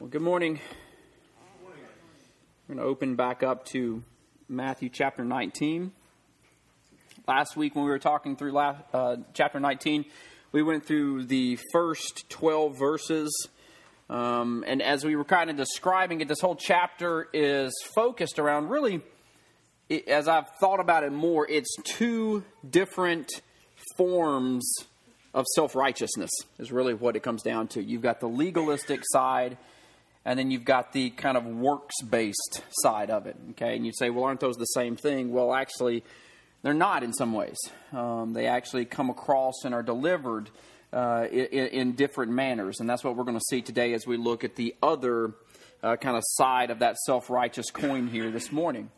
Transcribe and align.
Well, 0.00 0.08
good 0.08 0.22
morning. 0.22 0.58
We're 2.66 2.74
going 2.74 2.78
to 2.78 2.90
open 2.90 3.16
back 3.16 3.42
up 3.42 3.66
to 3.66 4.02
Matthew 4.48 4.88
chapter 4.88 5.26
19. 5.26 5.92
Last 7.28 7.54
week, 7.54 7.74
when 7.76 7.84
we 7.84 7.90
were 7.90 7.98
talking 7.98 8.34
through 8.34 8.52
last, 8.52 8.82
uh, 8.94 9.16
chapter 9.34 9.60
19, 9.60 10.06
we 10.52 10.62
went 10.62 10.86
through 10.86 11.26
the 11.26 11.58
first 11.70 12.30
12 12.30 12.78
verses. 12.78 13.48
Um, 14.08 14.64
and 14.66 14.80
as 14.80 15.04
we 15.04 15.16
were 15.16 15.24
kind 15.24 15.50
of 15.50 15.58
describing 15.58 16.22
it, 16.22 16.28
this 16.28 16.40
whole 16.40 16.56
chapter 16.56 17.28
is 17.34 17.70
focused 17.94 18.38
around 18.38 18.70
really, 18.70 19.02
it, 19.90 20.08
as 20.08 20.28
I've 20.28 20.48
thought 20.60 20.80
about 20.80 21.04
it 21.04 21.12
more, 21.12 21.46
it's 21.46 21.76
two 21.84 22.42
different 22.66 23.30
forms 23.98 24.66
of 25.34 25.44
self 25.54 25.74
righteousness, 25.74 26.30
is 26.58 26.72
really 26.72 26.94
what 26.94 27.16
it 27.16 27.22
comes 27.22 27.42
down 27.42 27.68
to. 27.68 27.82
You've 27.82 28.00
got 28.00 28.20
the 28.20 28.28
legalistic 28.28 29.02
side 29.04 29.58
and 30.24 30.38
then 30.38 30.50
you've 30.50 30.64
got 30.64 30.92
the 30.92 31.10
kind 31.10 31.36
of 31.36 31.46
works 31.46 31.94
based 32.02 32.62
side 32.82 33.10
of 33.10 33.26
it. 33.26 33.36
Okay, 33.50 33.76
and 33.76 33.86
you 33.86 33.92
say, 33.92 34.10
well, 34.10 34.24
aren't 34.24 34.40
those 34.40 34.56
the 34.56 34.64
same 34.66 34.96
thing? 34.96 35.32
Well, 35.32 35.54
actually, 35.54 36.04
they're 36.62 36.74
not 36.74 37.02
in 37.02 37.12
some 37.12 37.32
ways. 37.32 37.58
Um, 37.92 38.32
they 38.32 38.46
actually 38.46 38.84
come 38.84 39.10
across 39.10 39.64
and 39.64 39.74
are 39.74 39.82
delivered 39.82 40.50
uh, 40.92 41.26
in, 41.30 41.68
in, 41.68 41.92
different 41.92 42.32
manners, 42.32 42.80
and 42.80 42.90
that's 42.90 43.04
what 43.04 43.16
we're 43.16 43.24
going 43.24 43.38
to 43.38 43.44
see 43.48 43.62
today 43.62 43.92
as 43.94 44.06
we 44.06 44.16
look 44.16 44.44
at 44.44 44.56
the 44.56 44.74
other 44.82 45.32
uh, 45.82 45.96
kind 45.96 46.16
of 46.16 46.22
side 46.26 46.70
of 46.70 46.80
that 46.80 46.96
self 46.98 47.30
righteous 47.30 47.70
coin 47.70 48.08
here 48.08 48.30
this 48.30 48.52
morning. 48.52 48.90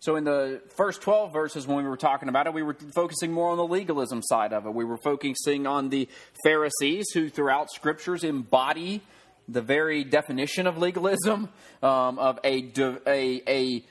So, 0.00 0.16
in 0.16 0.24
the 0.24 0.62
first 0.76 1.02
12 1.02 1.32
verses, 1.32 1.66
when 1.66 1.78
we 1.78 1.84
were 1.84 1.96
talking 1.96 2.28
about 2.28 2.46
it, 2.46 2.54
we 2.54 2.62
were 2.62 2.76
focusing 2.94 3.32
more 3.32 3.50
on 3.50 3.56
the 3.56 3.66
legalism 3.66 4.22
side 4.22 4.52
of 4.52 4.66
it. 4.66 4.74
We 4.74 4.84
were 4.84 4.98
focusing 4.98 5.66
on 5.66 5.90
the 5.90 6.08
Pharisees 6.42 7.10
who, 7.12 7.28
throughout 7.28 7.70
scriptures, 7.70 8.24
embody 8.24 9.02
the 9.48 9.62
very 9.62 10.04
definition 10.04 10.66
of 10.66 10.78
legalism, 10.78 11.48
um, 11.82 12.18
of 12.18 12.38
a, 12.44 12.72
a, 13.06 13.42
a, 13.46 13.84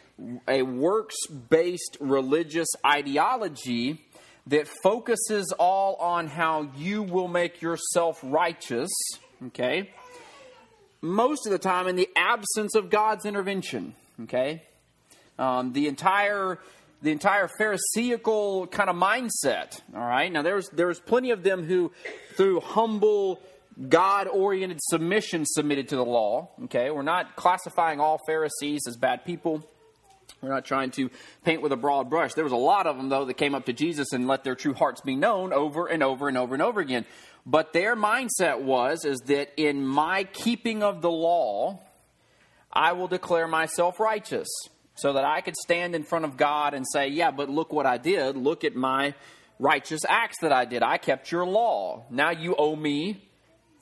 a 0.47 0.61
works 0.63 1.15
based 1.27 1.97
religious 1.99 2.67
ideology 2.85 4.01
that 4.47 4.67
focuses 4.83 5.53
all 5.57 5.95
on 5.95 6.27
how 6.27 6.69
you 6.77 7.01
will 7.03 7.27
make 7.27 7.61
yourself 7.61 8.19
righteous, 8.21 8.91
okay? 9.47 9.89
Most 11.01 11.45
of 11.45 11.51
the 11.51 11.59
time 11.59 11.87
in 11.87 11.95
the 11.95 12.09
absence 12.15 12.75
of 12.75 12.89
God's 12.89 13.25
intervention, 13.25 13.95
okay? 14.23 14.63
Um, 15.37 15.73
the 15.73 15.87
entire 15.87 16.59
the 17.01 17.11
entire 17.11 17.47
Pharisaical 17.59 18.67
kind 18.67 18.89
of 18.89 18.95
mindset. 18.95 19.79
All 19.93 20.01
right. 20.01 20.31
Now 20.31 20.41
there's 20.41 20.69
there's 20.69 20.99
plenty 20.99 21.31
of 21.31 21.43
them 21.43 21.63
who, 21.63 21.91
through 22.35 22.61
humble 22.61 23.41
God 23.89 24.27
oriented 24.27 24.79
submission 24.81 25.45
submitted 25.45 25.89
to 25.89 25.95
the 25.95 26.05
law. 26.05 26.49
Okay, 26.65 26.89
we're 26.91 27.01
not 27.01 27.35
classifying 27.35 27.99
all 27.99 28.19
Pharisees 28.25 28.87
as 28.87 28.95
bad 28.95 29.25
people. 29.25 29.67
We're 30.41 30.49
not 30.49 30.65
trying 30.65 30.91
to 30.91 31.09
paint 31.43 31.61
with 31.61 31.71
a 31.71 31.77
broad 31.77 32.09
brush. 32.09 32.33
There 32.33 32.43
was 32.43 32.53
a 32.53 32.57
lot 32.57 32.87
of 32.87 32.97
them, 32.97 33.09
though, 33.09 33.25
that 33.25 33.35
came 33.35 33.55
up 33.55 33.65
to 33.65 33.73
Jesus 33.73 34.13
and 34.13 34.27
let 34.27 34.43
their 34.43 34.55
true 34.55 34.73
hearts 34.73 35.01
be 35.01 35.15
known 35.15 35.53
over 35.53 35.87
and 35.87 36.03
over 36.03 36.27
and 36.27 36.37
over 36.37 36.53
and 36.53 36.63
over 36.63 36.79
again. 36.79 37.05
But 37.45 37.73
their 37.73 37.95
mindset 37.95 38.61
was 38.61 39.05
is 39.05 39.19
that 39.25 39.53
in 39.57 39.85
my 39.85 40.23
keeping 40.23 40.81
of 40.83 41.01
the 41.01 41.11
law, 41.11 41.79
I 42.71 42.93
will 42.93 43.07
declare 43.07 43.47
myself 43.47 43.99
righteous, 43.99 44.47
so 44.95 45.13
that 45.13 45.25
I 45.25 45.41
could 45.41 45.55
stand 45.55 45.95
in 45.95 46.03
front 46.03 46.25
of 46.25 46.37
God 46.37 46.73
and 46.73 46.85
say, 46.91 47.07
"Yeah, 47.07 47.31
but 47.31 47.49
look 47.49 47.71
what 47.71 47.85
I 47.85 47.97
did. 47.97 48.35
Look 48.35 48.63
at 48.63 48.75
my 48.75 49.13
righteous 49.59 50.01
acts 50.07 50.39
that 50.41 50.51
I 50.51 50.65
did. 50.65 50.83
I 50.83 50.97
kept 50.97 51.31
your 51.31 51.45
law. 51.45 52.05
Now 52.09 52.31
you 52.31 52.55
owe 52.55 52.75
me 52.75 53.21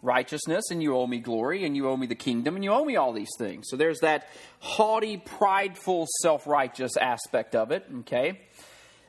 righteousness 0.03 0.65
and 0.69 0.83
you 0.83 0.95
owe 0.95 1.07
me 1.07 1.19
glory 1.19 1.65
and 1.65 1.75
you 1.75 1.89
owe 1.89 1.97
me 1.97 2.05
the 2.05 2.15
kingdom 2.15 2.55
and 2.55 2.63
you 2.63 2.71
owe 2.71 2.85
me 2.85 2.95
all 2.95 3.13
these 3.13 3.31
things. 3.39 3.67
So 3.69 3.77
there's 3.77 3.99
that 4.01 4.27
haughty, 4.59 5.17
prideful, 5.17 6.07
self 6.21 6.45
righteous 6.45 6.97
aspect 6.97 7.55
of 7.55 7.71
it, 7.71 7.85
okay? 8.01 8.41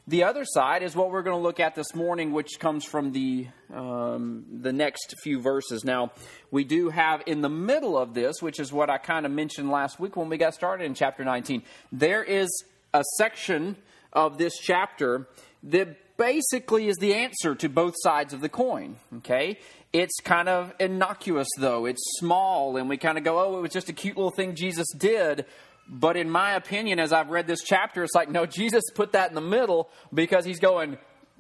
The 0.06 0.25
other 0.25 0.45
side 0.45 0.83
is 0.83 0.95
what 0.95 1.11
we're 1.11 1.23
going 1.23 1.36
to 1.36 1.42
look 1.42 1.61
at 1.61 1.74
this 1.74 1.95
morning, 1.95 2.33
which 2.33 2.61
comes 2.61 2.85
from 2.85 3.13
the 3.13 3.46
um, 3.73 4.45
the 4.52 4.73
next 4.73 5.14
few 5.23 5.41
verses. 5.41 5.83
Now, 5.83 6.13
we 6.51 6.63
do 6.63 6.91
have 6.91 7.23
in 7.27 7.41
the 7.41 7.48
middle 7.48 7.97
of 7.97 8.13
this, 8.13 8.42
which 8.42 8.61
is 8.61 8.70
what 8.70 8.91
I 8.91 8.98
kind 8.98 9.24
of 9.24 9.33
mentioned 9.33 9.70
last 9.70 9.98
week 9.98 10.14
when 10.14 10.29
we 10.29 10.36
got 10.36 10.52
started 10.52 10.85
in 10.85 10.92
chapter 10.92 11.24
19. 11.24 11.63
There 11.91 12.23
is 12.23 12.51
a 12.92 13.02
section 13.17 13.77
of 14.13 14.36
this 14.36 14.52
chapter 14.58 15.27
that 15.63 16.17
basically 16.18 16.89
is 16.89 16.97
the 16.98 17.14
answer 17.14 17.55
to 17.55 17.68
both 17.70 17.95
sides 17.97 18.35
of 18.35 18.42
the 18.42 18.51
coin. 18.51 18.97
Okay, 19.17 19.58
it's 19.94 20.20
kind 20.20 20.48
of 20.48 20.74
innocuous 20.78 21.48
though. 21.56 21.86
It's 21.86 22.02
small, 22.18 22.77
and 22.77 22.88
we 22.88 22.98
kind 22.98 23.16
of 23.16 23.24
go, 23.24 23.38
"Oh, 23.40 23.58
it 23.58 23.62
was 23.62 23.72
just 23.72 23.88
a 23.88 23.92
cute 23.94 24.16
little 24.16 24.32
thing 24.32 24.55
Jesus 24.55 24.88
did." 24.98 25.46
But 25.88 26.16
in 26.16 26.30
my 26.30 26.52
opinion, 26.55 26.98
as 26.98 27.12
I've 27.12 27.30
read 27.30 27.46
this 27.46 27.62
chapter, 27.62 28.02
it's 28.02 28.14
like, 28.14 28.30
no, 28.30 28.46
Jesus 28.46 28.82
put 28.94 29.12
that 29.12 29.28
in 29.28 29.34
the 29.34 29.42
middle 29.42 29.90
because 30.12 30.44
he's 30.44 30.58
going, 30.58 30.96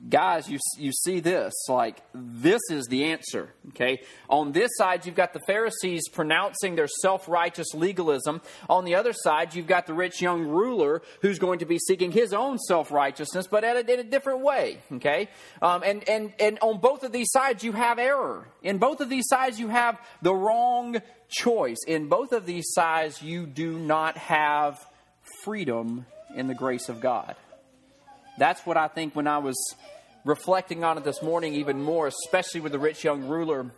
guys, 0.08 0.48
you, 0.48 0.58
you 0.76 0.92
see 0.92 1.20
this. 1.20 1.52
Like, 1.68 2.02
this 2.14 2.60
is 2.70 2.86
the 2.86 3.04
answer. 3.04 3.52
Okay? 3.68 4.02
On 4.28 4.52
this 4.52 4.70
side, 4.76 5.06
you've 5.06 5.14
got 5.14 5.32
the 5.32 5.40
Pharisees 5.46 6.08
pronouncing 6.08 6.76
their 6.76 6.88
self 6.88 7.28
righteous 7.28 7.68
legalism. 7.74 8.40
On 8.68 8.84
the 8.84 8.94
other 8.94 9.12
side, 9.12 9.54
you've 9.54 9.66
got 9.66 9.86
the 9.86 9.94
rich 9.94 10.20
young 10.20 10.46
ruler 10.46 11.02
who's 11.22 11.38
going 11.38 11.60
to 11.60 11.66
be 11.66 11.78
seeking 11.78 12.12
his 12.12 12.32
own 12.32 12.58
self 12.58 12.90
righteousness, 12.90 13.46
but 13.46 13.64
a, 13.64 13.80
in 13.80 14.00
a 14.00 14.04
different 14.04 14.40
way. 14.40 14.78
Okay? 14.92 15.28
Um, 15.62 15.82
and, 15.84 16.08
and, 16.08 16.32
and 16.38 16.58
on 16.60 16.80
both 16.80 17.02
of 17.04 17.12
these 17.12 17.30
sides, 17.30 17.64
you 17.64 17.72
have 17.72 17.98
error. 17.98 18.48
In 18.62 18.78
both 18.78 19.00
of 19.00 19.08
these 19.08 19.26
sides, 19.28 19.58
you 19.58 19.68
have 19.68 20.00
the 20.22 20.34
wrong 20.34 21.00
choice. 21.28 21.78
In 21.86 22.08
both 22.08 22.32
of 22.32 22.46
these 22.46 22.66
sides, 22.72 23.22
you 23.22 23.46
do 23.46 23.78
not 23.78 24.16
have 24.16 24.84
freedom 25.42 26.06
in 26.34 26.48
the 26.48 26.54
grace 26.54 26.88
of 26.88 27.00
God. 27.00 27.36
That's 28.38 28.66
what 28.66 28.76
I 28.76 28.88
think 28.88 29.14
when 29.14 29.26
I 29.26 29.38
was 29.38 29.56
reflecting 30.24 30.84
on 30.84 30.98
it 30.98 31.04
this 31.04 31.22
morning, 31.22 31.54
even 31.54 31.82
more, 31.82 32.06
especially 32.06 32.60
with 32.60 32.72
the 32.72 32.78
rich 32.78 33.04
young 33.04 33.28
ruler, 33.28 33.70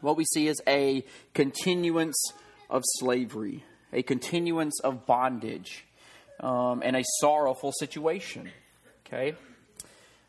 what 0.00 0.16
we 0.16 0.24
see 0.24 0.48
is 0.48 0.60
a 0.66 1.04
continuance 1.34 2.32
of 2.70 2.82
slavery, 2.98 3.64
a 3.92 4.02
continuance 4.02 4.80
of 4.80 5.06
bondage, 5.06 5.84
um, 6.40 6.82
and 6.84 6.96
a 6.96 7.02
sorrowful 7.20 7.72
situation. 7.72 8.50
Okay? 9.06 9.34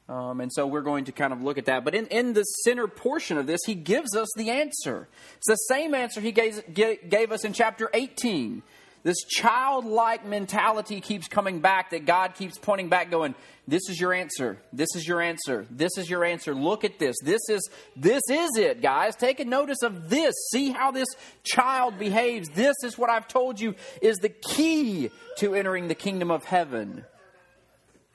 Um, 0.07 0.41
and 0.41 0.51
so 0.51 0.65
we're 0.65 0.81
going 0.81 1.05
to 1.05 1.11
kind 1.11 1.31
of 1.31 1.43
look 1.43 1.59
at 1.59 1.65
that. 1.65 1.85
But 1.85 1.93
in, 1.93 2.07
in 2.07 2.33
the 2.33 2.43
center 2.43 2.87
portion 2.87 3.37
of 3.37 3.45
this, 3.45 3.59
he 3.65 3.75
gives 3.75 4.15
us 4.15 4.27
the 4.35 4.49
answer. 4.49 5.07
It's 5.37 5.47
the 5.47 5.55
same 5.55 5.93
answer 5.93 6.19
he 6.19 6.31
gave, 6.31 6.63
gave 6.73 7.31
us 7.31 7.45
in 7.45 7.53
chapter 7.53 7.91
18 7.93 8.63
this 9.03 9.17
childlike 9.23 10.25
mentality 10.25 10.99
keeps 10.99 11.27
coming 11.27 11.61
back 11.61 11.91
that 11.91 12.05
God 12.05 12.35
keeps 12.35 12.57
pointing 12.57 12.89
back 12.89 13.09
going, 13.09 13.33
this 13.67 13.87
is 13.87 13.99
your 13.99 14.13
answer. 14.13 14.57
This 14.73 14.89
is 14.95 15.07
your 15.07 15.21
answer. 15.21 15.65
This 15.69 15.91
is 15.97 16.09
your 16.09 16.25
answer. 16.25 16.55
Look 16.55 16.83
at 16.83 16.97
this. 16.97 17.15
This 17.23 17.41
is 17.49 17.69
this 17.95 18.23
is 18.29 18.57
it, 18.57 18.81
guys. 18.81 19.15
Take 19.15 19.39
a 19.39 19.45
notice 19.45 19.83
of 19.83 20.09
this. 20.09 20.33
See 20.51 20.71
how 20.71 20.91
this 20.91 21.07
child 21.43 21.99
behaves. 21.99 22.49
This 22.49 22.75
is 22.83 22.97
what 22.97 23.09
I've 23.09 23.27
told 23.27 23.59
you 23.59 23.75
is 24.01 24.17
the 24.17 24.29
key 24.29 25.11
to 25.37 25.53
entering 25.53 25.87
the 25.87 25.95
kingdom 25.95 26.31
of 26.31 26.45
heaven. 26.45 27.05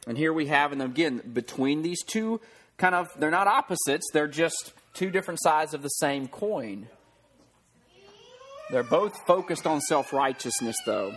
And 0.06 0.18
here 0.18 0.32
we 0.32 0.46
have 0.46 0.72
and 0.72 0.82
again 0.82 1.22
between 1.32 1.82
these 1.82 2.02
two 2.02 2.40
kind 2.76 2.94
of 2.94 3.08
they're 3.16 3.30
not 3.30 3.46
opposites, 3.46 4.10
they're 4.12 4.26
just 4.26 4.72
two 4.92 5.10
different 5.10 5.40
sides 5.40 5.72
of 5.72 5.82
the 5.82 5.88
same 5.88 6.26
coin. 6.26 6.88
They're 8.74 8.82
both 8.82 9.24
focused 9.24 9.68
on 9.68 9.80
self 9.80 10.12
righteousness, 10.12 10.74
though. 10.84 11.14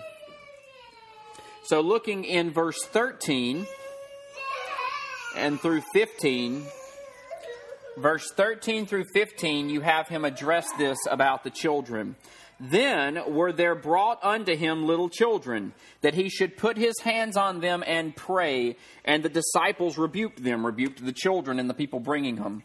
So, 1.63 1.81
looking 1.81 2.23
in 2.23 2.51
verse 2.51 2.77
13 2.85 3.65
and 5.35 5.59
through 5.59 5.81
15, 5.91 6.67
verse 7.97 8.31
13 8.31 8.85
through 8.85 9.05
15, 9.11 9.71
you 9.71 9.81
have 9.81 10.07
him 10.07 10.23
address 10.23 10.67
this 10.77 10.99
about 11.09 11.43
the 11.43 11.49
children. 11.49 12.15
Then 12.59 13.33
were 13.33 13.51
there 13.51 13.73
brought 13.73 14.23
unto 14.23 14.55
him 14.55 14.85
little 14.85 15.09
children, 15.09 15.73
that 16.01 16.13
he 16.13 16.29
should 16.29 16.57
put 16.57 16.77
his 16.77 16.99
hands 17.03 17.35
on 17.37 17.59
them 17.59 17.83
and 17.87 18.15
pray. 18.15 18.75
And 19.03 19.23
the 19.23 19.29
disciples 19.29 19.97
rebuked 19.97 20.43
them, 20.43 20.63
rebuked 20.63 21.03
the 21.03 21.11
children 21.11 21.57
and 21.57 21.67
the 21.67 21.73
people 21.73 22.01
bringing 22.01 22.35
them. 22.35 22.61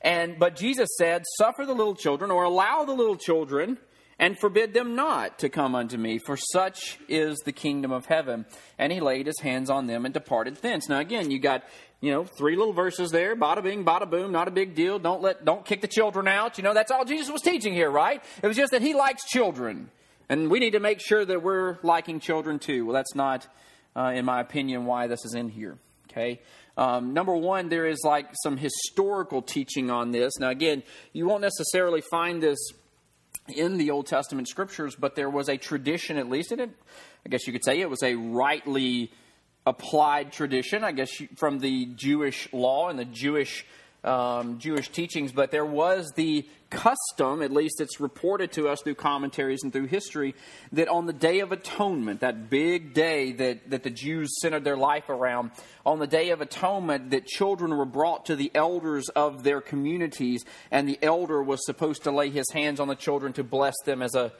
And 0.00 0.36
but 0.36 0.56
Jesus 0.56 0.88
said, 0.98 1.22
Suffer 1.38 1.64
the 1.64 1.74
little 1.74 1.94
children, 1.94 2.32
or 2.32 2.42
allow 2.42 2.82
the 2.82 2.92
little 2.92 3.16
children 3.16 3.78
and 4.18 4.38
forbid 4.38 4.72
them 4.72 4.94
not 4.94 5.38
to 5.40 5.48
come 5.48 5.74
unto 5.74 5.96
me, 5.96 6.18
for 6.18 6.36
such 6.36 6.98
is 7.08 7.36
the 7.44 7.52
kingdom 7.52 7.92
of 7.92 8.06
heaven. 8.06 8.46
And 8.78 8.92
he 8.92 9.00
laid 9.00 9.26
his 9.26 9.40
hands 9.40 9.68
on 9.68 9.86
them 9.86 10.04
and 10.04 10.14
departed 10.14 10.56
thence. 10.56 10.88
Now 10.88 11.00
again, 11.00 11.30
you 11.30 11.38
got, 11.38 11.64
you 12.00 12.10
know, 12.10 12.24
three 12.24 12.56
little 12.56 12.72
verses 12.72 13.10
there, 13.10 13.36
bada 13.36 13.62
bing, 13.62 13.84
bada 13.84 14.08
boom, 14.08 14.32
not 14.32 14.48
a 14.48 14.50
big 14.50 14.74
deal. 14.74 14.98
Don't 14.98 15.20
let, 15.20 15.44
don't 15.44 15.64
kick 15.64 15.82
the 15.82 15.88
children 15.88 16.28
out. 16.28 16.56
You 16.56 16.64
know, 16.64 16.72
that's 16.72 16.90
all 16.90 17.04
Jesus 17.04 17.30
was 17.30 17.42
teaching 17.42 17.74
here, 17.74 17.90
right? 17.90 18.22
It 18.42 18.46
was 18.46 18.56
just 18.56 18.72
that 18.72 18.82
he 18.82 18.94
likes 18.94 19.24
children. 19.24 19.90
And 20.28 20.50
we 20.50 20.60
need 20.60 20.72
to 20.72 20.80
make 20.80 21.00
sure 21.00 21.24
that 21.24 21.42
we're 21.42 21.78
liking 21.82 22.18
children 22.20 22.58
too. 22.58 22.86
Well, 22.86 22.94
that's 22.94 23.14
not, 23.14 23.46
uh, 23.94 24.12
in 24.14 24.24
my 24.24 24.40
opinion, 24.40 24.86
why 24.86 25.06
this 25.06 25.24
is 25.24 25.34
in 25.34 25.50
here. 25.50 25.78
Okay? 26.10 26.40
Um, 26.78 27.14
number 27.14 27.34
one, 27.34 27.68
there 27.68 27.86
is 27.86 28.00
like 28.04 28.28
some 28.42 28.56
historical 28.56 29.40
teaching 29.42 29.90
on 29.90 30.10
this. 30.10 30.32
Now, 30.38 30.50
again, 30.50 30.82
you 31.12 31.26
won't 31.26 31.42
necessarily 31.42 32.02
find 32.10 32.42
this 32.42 32.58
in 33.48 33.76
the 33.78 33.90
Old 33.90 34.06
Testament 34.06 34.48
scriptures, 34.48 34.96
but 34.96 35.14
there 35.14 35.30
was 35.30 35.48
a 35.48 35.56
tradition, 35.56 36.16
at 36.16 36.28
least 36.28 36.52
in 36.52 36.60
it. 36.60 36.70
I 37.24 37.28
guess 37.28 37.46
you 37.46 37.52
could 37.52 37.64
say 37.64 37.80
it 37.80 37.90
was 37.90 38.02
a 38.02 38.14
rightly 38.14 39.12
applied 39.66 40.32
tradition, 40.32 40.84
I 40.84 40.92
guess, 40.92 41.10
from 41.36 41.58
the 41.58 41.86
Jewish 41.86 42.48
law 42.52 42.88
and 42.88 42.98
the 42.98 43.04
Jewish 43.04 43.66
um, 44.06 44.58
Jewish 44.58 44.88
teachings, 44.88 45.32
but 45.32 45.50
there 45.50 45.64
was 45.64 46.12
the 46.14 46.46
custom, 46.70 47.42
at 47.42 47.52
least 47.52 47.80
it's 47.80 48.00
reported 48.00 48.52
to 48.52 48.68
us 48.68 48.80
through 48.82 48.94
commentaries 48.94 49.62
and 49.62 49.72
through 49.72 49.86
history, 49.86 50.34
that 50.72 50.88
on 50.88 51.06
the 51.06 51.12
Day 51.12 51.40
of 51.40 51.52
Atonement, 51.52 52.20
that 52.20 52.50
big 52.50 52.94
day 52.94 53.32
that, 53.32 53.70
that 53.70 53.82
the 53.82 53.90
Jews 53.90 54.30
centered 54.40 54.64
their 54.64 54.76
life 54.76 55.08
around, 55.08 55.50
on 55.84 55.98
the 55.98 56.06
Day 56.06 56.30
of 56.30 56.40
Atonement, 56.40 57.10
that 57.10 57.26
children 57.26 57.76
were 57.76 57.84
brought 57.84 58.26
to 58.26 58.36
the 58.36 58.50
elders 58.54 59.08
of 59.10 59.42
their 59.42 59.60
communities, 59.60 60.44
and 60.70 60.88
the 60.88 60.98
elder 61.02 61.42
was 61.42 61.64
supposed 61.66 62.04
to 62.04 62.10
lay 62.10 62.30
his 62.30 62.50
hands 62.52 62.80
on 62.80 62.88
the 62.88 62.94
children 62.94 63.32
to 63.34 63.44
bless 63.44 63.74
them 63.84 64.02
as 64.02 64.14
a 64.14 64.32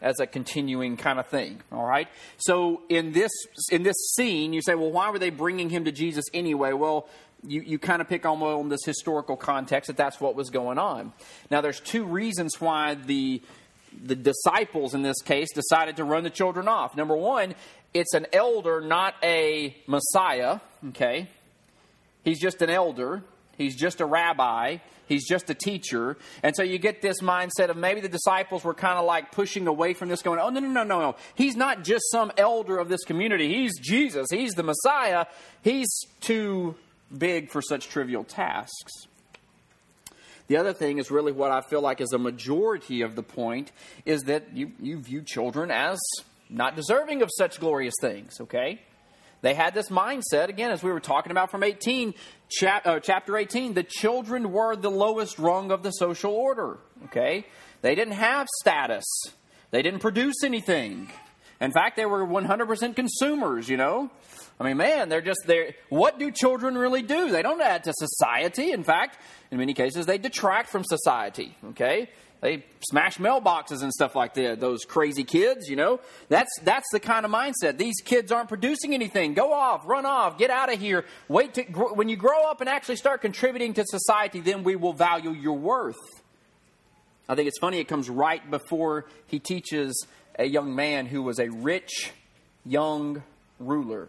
as 0.00 0.18
a 0.18 0.26
continuing 0.26 0.96
kind 0.96 1.20
of 1.20 1.28
thing. 1.28 1.62
All 1.70 1.84
right. 1.84 2.08
So 2.38 2.82
in 2.88 3.12
this 3.12 3.30
in 3.70 3.84
this 3.84 3.94
scene, 4.16 4.52
you 4.52 4.60
say, 4.60 4.74
well, 4.74 4.90
why 4.90 5.10
were 5.10 5.18
they 5.20 5.30
bringing 5.30 5.70
him 5.70 5.84
to 5.84 5.92
Jesus 5.92 6.24
anyway? 6.34 6.72
Well, 6.72 7.08
you, 7.46 7.60
you 7.62 7.78
kind 7.78 8.00
of 8.00 8.08
pick 8.08 8.24
on, 8.24 8.40
on 8.42 8.68
this 8.68 8.84
historical 8.84 9.36
context 9.36 9.88
that 9.88 9.96
that's 9.96 10.20
what 10.20 10.34
was 10.34 10.50
going 10.50 10.78
on. 10.78 11.12
Now, 11.50 11.60
there's 11.60 11.80
two 11.80 12.04
reasons 12.04 12.60
why 12.60 12.94
the 12.94 13.42
the 14.04 14.16
disciples 14.16 14.94
in 14.94 15.02
this 15.02 15.20
case 15.20 15.52
decided 15.52 15.96
to 15.96 16.04
run 16.04 16.24
the 16.24 16.30
children 16.30 16.66
off. 16.66 16.96
Number 16.96 17.14
one, 17.14 17.54
it's 17.92 18.14
an 18.14 18.26
elder, 18.32 18.80
not 18.80 19.14
a 19.22 19.76
Messiah. 19.86 20.60
Okay, 20.88 21.28
he's 22.24 22.40
just 22.40 22.62
an 22.62 22.70
elder. 22.70 23.22
He's 23.58 23.76
just 23.76 24.00
a 24.00 24.06
rabbi. 24.06 24.78
He's 25.06 25.28
just 25.28 25.50
a 25.50 25.54
teacher. 25.54 26.16
And 26.42 26.56
so 26.56 26.62
you 26.62 26.78
get 26.78 27.02
this 27.02 27.20
mindset 27.20 27.68
of 27.68 27.76
maybe 27.76 28.00
the 28.00 28.08
disciples 28.08 28.64
were 28.64 28.72
kind 28.72 28.98
of 28.98 29.04
like 29.04 29.30
pushing 29.30 29.66
away 29.66 29.92
from 29.92 30.08
this, 30.08 30.22
going, 30.22 30.40
oh, 30.40 30.48
no, 30.48 30.58
no, 30.58 30.68
no, 30.68 30.84
no, 30.84 31.00
no. 31.00 31.16
He's 31.34 31.54
not 31.54 31.84
just 31.84 32.10
some 32.10 32.32
elder 32.38 32.78
of 32.78 32.88
this 32.88 33.04
community. 33.04 33.52
He's 33.54 33.78
Jesus. 33.78 34.28
He's 34.30 34.54
the 34.54 34.62
Messiah. 34.62 35.26
He's 35.60 36.06
too 36.20 36.76
big 37.16 37.50
for 37.50 37.62
such 37.62 37.88
trivial 37.88 38.24
tasks. 38.24 38.92
The 40.48 40.56
other 40.56 40.72
thing 40.72 40.98
is 40.98 41.10
really 41.10 41.32
what 41.32 41.50
I 41.50 41.60
feel 41.60 41.80
like 41.80 42.00
is 42.00 42.12
a 42.12 42.18
majority 42.18 43.02
of 43.02 43.16
the 43.16 43.22
point 43.22 43.72
is 44.04 44.22
that 44.22 44.54
you, 44.54 44.72
you 44.80 44.98
view 44.98 45.22
children 45.22 45.70
as 45.70 45.98
not 46.50 46.76
deserving 46.76 47.22
of 47.22 47.30
such 47.36 47.58
glorious 47.58 47.94
things, 48.00 48.40
okay? 48.40 48.80
They 49.40 49.54
had 49.54 49.74
this 49.74 49.88
mindset, 49.88 50.48
again, 50.48 50.70
as 50.70 50.82
we 50.82 50.92
were 50.92 51.00
talking 51.00 51.32
about 51.32 51.50
from 51.50 51.64
18, 51.64 52.14
chap, 52.48 52.86
uh, 52.86 53.00
chapter 53.00 53.36
18, 53.36 53.74
the 53.74 53.82
children 53.82 54.52
were 54.52 54.76
the 54.76 54.90
lowest 54.90 55.38
rung 55.38 55.72
of 55.72 55.82
the 55.82 55.90
social 55.90 56.32
order, 56.32 56.78
okay? 57.06 57.46
They 57.80 57.94
didn't 57.94 58.14
have 58.14 58.46
status, 58.60 59.04
they 59.70 59.82
didn't 59.82 60.00
produce 60.00 60.44
anything. 60.44 61.10
In 61.60 61.72
fact, 61.72 61.96
they 61.96 62.06
were 62.06 62.26
100% 62.26 62.96
consumers, 62.96 63.68
you 63.68 63.76
know? 63.76 64.10
I 64.62 64.64
mean, 64.66 64.76
man, 64.76 65.08
they're 65.08 65.20
just 65.20 65.40
there. 65.44 65.74
What 65.88 66.20
do 66.20 66.30
children 66.30 66.78
really 66.78 67.02
do? 67.02 67.32
They 67.32 67.42
don't 67.42 67.60
add 67.60 67.82
to 67.82 67.92
society. 67.96 68.70
In 68.70 68.84
fact, 68.84 69.18
in 69.50 69.58
many 69.58 69.74
cases, 69.74 70.06
they 70.06 70.18
detract 70.18 70.68
from 70.68 70.84
society. 70.84 71.56
Okay, 71.70 72.08
they 72.40 72.64
smash 72.88 73.18
mailboxes 73.18 73.82
and 73.82 73.92
stuff 73.92 74.14
like 74.14 74.34
that. 74.34 74.60
Those 74.60 74.84
crazy 74.84 75.24
kids, 75.24 75.68
you 75.68 75.74
know, 75.74 75.98
that's 76.28 76.48
that's 76.62 76.86
the 76.92 77.00
kind 77.00 77.26
of 77.26 77.32
mindset. 77.32 77.76
These 77.76 77.96
kids 78.04 78.30
aren't 78.30 78.48
producing 78.48 78.94
anything. 78.94 79.34
Go 79.34 79.52
off, 79.52 79.82
run 79.84 80.06
off, 80.06 80.38
get 80.38 80.50
out 80.50 80.72
of 80.72 80.78
here. 80.78 81.06
Wait 81.26 81.54
to 81.54 81.62
when 81.64 82.08
you 82.08 82.14
grow 82.14 82.48
up 82.48 82.60
and 82.60 82.70
actually 82.70 82.96
start 82.96 83.20
contributing 83.20 83.74
to 83.74 83.84
society, 83.84 84.38
then 84.38 84.62
we 84.62 84.76
will 84.76 84.92
value 84.92 85.32
your 85.32 85.58
worth. 85.58 85.98
I 87.28 87.34
think 87.34 87.48
it's 87.48 87.58
funny. 87.58 87.80
It 87.80 87.88
comes 87.88 88.08
right 88.08 88.48
before 88.48 89.06
he 89.26 89.40
teaches 89.40 90.06
a 90.38 90.44
young 90.44 90.76
man 90.76 91.06
who 91.06 91.20
was 91.24 91.40
a 91.40 91.48
rich 91.48 92.12
young 92.64 93.24
ruler 93.58 94.08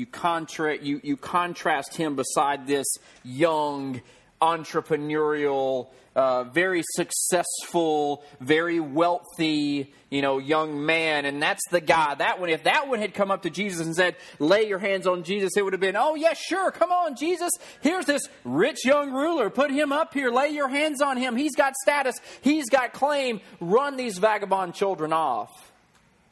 you, 0.00 0.06
contra- 0.06 0.78
you, 0.78 0.98
you 1.04 1.18
contrast 1.18 1.94
him 1.94 2.16
beside 2.16 2.66
this 2.66 2.86
young, 3.22 4.00
entrepreneurial, 4.40 5.88
uh, 6.16 6.44
very 6.44 6.82
successful, 6.94 8.24
very 8.40 8.80
wealthy, 8.80 9.92
you 10.08 10.22
know, 10.22 10.38
young 10.38 10.86
man, 10.86 11.26
and 11.26 11.42
that's 11.42 11.60
the 11.70 11.82
guy. 11.82 12.14
That 12.14 12.40
one, 12.40 12.48
if 12.48 12.64
that 12.64 12.88
one 12.88 12.98
had 12.98 13.12
come 13.12 13.30
up 13.30 13.42
to 13.42 13.50
Jesus 13.50 13.84
and 13.84 13.94
said, 13.94 14.16
"Lay 14.38 14.66
your 14.66 14.78
hands 14.78 15.06
on 15.06 15.22
Jesus," 15.22 15.50
it 15.54 15.62
would 15.62 15.74
have 15.74 15.80
been, 15.80 15.96
"Oh 15.96 16.14
yes, 16.14 16.38
yeah, 16.50 16.56
sure, 16.56 16.70
come 16.70 16.90
on, 16.90 17.14
Jesus. 17.14 17.52
Here's 17.82 18.06
this 18.06 18.22
rich 18.42 18.84
young 18.86 19.12
ruler. 19.12 19.50
Put 19.50 19.70
him 19.70 19.92
up 19.92 20.14
here. 20.14 20.30
Lay 20.30 20.48
your 20.48 20.68
hands 20.68 21.02
on 21.02 21.18
him. 21.18 21.36
He's 21.36 21.54
got 21.54 21.74
status. 21.76 22.16
He's 22.40 22.70
got 22.70 22.94
claim. 22.94 23.42
Run 23.60 23.98
these 23.98 24.16
vagabond 24.16 24.74
children 24.74 25.12
off. 25.12 25.70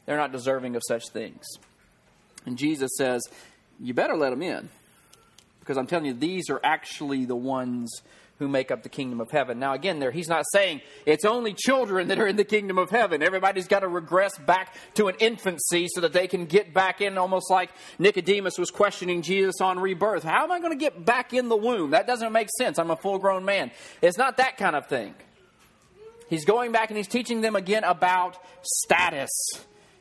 They're 0.07 0.17
not 0.17 0.31
deserving 0.31 0.75
of 0.75 0.81
such 0.87 1.03
things." 1.13 1.45
And 2.45 2.57
Jesus 2.57 2.91
says, 2.97 3.21
you 3.81 3.93
better 3.93 4.15
let 4.15 4.31
them 4.31 4.41
in. 4.41 4.69
Because 5.59 5.77
I'm 5.77 5.87
telling 5.87 6.05
you, 6.05 6.13
these 6.13 6.49
are 6.49 6.59
actually 6.63 7.25
the 7.25 7.35
ones 7.35 8.01
who 8.39 8.47
make 8.47 8.71
up 8.71 8.83
the 8.83 8.89
kingdom 8.89 9.19
of 9.19 9.29
heaven. 9.29 9.59
Now, 9.59 9.73
again, 9.73 9.99
there 9.99 10.11
he's 10.11 10.29
not 10.29 10.45
saying 10.53 10.81
it's 11.05 11.25
only 11.25 11.53
children 11.53 12.07
that 12.07 12.19
are 12.19 12.25
in 12.25 12.37
the 12.37 12.45
kingdom 12.45 12.77
of 12.77 12.89
heaven. 12.89 13.21
Everybody's 13.21 13.67
got 13.67 13.81
to 13.81 13.87
regress 13.87 14.37
back 14.37 14.73
to 14.95 15.09
an 15.09 15.15
infancy 15.19 15.87
so 15.89 16.01
that 16.01 16.13
they 16.13 16.25
can 16.25 16.45
get 16.45 16.73
back 16.73 17.01
in, 17.01 17.17
almost 17.17 17.51
like 17.51 17.69
Nicodemus 17.99 18.57
was 18.57 18.71
questioning 18.71 19.21
Jesus 19.21 19.59
on 19.59 19.77
rebirth. 19.77 20.23
How 20.23 20.45
am 20.45 20.51
I 20.51 20.59
going 20.59 20.71
to 20.71 20.77
get 20.77 21.05
back 21.05 21.33
in 21.33 21.49
the 21.49 21.57
womb? 21.57 21.91
That 21.91 22.07
doesn't 22.07 22.31
make 22.31 22.47
sense. 22.57 22.79
I'm 22.79 22.91
a 22.91 22.95
full 22.95 23.19
grown 23.19 23.43
man. 23.43 23.71
It's 24.01 24.17
not 24.17 24.37
that 24.37 24.55
kind 24.57 24.75
of 24.75 24.87
thing. 24.87 25.13
He's 26.29 26.45
going 26.45 26.71
back 26.71 26.89
and 26.89 26.97
he's 26.97 27.07
teaching 27.07 27.41
them 27.41 27.55
again 27.55 27.83
about 27.83 28.37
status 28.61 29.29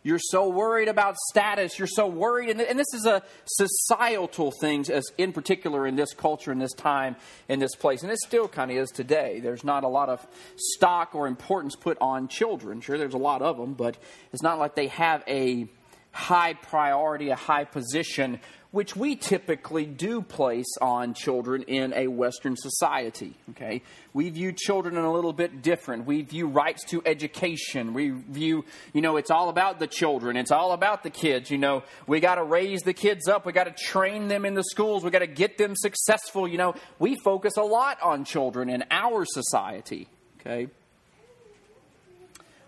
you're 0.02 0.20
so 0.20 0.48
worried 0.48 0.88
about 0.88 1.16
status. 1.30 1.78
You're 1.78 1.88
so 1.88 2.06
worried. 2.06 2.50
And, 2.50 2.78
this 2.78 2.94
is 2.94 3.06
a 3.06 3.22
societal 3.46 4.52
thing, 4.60 4.84
as 4.90 5.04
in 5.18 5.32
particular 5.32 5.86
in 5.86 5.96
this 5.96 6.14
culture, 6.14 6.52
in 6.52 6.58
this 6.58 6.72
time, 6.72 7.16
in 7.48 7.58
this 7.58 7.74
place. 7.74 8.02
And 8.02 8.12
it 8.12 8.18
still 8.18 8.48
kind 8.48 8.70
of 8.70 8.76
is 8.76 8.90
today. 8.90 9.40
There's 9.40 9.64
not 9.64 9.84
a 9.84 9.88
lot 9.88 10.08
of 10.08 10.26
stock 10.56 11.14
or 11.14 11.26
importance 11.26 11.74
put 11.76 11.98
on 12.00 12.28
children. 12.28 12.80
Sure, 12.80 12.96
there's 12.96 13.14
a 13.14 13.18
lot 13.18 13.42
of 13.42 13.56
them, 13.56 13.74
but 13.74 13.96
it's 14.32 14.42
not 14.42 14.58
like 14.58 14.74
they 14.74 14.88
have 14.88 15.24
a 15.26 15.68
high 16.12 16.54
priority, 16.54 17.30
a 17.30 17.36
high 17.36 17.64
position 17.64 18.40
which 18.70 18.94
we 18.94 19.16
typically 19.16 19.86
do 19.86 20.20
place 20.20 20.76
on 20.80 21.14
children 21.14 21.62
in 21.62 21.94
a 21.94 22.06
Western 22.06 22.54
society. 22.56 23.34
Okay, 23.50 23.82
we 24.12 24.28
view 24.28 24.52
children 24.52 24.96
in 24.96 25.04
a 25.04 25.12
little 25.12 25.32
bit 25.32 25.62
different. 25.62 26.04
We 26.04 26.22
view 26.22 26.48
rights 26.48 26.84
to 26.90 27.02
education. 27.06 27.94
We 27.94 28.10
view, 28.10 28.64
you 28.92 29.00
know, 29.00 29.16
it's 29.16 29.30
all 29.30 29.48
about 29.48 29.78
the 29.78 29.86
children. 29.86 30.36
It's 30.36 30.50
all 30.50 30.72
about 30.72 31.02
the 31.02 31.10
kids. 31.10 31.50
You 31.50 31.58
know, 31.58 31.82
we 32.06 32.20
got 32.20 32.34
to 32.34 32.44
raise 32.44 32.82
the 32.82 32.92
kids 32.92 33.26
up. 33.26 33.46
We 33.46 33.52
got 33.52 33.64
to 33.64 33.84
train 33.84 34.28
them 34.28 34.44
in 34.44 34.54
the 34.54 34.64
schools. 34.64 35.02
We 35.02 35.10
got 35.10 35.20
to 35.20 35.26
get 35.26 35.56
them 35.56 35.74
successful. 35.74 36.46
You 36.46 36.58
know, 36.58 36.74
we 36.98 37.16
focus 37.24 37.56
a 37.56 37.62
lot 37.62 37.98
on 38.02 38.24
children 38.24 38.68
in 38.68 38.84
our 38.90 39.24
society. 39.24 40.08
Okay, 40.40 40.68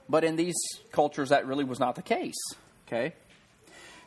but 0.08 0.24
in 0.24 0.36
these 0.36 0.56
cultures, 0.92 1.28
that 1.28 1.46
really 1.46 1.64
was 1.64 1.78
not 1.78 1.94
the 1.94 2.02
case. 2.02 2.40
Okay. 2.88 3.14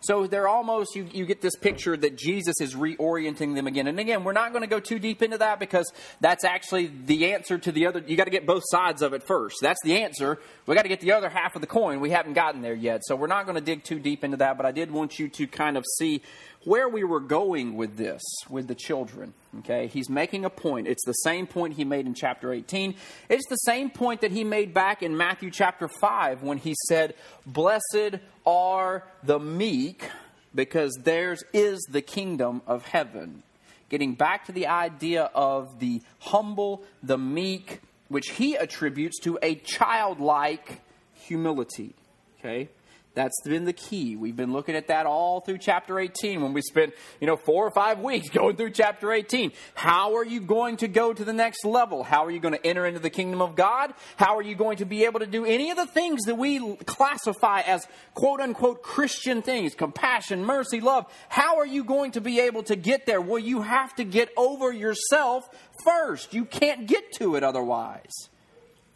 So 0.04 0.28
they're 0.28 0.50
almost, 0.50 0.96
you, 0.96 1.08
you 1.14 1.26
get 1.26 1.40
this 1.40 1.56
picture 1.56 1.96
that 1.96 2.18
Jesus 2.18 2.60
is 2.60 2.76
reorienting 2.76 3.56
them 3.56 3.68
again. 3.68 3.88
And 3.88 4.00
again, 4.00 4.26
we're 4.26 4.34
not 4.34 4.52
going 4.52 4.64
to 4.64 4.70
go 4.70 4.82
too 4.82 5.00
deep 5.00 5.24
into 5.24 5.38
that 5.38 5.60
because 5.60 5.92
that's 6.20 6.44
actually 6.44 6.92
the 7.06 7.34
answer 7.34 7.58
to 7.58 7.72
the 7.72 7.88
other. 7.88 8.04
You 8.06 8.18
got 8.18 8.26
to 8.26 8.30
get 8.30 8.46
both 8.46 8.64
sides 8.66 9.02
of 9.02 9.14
it 9.14 9.24
first. 9.24 9.58
That's 9.62 9.80
the 9.84 10.02
answer. 10.02 10.40
We 10.66 10.76
got 10.76 10.82
to 10.82 10.90
get 10.90 11.00
the 11.00 11.14
other 11.14 11.30
half 11.30 11.56
of 11.56 11.62
the 11.62 11.68
coin. 11.68 12.02
We 12.02 12.10
haven't 12.10 12.34
gotten 12.34 12.62
there 12.62 12.74
yet. 12.74 13.02
So 13.06 13.16
we're 13.16 13.28
not 13.28 13.46
going 13.46 13.56
to 13.56 13.62
dig 13.62 13.84
too 13.84 14.00
deep 14.00 14.24
into 14.24 14.38
that, 14.38 14.58
but 14.58 14.66
I 14.66 14.72
did 14.72 14.92
want 14.92 15.20
you 15.20 15.30
to 15.30 15.48
kind 15.48 15.78
of 15.78 15.86
see 15.98 16.22
where 16.66 16.88
we 16.88 17.04
were 17.04 17.20
going 17.20 17.76
with 17.76 17.98
this, 17.98 18.22
with 18.50 18.68
the 18.68 18.76
children. 18.76 19.34
Okay, 19.60 19.88
he's 19.88 20.10
making 20.10 20.46
a 20.46 20.50
point. 20.50 20.88
It's 20.88 21.06
the 21.06 21.14
same 21.14 21.46
point 21.46 21.76
he 21.76 21.84
made 21.84 22.06
in 22.06 22.14
chapter 22.14 22.52
18. 22.52 22.96
It's 23.30 23.48
the 23.48 23.56
same 23.58 23.90
point 23.90 24.22
that 24.22 24.32
he 24.32 24.44
made 24.44 24.74
back 24.74 25.04
in 25.04 25.16
Matthew 25.16 25.52
chapter 25.52 25.88
5 25.88 26.42
when 26.42 26.58
he 26.58 26.74
said, 26.88 27.14
Blessed 27.46 28.20
are 28.46 29.04
the 29.24 29.40
meek, 29.40 30.10
because 30.56 30.98
theirs 31.04 31.44
is 31.54 31.82
the 31.90 32.02
kingdom 32.02 32.62
of 32.66 32.86
heaven. 32.86 33.44
Getting 33.90 34.16
back 34.16 34.46
to 34.46 34.52
the 34.52 34.68
idea 34.68 35.30
of 35.36 35.80
the 35.80 36.02
humble, 36.20 36.84
the 37.04 37.18
meek, 37.18 37.82
which 38.08 38.30
he 38.32 38.56
attributes 38.56 39.20
to 39.20 39.38
a 39.44 39.56
childlike 39.56 40.82
humility. 41.14 41.94
Okay? 42.40 42.70
That's 43.16 43.40
been 43.44 43.66
the 43.66 43.74
key. 43.74 44.16
We've 44.16 44.36
been 44.36 44.54
looking 44.54 44.76
at 44.76 44.88
that 44.88 45.06
all 45.06 45.42
through 45.42 45.60
chapter 45.60 46.00
18 46.00 46.42
when 46.42 46.52
we 46.52 46.62
spent, 46.62 46.94
you 47.22 47.28
know, 47.28 47.36
four 47.36 47.68
or 47.68 47.72
five 47.72 48.00
weeks 48.00 48.30
going 48.34 48.56
through 48.56 48.72
chapter 48.72 49.12
18. 49.12 49.52
How 49.76 50.16
are 50.16 50.26
you 50.26 50.42
going 50.42 50.78
to 50.78 50.88
go 50.88 51.14
to 51.14 51.24
the 51.24 51.34
next 51.34 51.64
level? 51.64 52.02
How 52.02 52.26
are 52.26 52.32
you 52.32 52.40
going 52.40 52.56
to 52.56 52.66
enter 52.66 52.88
into 52.88 53.00
the 53.00 53.12
kingdom 53.12 53.40
of 53.40 53.56
God? 53.56 53.94
How 54.16 54.38
are 54.38 54.42
you 54.42 54.56
going 54.56 54.78
to 54.78 54.86
be 54.86 55.06
able 55.06 55.20
to 55.20 55.28
do 55.28 55.46
any 55.46 55.70
of 55.70 55.78
the 55.78 55.86
things 55.86 56.24
that 56.24 56.36
we 56.36 56.76
classify 56.86 57.62
as 57.62 57.88
quote 58.16 58.40
unquote 58.40 58.82
Christian 58.82 59.44
things? 59.44 59.76
Compassion, 59.76 60.44
mercy, 60.44 60.82
love. 60.82 61.06
How 61.30 61.58
are 61.58 61.68
you 61.68 61.84
going 61.84 62.14
to 62.14 62.22
be 62.22 62.40
able 62.40 62.64
to 62.64 62.76
get 62.76 63.06
there? 63.06 63.22
Well, 63.22 63.40
you 63.40 63.62
have 63.62 63.94
to 63.96 64.04
get 64.04 64.30
over 64.36 64.72
yourself 64.72 65.48
first. 65.86 66.34
You 66.34 66.46
can't 66.46 66.88
get 66.88 67.12
to 67.20 67.36
it 67.36 67.44
otherwise. 67.44 68.30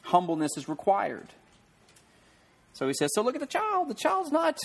humbleness 0.02 0.58
is 0.58 0.68
required. 0.68 1.28
So 2.78 2.88
he 2.88 2.94
says, 2.94 3.10
So 3.14 3.24
look 3.24 3.34
at 3.34 3.42
the 3.42 3.48
child. 3.48 3.90
The 3.90 3.96
child's 3.96 4.32
not. 4.32 4.58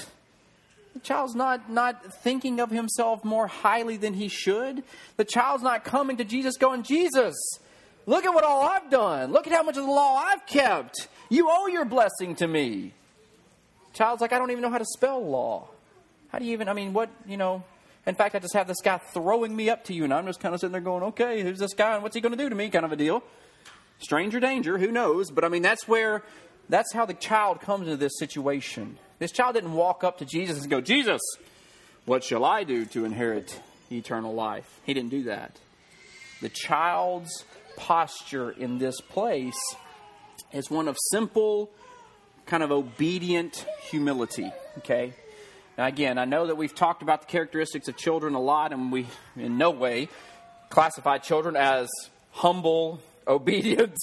The 0.92 1.00
child's 1.00 1.34
not, 1.34 1.70
not 1.70 2.14
thinking 2.22 2.60
of 2.60 2.70
himself 2.70 3.24
more 3.24 3.46
highly 3.46 3.96
than 3.96 4.12
he 4.12 4.28
should. 4.28 4.82
The 5.16 5.24
child's 5.24 5.62
not 5.62 5.84
coming 5.84 6.18
to 6.18 6.24
Jesus 6.24 6.58
going, 6.58 6.82
Jesus, 6.82 7.34
look 8.04 8.26
at 8.26 8.34
what 8.34 8.44
all 8.44 8.62
I've 8.62 8.90
done. 8.90 9.32
Look 9.32 9.46
at 9.46 9.54
how 9.54 9.62
much 9.62 9.78
of 9.78 9.86
the 9.86 9.90
law 9.90 10.16
I've 10.16 10.44
kept. 10.44 11.08
You 11.30 11.48
owe 11.50 11.66
your 11.66 11.86
blessing 11.86 12.36
to 12.36 12.46
me. 12.46 12.92
Child's 13.94 14.20
like, 14.20 14.34
I 14.34 14.38
don't 14.38 14.50
even 14.50 14.60
know 14.60 14.68
how 14.68 14.76
to 14.76 14.84
spell 14.84 15.24
law. 15.24 15.68
How 16.28 16.38
do 16.38 16.44
you 16.44 16.52
even, 16.52 16.68
I 16.68 16.74
mean, 16.74 16.92
what, 16.92 17.08
you 17.26 17.38
know, 17.38 17.64
in 18.06 18.14
fact, 18.14 18.34
I 18.34 18.38
just 18.38 18.52
have 18.52 18.68
this 18.68 18.82
guy 18.82 18.98
throwing 18.98 19.56
me 19.56 19.70
up 19.70 19.84
to 19.84 19.94
you, 19.94 20.04
and 20.04 20.12
I'm 20.12 20.26
just 20.26 20.40
kind 20.40 20.54
of 20.54 20.60
sitting 20.60 20.72
there 20.72 20.82
going, 20.82 21.04
okay, 21.04 21.42
who's 21.42 21.58
this 21.58 21.72
guy 21.72 21.94
and 21.94 22.02
what's 22.02 22.14
he 22.14 22.20
going 22.20 22.36
to 22.36 22.38
do 22.38 22.50
to 22.50 22.54
me? 22.54 22.68
Kind 22.68 22.84
of 22.84 22.92
a 22.92 22.96
deal. 22.96 23.22
Stranger 23.98 24.40
danger, 24.40 24.76
who 24.76 24.92
knows? 24.92 25.30
But 25.30 25.44
I 25.44 25.48
mean, 25.48 25.62
that's 25.62 25.88
where, 25.88 26.22
that's 26.72 26.92
how 26.94 27.04
the 27.04 27.12
child 27.12 27.60
comes 27.60 27.86
into 27.86 27.98
this 27.98 28.18
situation. 28.18 28.96
This 29.18 29.30
child 29.30 29.56
didn't 29.56 29.74
walk 29.74 30.04
up 30.04 30.18
to 30.18 30.24
Jesus 30.24 30.62
and 30.62 30.70
go, 30.70 30.80
Jesus, 30.80 31.20
what 32.06 32.24
shall 32.24 32.46
I 32.46 32.64
do 32.64 32.86
to 32.86 33.04
inherit 33.04 33.60
eternal 33.90 34.32
life? 34.32 34.80
He 34.84 34.94
didn't 34.94 35.10
do 35.10 35.24
that. 35.24 35.58
The 36.40 36.48
child's 36.48 37.44
posture 37.76 38.50
in 38.50 38.78
this 38.78 38.98
place 39.02 39.58
is 40.50 40.70
one 40.70 40.88
of 40.88 40.96
simple, 41.10 41.70
kind 42.46 42.62
of 42.62 42.72
obedient 42.72 43.66
humility, 43.90 44.50
okay? 44.78 45.12
Now, 45.76 45.88
again, 45.88 46.16
I 46.16 46.24
know 46.24 46.46
that 46.46 46.56
we've 46.56 46.74
talked 46.74 47.02
about 47.02 47.20
the 47.20 47.26
characteristics 47.26 47.88
of 47.88 47.98
children 47.98 48.34
a 48.34 48.40
lot, 48.40 48.72
and 48.72 48.90
we, 48.90 49.06
in 49.36 49.58
no 49.58 49.70
way, 49.72 50.08
classify 50.70 51.18
children 51.18 51.54
as 51.54 51.90
humble, 52.30 53.00
obedient, 53.28 53.98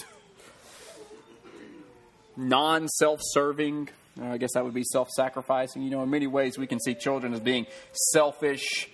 non 2.40 2.88
self 2.88 3.20
serving. 3.22 3.90
Uh, 4.20 4.26
I 4.26 4.38
guess 4.38 4.54
that 4.54 4.64
would 4.64 4.74
be 4.74 4.84
self 4.84 5.10
sacrificing. 5.10 5.84
You 5.84 5.92
know, 5.92 6.04
in 6.04 6.10
many 6.10 6.28
ways, 6.28 6.58
we 6.58 6.68
can 6.68 6.80
see 6.80 6.96
children 6.96 7.34
as 7.34 7.40
being 7.40 7.68
selfish 8.14 8.90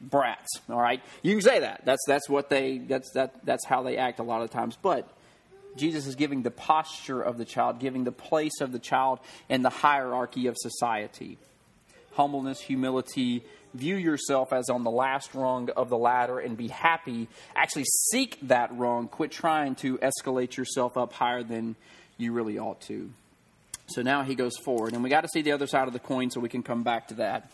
brats. 0.00 0.60
All 0.70 0.80
right, 0.80 1.02
you 1.22 1.32
can 1.32 1.42
say 1.42 1.60
that. 1.60 1.82
That's 1.84 2.02
that's 2.06 2.28
what 2.28 2.48
they. 2.48 2.78
That's 2.78 3.10
that. 3.12 3.44
That's 3.44 3.64
how 3.64 3.82
they 3.82 3.96
act 3.96 4.18
a 4.18 4.22
lot 4.22 4.42
of 4.42 4.50
times. 4.50 4.76
But 4.80 5.08
Jesus 5.76 6.06
is 6.06 6.14
giving 6.14 6.42
the 6.42 6.50
posture 6.50 7.20
of 7.20 7.38
the 7.38 7.44
child, 7.44 7.80
giving 7.80 8.04
the 8.04 8.12
place 8.12 8.60
of 8.60 8.72
the 8.72 8.78
child 8.78 9.20
in 9.48 9.62
the 9.62 9.70
hierarchy 9.70 10.46
of 10.46 10.56
society 10.58 11.38
humbleness, 12.16 12.60
humility. 12.60 13.44
View 13.74 13.96
yourself 13.96 14.52
as 14.52 14.70
on 14.70 14.84
the 14.84 14.90
last 14.90 15.34
rung 15.34 15.68
of 15.76 15.90
the 15.90 15.98
ladder 15.98 16.38
and 16.38 16.56
be 16.56 16.68
happy. 16.68 17.28
Actually, 17.54 17.84
seek 17.84 18.38
that 18.42 18.76
rung. 18.76 19.06
Quit 19.06 19.30
trying 19.30 19.74
to 19.76 19.98
escalate 19.98 20.56
yourself 20.56 20.96
up 20.96 21.12
higher 21.12 21.42
than 21.42 21.76
you 22.16 22.32
really 22.32 22.58
ought 22.58 22.80
to. 22.82 23.10
So 23.88 24.02
now 24.02 24.22
he 24.22 24.34
goes 24.34 24.56
forward, 24.64 24.94
and 24.94 25.02
we 25.02 25.10
got 25.10 25.20
to 25.20 25.28
see 25.28 25.42
the 25.42 25.52
other 25.52 25.66
side 25.66 25.86
of 25.86 25.92
the 25.92 26.00
coin 26.00 26.30
so 26.30 26.40
we 26.40 26.48
can 26.48 26.62
come 26.62 26.82
back 26.82 27.08
to 27.08 27.14
that. 27.14 27.50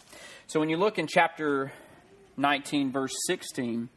So 0.47 0.61
when 0.61 0.69
you 0.69 0.77
look 0.77 0.99
in 0.99 1.07
chapter 1.07 1.73
19, 2.37 2.91
verse 2.91 3.15
16, 3.27 3.89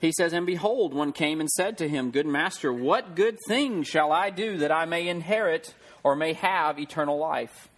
he 0.00 0.12
says, 0.16 0.32
And 0.32 0.46
behold, 0.46 0.94
one 0.94 1.12
came 1.12 1.40
and 1.40 1.48
said 1.50 1.78
to 1.78 1.88
him, 1.88 2.10
Good 2.10 2.26
master, 2.26 2.72
what 2.72 3.14
good 3.14 3.36
thing 3.46 3.82
shall 3.82 4.10
I 4.12 4.30
do 4.30 4.58
that 4.58 4.72
I 4.72 4.84
may 4.84 5.06
inherit 5.06 5.74
or 6.02 6.16
may 6.16 6.32
have 6.32 6.78
eternal 6.78 7.18
life? 7.18 7.68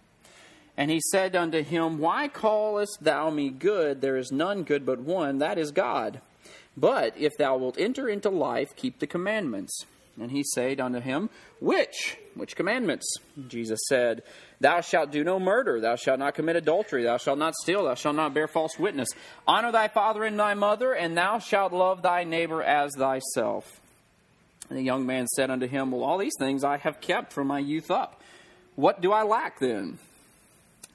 And 0.75 0.89
he 0.89 1.01
said 1.11 1.35
unto 1.35 1.61
him, 1.61 1.99
Why 1.99 2.27
callest 2.27 2.99
thou 3.01 3.29
me 3.29 3.49
good? 3.49 4.01
There 4.01 4.17
is 4.17 4.31
none 4.31 4.63
good 4.63 4.85
but 4.85 4.99
one, 4.99 5.37
that 5.37 5.59
is 5.59 5.71
God. 5.71 6.21
But 6.75 7.15
if 7.17 7.33
thou 7.37 7.57
wilt 7.57 7.77
enter 7.77 8.09
into 8.09 8.29
life, 8.29 8.75
keep 8.75 8.99
the 8.99 9.05
commandments. 9.05 9.85
And 10.19 10.29
he 10.29 10.43
said 10.43 10.79
unto 10.79 10.99
him, 10.99 11.29
Which? 11.59 12.17
Which 12.35 12.55
commandments? 12.55 13.05
Jesus 13.47 13.79
said, 13.89 14.21
Thou 14.59 14.81
shalt 14.81 15.11
do 15.11 15.23
no 15.23 15.39
murder, 15.39 15.81
thou 15.81 15.95
shalt 15.95 16.19
not 16.19 16.35
commit 16.35 16.55
adultery, 16.55 17.03
thou 17.03 17.17
shalt 17.17 17.39
not 17.39 17.55
steal, 17.55 17.85
thou 17.85 17.95
shalt 17.95 18.15
not 18.15 18.33
bear 18.33 18.47
false 18.47 18.77
witness. 18.77 19.09
Honor 19.47 19.71
thy 19.71 19.87
father 19.87 20.23
and 20.23 20.39
thy 20.39 20.53
mother, 20.53 20.93
and 20.93 21.17
thou 21.17 21.39
shalt 21.39 21.73
love 21.73 22.01
thy 22.01 22.23
neighbor 22.23 22.61
as 22.61 22.91
thyself. 22.95 23.81
And 24.69 24.77
the 24.77 24.83
young 24.83 25.05
man 25.05 25.27
said 25.27 25.49
unto 25.49 25.67
him, 25.67 25.91
Well, 25.91 26.03
all 26.03 26.17
these 26.17 26.37
things 26.37 26.63
I 26.63 26.77
have 26.77 27.01
kept 27.01 27.33
from 27.33 27.47
my 27.47 27.59
youth 27.59 27.89
up. 27.89 28.21
What 28.75 29.01
do 29.01 29.11
I 29.11 29.23
lack 29.23 29.59
then? 29.59 29.97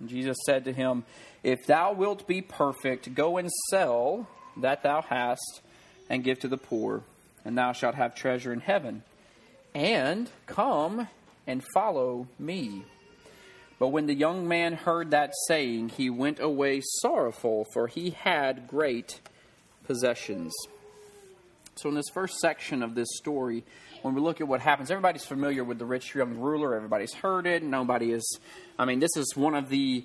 And 0.00 0.08
Jesus 0.08 0.36
said 0.46 0.64
to 0.64 0.72
him, 0.72 1.04
If 1.42 1.66
thou 1.66 1.92
wilt 1.92 2.26
be 2.26 2.40
perfect, 2.40 3.14
go 3.14 3.36
and 3.36 3.50
sell 3.70 4.28
that 4.56 4.82
thou 4.82 5.02
hast, 5.02 5.60
and 6.10 6.24
give 6.24 6.38
to 6.40 6.48
the 6.48 6.56
poor, 6.56 7.02
and 7.44 7.56
thou 7.56 7.72
shalt 7.72 7.94
have 7.94 8.14
treasure 8.14 8.52
in 8.52 8.60
heaven. 8.60 9.02
And 9.78 10.28
come 10.46 11.06
and 11.46 11.62
follow 11.72 12.26
me. 12.36 12.82
But 13.78 13.90
when 13.90 14.06
the 14.06 14.14
young 14.14 14.48
man 14.48 14.72
heard 14.72 15.12
that 15.12 15.34
saying, 15.46 15.90
he 15.90 16.10
went 16.10 16.40
away 16.40 16.82
sorrowful, 17.00 17.64
for 17.72 17.86
he 17.86 18.10
had 18.10 18.66
great 18.66 19.20
possessions. 19.84 20.52
So, 21.76 21.88
in 21.88 21.94
this 21.94 22.08
first 22.12 22.40
section 22.40 22.82
of 22.82 22.96
this 22.96 23.06
story, 23.18 23.62
when 24.02 24.16
we 24.16 24.20
look 24.20 24.40
at 24.40 24.48
what 24.48 24.60
happens, 24.60 24.90
everybody's 24.90 25.24
familiar 25.24 25.62
with 25.62 25.78
the 25.78 25.86
rich 25.86 26.12
young 26.12 26.38
ruler. 26.38 26.74
Everybody's 26.74 27.14
heard 27.14 27.46
it. 27.46 27.62
Nobody 27.62 28.10
is, 28.10 28.40
I 28.80 28.84
mean, 28.84 28.98
this 28.98 29.16
is 29.16 29.36
one 29.36 29.54
of 29.54 29.68
the 29.68 30.04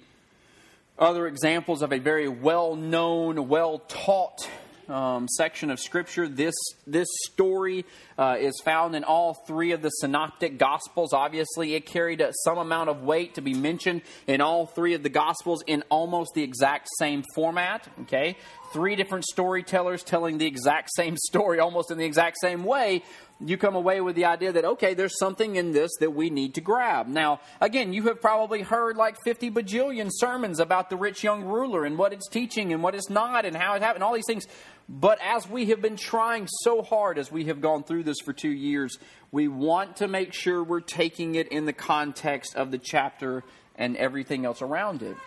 other 1.00 1.26
examples 1.26 1.82
of 1.82 1.92
a 1.92 1.98
very 1.98 2.28
well 2.28 2.76
known, 2.76 3.48
well 3.48 3.80
taught 3.80 4.48
um, 4.90 5.28
section 5.28 5.70
of 5.70 5.80
Scripture. 5.80 6.28
This, 6.28 6.56
this 6.86 7.08
story 7.26 7.86
uh, 8.18 8.38
is 8.40 8.54
found 8.64 8.96
in 8.96 9.04
all 9.04 9.34
three 9.34 9.72
of 9.72 9.82
the 9.82 9.90
synoptic 9.90 10.58
Gospels. 10.58 11.14
Obviously, 11.14 11.76
it 11.76 11.86
carried 11.86 12.24
some 12.44 12.58
amount 12.58 12.90
of 12.90 13.04
weight 13.04 13.36
to 13.36 13.42
be 13.42 13.54
mentioned 13.54 14.02
in 14.28 14.42
all 14.42 14.66
three 14.66 14.94
of 14.94 15.04
the 15.04 15.10
Gospels 15.10 15.64
in 15.68 15.84
almost 15.90 16.34
the 16.34 16.44
exact 16.44 16.88
same 16.98 17.24
format. 17.36 17.88
Okay? 18.02 18.38
Three 18.74 18.96
different 18.96 19.26
storytellers 19.26 20.04
telling 20.04 20.40
the 20.40 20.46
exact 20.46 20.90
same 20.96 21.16
story 21.30 21.60
almost 21.60 21.92
in 21.92 21.98
the 21.98 22.06
exact 22.06 22.38
same 22.42 22.64
way 22.64 23.04
you 23.46 23.58
come 23.58 23.76
away 23.76 24.02
with 24.02 24.16
the 24.16 24.26
idea 24.26 24.52
that, 24.52 24.66
okay, 24.66 24.94
there's 24.94 25.18
something 25.18 25.56
in 25.56 25.72
this 25.72 25.92
that 26.00 26.12
we 26.12 26.30
need 26.30 26.56
to 26.56 26.62
grab. 26.62 27.08
Now, 27.08 27.42
again, 27.60 27.94
you 27.94 28.04
have 28.04 28.22
probably 28.22 28.62
heard 28.62 28.98
like 28.98 29.18
50 29.24 29.52
bajillion 29.52 30.10
sermons 30.12 30.60
about 30.60 30.90
the 30.90 30.96
rich 30.96 31.24
young 31.24 31.44
ruler 31.44 31.86
and 31.86 31.98
what 31.98 32.14
it's 32.14 32.28
teaching 32.30 32.74
and 32.74 32.82
what 32.82 32.96
it's 32.96 33.10
not 33.10 33.46
and 33.46 33.56
how 33.56 33.76
it 33.76 33.82
happened, 33.82 34.04
all 34.04 34.14
these 34.14 34.28
things. 34.28 34.48
But 34.88 35.20
as 35.22 35.50
we 35.50 35.68
have 35.68 35.82
been 35.82 35.96
trying 35.96 36.48
so 36.48 36.82
hard 36.82 37.18
as 37.18 37.32
we 37.32 37.46
have 37.46 37.62
gone 37.62 37.84
through 37.84 38.04
this 38.04 38.20
for 38.24 38.34
two 38.34 38.52
years, 38.52 38.98
we 39.32 39.48
want 39.48 39.98
to 39.98 40.08
make 40.08 40.34
sure 40.34 40.64
we're 40.64 40.82
taking 40.82 41.36
it 41.36 41.48
in 41.50 41.66
the 41.66 41.74
context 41.74 42.56
of 42.56 42.72
the 42.72 42.78
chapter 42.78 43.44
and 43.76 43.98
everything 43.98 44.46
else 44.46 44.62
around 44.62 45.02
it. 45.02 45.18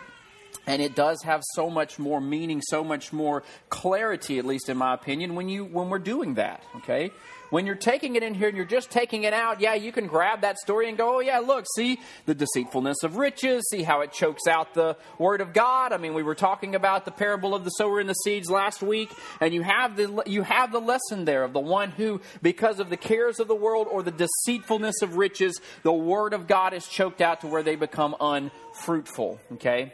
And 0.66 0.82
it 0.82 0.94
does 0.96 1.22
have 1.22 1.42
so 1.54 1.70
much 1.70 1.98
more 1.98 2.20
meaning, 2.20 2.60
so 2.60 2.82
much 2.82 3.12
more 3.12 3.42
clarity, 3.68 4.38
at 4.38 4.44
least 4.44 4.68
in 4.68 4.76
my 4.76 4.94
opinion, 4.94 5.34
when 5.34 5.48
you 5.48 5.64
when 5.64 5.88
we're 5.88 5.98
doing 5.98 6.34
that. 6.34 6.62
Okay, 6.76 7.12
when 7.50 7.66
you're 7.66 7.74
taking 7.74 8.16
it 8.16 8.22
in 8.22 8.34
here 8.34 8.48
and 8.48 8.56
you're 8.56 8.66
just 8.66 8.90
taking 8.90 9.24
it 9.24 9.32
out, 9.32 9.60
yeah, 9.60 9.74
you 9.74 9.92
can 9.92 10.06
grab 10.06 10.40
that 10.40 10.58
story 10.58 10.88
and 10.88 10.98
go, 10.98 11.16
oh, 11.16 11.20
yeah, 11.20 11.38
look, 11.38 11.64
see 11.74 12.00
the 12.26 12.34
deceitfulness 12.34 13.02
of 13.02 13.16
riches, 13.16 13.64
see 13.70 13.82
how 13.82 14.00
it 14.00 14.12
chokes 14.12 14.46
out 14.46 14.74
the 14.74 14.96
Word 15.18 15.40
of 15.40 15.52
God. 15.52 15.92
I 15.92 15.96
mean, 15.96 16.14
we 16.14 16.22
were 16.22 16.34
talking 16.34 16.74
about 16.74 17.04
the 17.04 17.10
parable 17.10 17.54
of 17.54 17.64
the 17.64 17.70
sower 17.70 18.00
and 18.00 18.08
the 18.08 18.14
seeds 18.14 18.50
last 18.50 18.82
week, 18.82 19.10
and 19.40 19.54
you 19.54 19.62
have 19.62 19.96
the, 19.96 20.22
you 20.26 20.42
have 20.42 20.72
the 20.72 20.80
lesson 20.80 21.24
there 21.24 21.44
of 21.44 21.52
the 21.52 21.60
one 21.60 21.90
who, 21.90 22.20
because 22.42 22.80
of 22.80 22.90
the 22.90 22.96
cares 22.96 23.40
of 23.40 23.48
the 23.48 23.54
world 23.54 23.86
or 23.90 24.02
the 24.02 24.10
deceitfulness 24.10 25.02
of 25.02 25.16
riches, 25.16 25.60
the 25.82 25.92
Word 25.92 26.32
of 26.32 26.46
God 26.46 26.74
is 26.74 26.86
choked 26.86 27.20
out 27.20 27.42
to 27.42 27.46
where 27.46 27.62
they 27.62 27.76
become 27.76 28.16
unfruitful, 28.20 29.40
okay? 29.52 29.92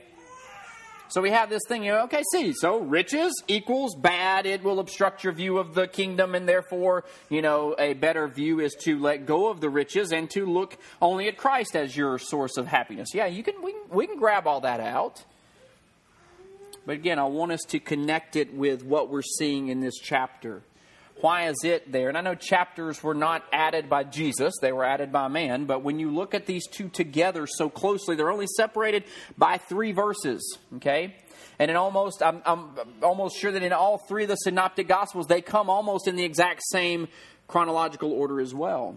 So 1.13 1.21
we 1.21 1.29
have 1.29 1.51
this 1.51 1.61
thing, 1.69 1.85
you 1.85 1.93
know, 1.93 2.05
okay, 2.05 2.23
see, 2.33 2.55
so 2.55 2.79
riches 2.79 3.35
equals 3.47 3.95
bad. 3.95 4.47
It 4.47 4.65
will 4.65 4.81
obstruct 4.81 5.23
your 5.23 5.35
view 5.35 5.59
of 5.59 5.75
the 5.75 5.87
kingdom, 5.87 6.35
and 6.35 6.49
therefore, 6.49 7.05
you 7.29 7.43
know, 7.43 7.75
a 7.79 7.93
better 7.93 8.27
view 8.29 8.61
is 8.61 8.75
to 8.85 8.99
let 8.99 9.27
go 9.27 9.51
of 9.51 9.61
the 9.61 9.69
riches 9.69 10.11
and 10.11 10.31
to 10.31 10.47
look 10.47 10.79
only 11.03 11.29
at 11.29 11.37
Christ 11.37 11.77
as 11.77 11.95
your 11.95 12.19
source 12.19 12.57
of 12.57 12.67
happiness. 12.67 13.11
Yeah, 13.13 13.27
you 13.27 13.43
can, 13.43 13.63
we, 13.63 13.75
we 13.91 14.07
can 14.07 14.17
grab 14.17 14.47
all 14.47 14.63
that 14.63 14.81
out. 14.81 15.23
But 16.87 16.95
again, 16.95 17.19
I 17.19 17.25
want 17.25 17.53
us 17.53 17.63
to 17.69 17.79
connect 17.79 18.35
it 18.35 18.55
with 18.55 18.83
what 18.83 19.11
we're 19.11 19.21
seeing 19.21 19.69
in 19.69 19.81
this 19.81 19.99
chapter. 19.99 20.63
Why 21.21 21.49
is 21.49 21.63
it 21.63 21.93
there? 21.93 22.09
And 22.09 22.19
I 22.19 22.21
know 22.21 22.35
chapters 22.35 23.03
were 23.03 23.15
not 23.15 23.45
added 23.53 23.89
by 23.89 24.05
Jesus, 24.05 24.55
they 24.61 24.73
were 24.73 24.85
added 24.85 25.13
by 25.13 25.29
man, 25.29 25.67
but 25.67 25.83
when 25.83 25.99
you 25.99 26.11
look 26.11 26.35
at 26.35 26.47
these 26.47 26.67
two 26.67 26.89
together 26.89 27.47
so 27.47 27.69
closely, 27.69 28.17
they're 28.17 28.31
only 28.33 28.49
separated 28.57 29.05
by 29.39 29.59
three 29.59 29.93
verses, 29.93 30.59
okay? 30.77 31.15
And 31.59 31.71
in 31.71 31.77
almost, 31.77 32.23
I'm, 32.23 32.43
I'm 32.45 32.71
almost 33.03 33.39
sure 33.39 33.53
that 33.53 33.63
in 33.63 33.73
all 33.73 33.99
three 33.99 34.25
of 34.25 34.31
the 34.31 34.37
synoptic 34.37 34.89
gospels, 34.89 35.27
they 35.29 35.43
come 35.43 35.71
almost 35.71 36.09
in 36.09 36.17
the 36.17 36.25
exact 36.25 36.63
same 36.71 37.07
chronological 37.47 38.13
order 38.13 38.41
as 38.41 38.55
well. 38.55 38.97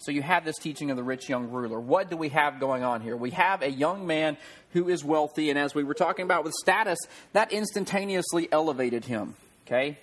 So 0.00 0.10
you 0.10 0.22
have 0.22 0.44
this 0.44 0.58
teaching 0.58 0.90
of 0.90 0.96
the 0.96 1.02
rich 1.02 1.28
young 1.28 1.50
ruler. 1.50 1.80
What 1.80 2.10
do 2.10 2.16
we 2.16 2.30
have 2.30 2.60
going 2.60 2.82
on 2.82 3.00
here? 3.00 3.16
We 3.16 3.30
have 3.30 3.62
a 3.62 3.70
young 3.70 4.06
man 4.06 4.36
who 4.72 4.88
is 4.88 5.04
wealthy, 5.04 5.50
and 5.50 5.58
as 5.58 5.74
we 5.74 5.84
were 5.84 5.94
talking 5.94 6.24
about 6.24 6.44
with 6.44 6.52
status, 6.54 6.98
that 7.32 7.52
instantaneously 7.52 8.48
elevated 8.50 9.04
him. 9.04 9.34
Okay? 9.66 9.98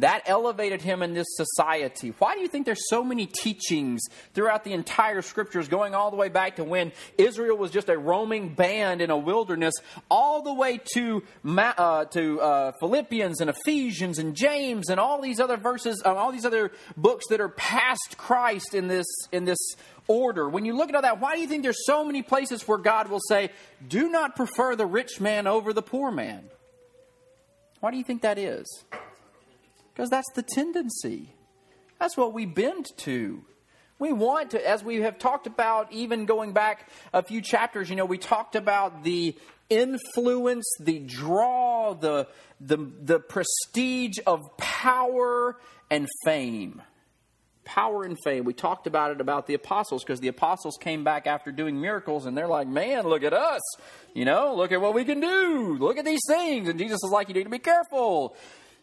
That 0.00 0.22
elevated 0.26 0.82
him 0.82 1.02
in 1.02 1.14
this 1.14 1.26
society. 1.30 2.12
Why 2.18 2.34
do 2.34 2.40
you 2.40 2.48
think 2.48 2.66
there's 2.66 2.88
so 2.88 3.04
many 3.04 3.26
teachings 3.26 4.02
throughout 4.34 4.64
the 4.64 4.72
entire 4.72 5.22
scriptures, 5.22 5.68
going 5.68 5.94
all 5.94 6.10
the 6.10 6.16
way 6.16 6.28
back 6.28 6.56
to 6.56 6.64
when 6.64 6.92
Israel 7.18 7.56
was 7.56 7.70
just 7.70 7.88
a 7.88 7.96
roaming 7.96 8.54
band 8.54 9.00
in 9.00 9.10
a 9.10 9.16
wilderness, 9.16 9.74
all 10.10 10.42
the 10.42 10.52
way 10.52 10.80
to 10.94 11.22
uh, 11.56 12.04
to 12.06 12.40
uh, 12.40 12.72
Philippians 12.80 13.40
and 13.40 13.50
Ephesians 13.50 14.18
and 14.18 14.34
James 14.34 14.88
and 14.88 14.98
all 14.98 15.20
these 15.20 15.40
other 15.40 15.56
verses, 15.56 16.02
uh, 16.04 16.14
all 16.14 16.32
these 16.32 16.46
other 16.46 16.72
books 16.96 17.26
that 17.28 17.40
are 17.40 17.48
past 17.48 18.16
Christ 18.16 18.74
in 18.74 18.88
this 18.88 19.06
in 19.32 19.44
this 19.44 19.58
order. 20.06 20.48
When 20.48 20.64
you 20.64 20.76
look 20.76 20.88
at 20.88 20.94
all 20.94 21.02
that, 21.02 21.20
why 21.20 21.34
do 21.34 21.40
you 21.40 21.46
think 21.46 21.62
there's 21.62 21.86
so 21.86 22.04
many 22.04 22.22
places 22.22 22.66
where 22.66 22.78
God 22.78 23.08
will 23.08 23.20
say, 23.28 23.50
"Do 23.86 24.08
not 24.08 24.36
prefer 24.36 24.76
the 24.76 24.86
rich 24.86 25.20
man 25.20 25.46
over 25.46 25.72
the 25.72 25.82
poor 25.82 26.10
man"? 26.10 26.50
Why 27.80 27.90
do 27.90 27.96
you 27.96 28.04
think 28.04 28.22
that 28.22 28.38
is? 28.38 28.84
Because 30.00 30.08
that's 30.08 30.32
the 30.32 30.42
tendency. 30.42 31.28
That's 31.98 32.16
what 32.16 32.32
we 32.32 32.46
bend 32.46 32.86
to. 33.00 33.44
We 33.98 34.14
want 34.14 34.52
to, 34.52 34.66
as 34.66 34.82
we 34.82 35.02
have 35.02 35.18
talked 35.18 35.46
about, 35.46 35.92
even 35.92 36.24
going 36.24 36.54
back 36.54 36.88
a 37.12 37.22
few 37.22 37.42
chapters, 37.42 37.90
you 37.90 37.96
know, 37.96 38.06
we 38.06 38.16
talked 38.16 38.56
about 38.56 39.04
the 39.04 39.36
influence, 39.68 40.64
the 40.80 41.00
draw, 41.00 41.92
the, 41.92 42.28
the, 42.62 42.78
the 42.78 43.20
prestige 43.20 44.16
of 44.26 44.56
power 44.56 45.58
and 45.90 46.08
fame. 46.24 46.80
Power 47.64 48.02
and 48.04 48.16
fame. 48.24 48.44
We 48.44 48.54
talked 48.54 48.86
about 48.86 49.10
it 49.10 49.20
about 49.20 49.46
the 49.46 49.52
apostles 49.52 50.02
because 50.02 50.20
the 50.20 50.28
apostles 50.28 50.78
came 50.80 51.04
back 51.04 51.26
after 51.26 51.52
doing 51.52 51.78
miracles 51.78 52.24
and 52.24 52.34
they're 52.34 52.48
like, 52.48 52.66
man, 52.66 53.04
look 53.04 53.22
at 53.22 53.34
us. 53.34 53.60
You 54.14 54.24
know, 54.24 54.54
look 54.54 54.72
at 54.72 54.80
what 54.80 54.94
we 54.94 55.04
can 55.04 55.20
do. 55.20 55.76
Look 55.78 55.98
at 55.98 56.06
these 56.06 56.22
things. 56.26 56.70
And 56.70 56.78
Jesus 56.78 57.00
is 57.04 57.10
like, 57.12 57.28
you 57.28 57.34
need 57.34 57.44
to 57.44 57.50
be 57.50 57.58
careful. 57.58 58.34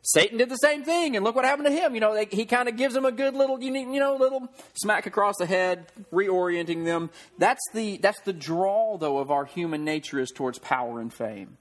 Satan 0.08 0.38
did 0.38 0.48
the 0.48 0.56
same 0.56 0.86
thing, 0.86 1.18
and 1.18 1.26
look 1.26 1.36
what 1.36 1.44
happened 1.44 1.68
to 1.68 1.74
him. 1.74 1.94
You 1.94 2.00
know, 2.00 2.14
they, 2.14 2.24
he 2.32 2.46
kind 2.46 2.70
of 2.70 2.78
gives 2.78 2.94
them 2.94 3.04
a 3.04 3.12
good 3.12 3.34
little, 3.34 3.62
you 3.62 4.00
know, 4.00 4.16
little 4.16 4.48
smack 4.74 5.06
across 5.06 5.36
the 5.38 5.46
head, 5.46 5.92
reorienting 6.14 6.86
them. 6.86 7.10
That's 7.38 7.60
the 7.74 7.98
that's 7.98 8.22
the 8.22 8.32
draw, 8.32 8.98
though, 8.98 9.18
of 9.18 9.32
our 9.32 9.44
human 9.44 9.84
nature 9.84 10.22
is 10.22 10.32
towards 10.32 10.60
power 10.60 11.02
and 11.02 11.14
fame. 11.14 11.58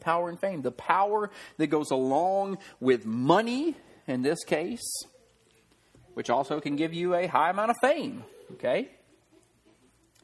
Power 0.00 0.30
and 0.30 0.40
fame, 0.40 0.62
the 0.62 0.72
power 0.72 1.30
that 1.58 1.66
goes 1.66 1.90
along 1.90 2.56
with 2.80 3.04
money, 3.04 3.76
in 4.06 4.22
this 4.22 4.42
case, 4.44 5.04
which 6.14 6.30
also 6.30 6.60
can 6.60 6.76
give 6.76 6.94
you 6.94 7.14
a 7.14 7.26
high 7.26 7.50
amount 7.50 7.72
of 7.72 7.76
fame. 7.82 8.24
Okay, 8.52 8.88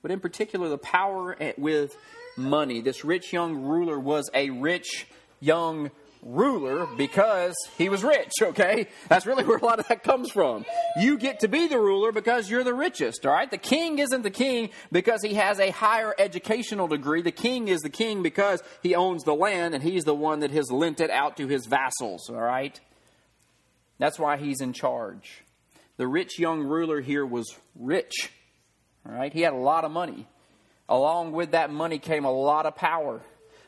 but 0.00 0.11
in 0.11 0.21
particular, 0.21 0.71
the 0.71 0.78
power 0.78 1.37
with 1.59 1.95
money. 2.38 2.81
This 2.81 3.05
rich 3.05 3.31
young 3.31 3.57
ruler 3.57 4.00
was 4.00 4.31
a 4.33 4.49
rich 4.49 5.07
young 5.38 5.90
ruler 6.26 6.87
because 6.97 7.54
he 7.78 7.88
was 7.88 8.02
rich, 8.02 8.33
okay? 8.42 8.88
That's 9.09 9.26
really 9.26 9.45
where 9.45 9.59
a 9.59 9.64
lot 9.64 9.78
of 9.78 9.88
that 9.88 10.02
comes 10.02 10.30
from. 10.30 10.64
You 10.99 11.18
get 11.18 11.40
to 11.40 11.49
be 11.49 11.68
the 11.68 11.78
ruler 11.78 12.12
because 12.12 12.50
you're 12.50 12.64
the 12.64 12.75
richest, 12.75 13.25
all 13.25 13.33
right? 13.33 13.50
The 13.50 13.59
king 13.59 13.99
isn't 13.99 14.23
the 14.23 14.30
king 14.30 14.71
because 14.90 15.23
he 15.23 15.35
has 15.35 15.61
a 15.61 15.71
higher 15.71 16.14
educational 16.18 16.88
degree. 16.88 17.23
The 17.23 17.30
king 17.30 17.68
is 17.68 17.80
the 17.80 17.90
king 17.90 18.23
because 18.23 18.62
he 18.83 18.95
owns 18.95 19.23
the 19.25 19.35
land 19.35 19.75
and 19.75 19.83
he's 19.83 20.04
the 20.04 20.14
one 20.14 20.40
that 20.40 20.50
has 20.50 20.71
lent 20.71 21.00
it 21.00 21.11
out 21.11 21.37
to 21.37 21.47
his 21.47 21.66
vassals, 21.66 22.28
all 22.28 22.37
right? 22.37 22.78
That's 23.99 24.18
why 24.18 24.37
he's 24.37 24.61
in 24.61 24.73
charge. 24.73 25.42
The 25.97 26.06
rich 26.06 26.38
young 26.38 26.62
ruler 26.62 27.00
here 27.00 27.25
was 27.25 27.56
rich, 27.78 28.30
all 29.06 29.14
right? 29.14 29.33
He 29.33 29.42
had 29.42 29.52
a 29.52 29.56
lot 29.59 29.85
of 29.85 29.90
money. 29.90 30.26
Along 30.88 31.33
with 31.33 31.52
that 31.52 31.71
money 31.71 31.99
came 31.99 32.25
a 32.25 32.30
lot 32.30 32.66
of 32.66 32.76
power 32.76 33.21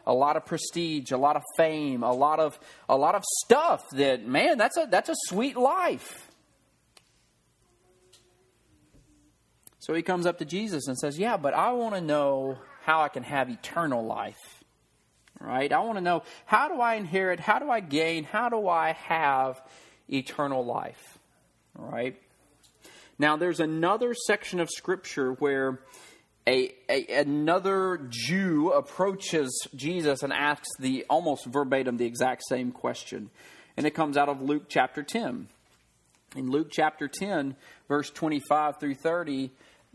a 0.09 0.15
lot 0.15 0.37
of 0.37 0.47
prestige, 0.47 1.13
a 1.13 1.19
lot 1.19 1.37
of 1.37 1.43
fame, 1.57 2.03
a 2.03 2.13
lot 2.13 2.41
of 2.41 2.59
a 2.89 2.97
lot 2.97 3.15
of 3.15 3.23
stuff 3.45 3.85
that 3.93 4.27
man, 4.27 4.57
that's 4.57 4.77
a 4.77 4.89
that's 4.91 5.11
a 5.11 5.15
sweet 5.27 5.57
life. 5.57 6.31
So 9.79 9.95
he 9.95 10.03
comes 10.03 10.27
up 10.27 10.39
to 10.39 10.45
Jesus 10.45 10.89
and 10.89 10.99
says, 10.99 11.19
"Yeah, 11.19 11.37
but 11.37 11.55
I 11.55 11.73
want 11.73 11.95
to 11.95 12.01
know 12.01 12.59
how 12.83 13.03
I 13.03 13.09
can 13.09 13.23
have 13.23 13.51
eternal 13.51 14.05
life." 14.05 14.65
Right? 15.41 15.73
I 15.73 15.79
want 15.81 15.99
to 15.99 16.03
know 16.03 16.25
how 16.47 16.67
do 16.69 16.81
I 16.81 16.95
inherit, 16.95 17.39
how 17.39 17.61
do 17.61 17.71
I 17.71 17.79
gain, 17.79 18.25
how 18.25 18.49
do 18.49 18.67
I 18.67 18.93
have 18.93 19.61
eternal 20.09 20.65
life? 20.65 21.19
Right? 21.77 22.21
Now 23.21 23.37
there's 23.37 23.61
another 23.61 24.15
section 24.15 24.59
of 24.59 24.69
scripture 24.69 25.33
where 25.35 25.81
a, 26.49 26.75
a, 26.89 27.21
another 27.21 28.01
Jew 28.09 28.71
approaches 28.73 29.69
Jesus 29.77 30.23
and 30.23 30.33
asks 30.33 30.69
the 30.79 31.05
almost 31.11 31.45
verbatim 31.45 31.99
the 31.99 32.07
exact 32.07 32.43
same 32.49 32.73
question. 32.73 33.29
And 33.77 33.87
it 33.87 33.91
comes 33.91 34.17
out 34.17 34.31
of 34.31 34.41
Luke 34.41 34.65
chapter 34.69 35.03
10. 35.03 35.49
In 36.37 36.51
Luke 36.51 36.69
chapter 36.71 37.07
10, 37.07 37.55
verse 37.87 38.11
25 38.11 38.81
through 38.81 38.95
30, 38.95 39.51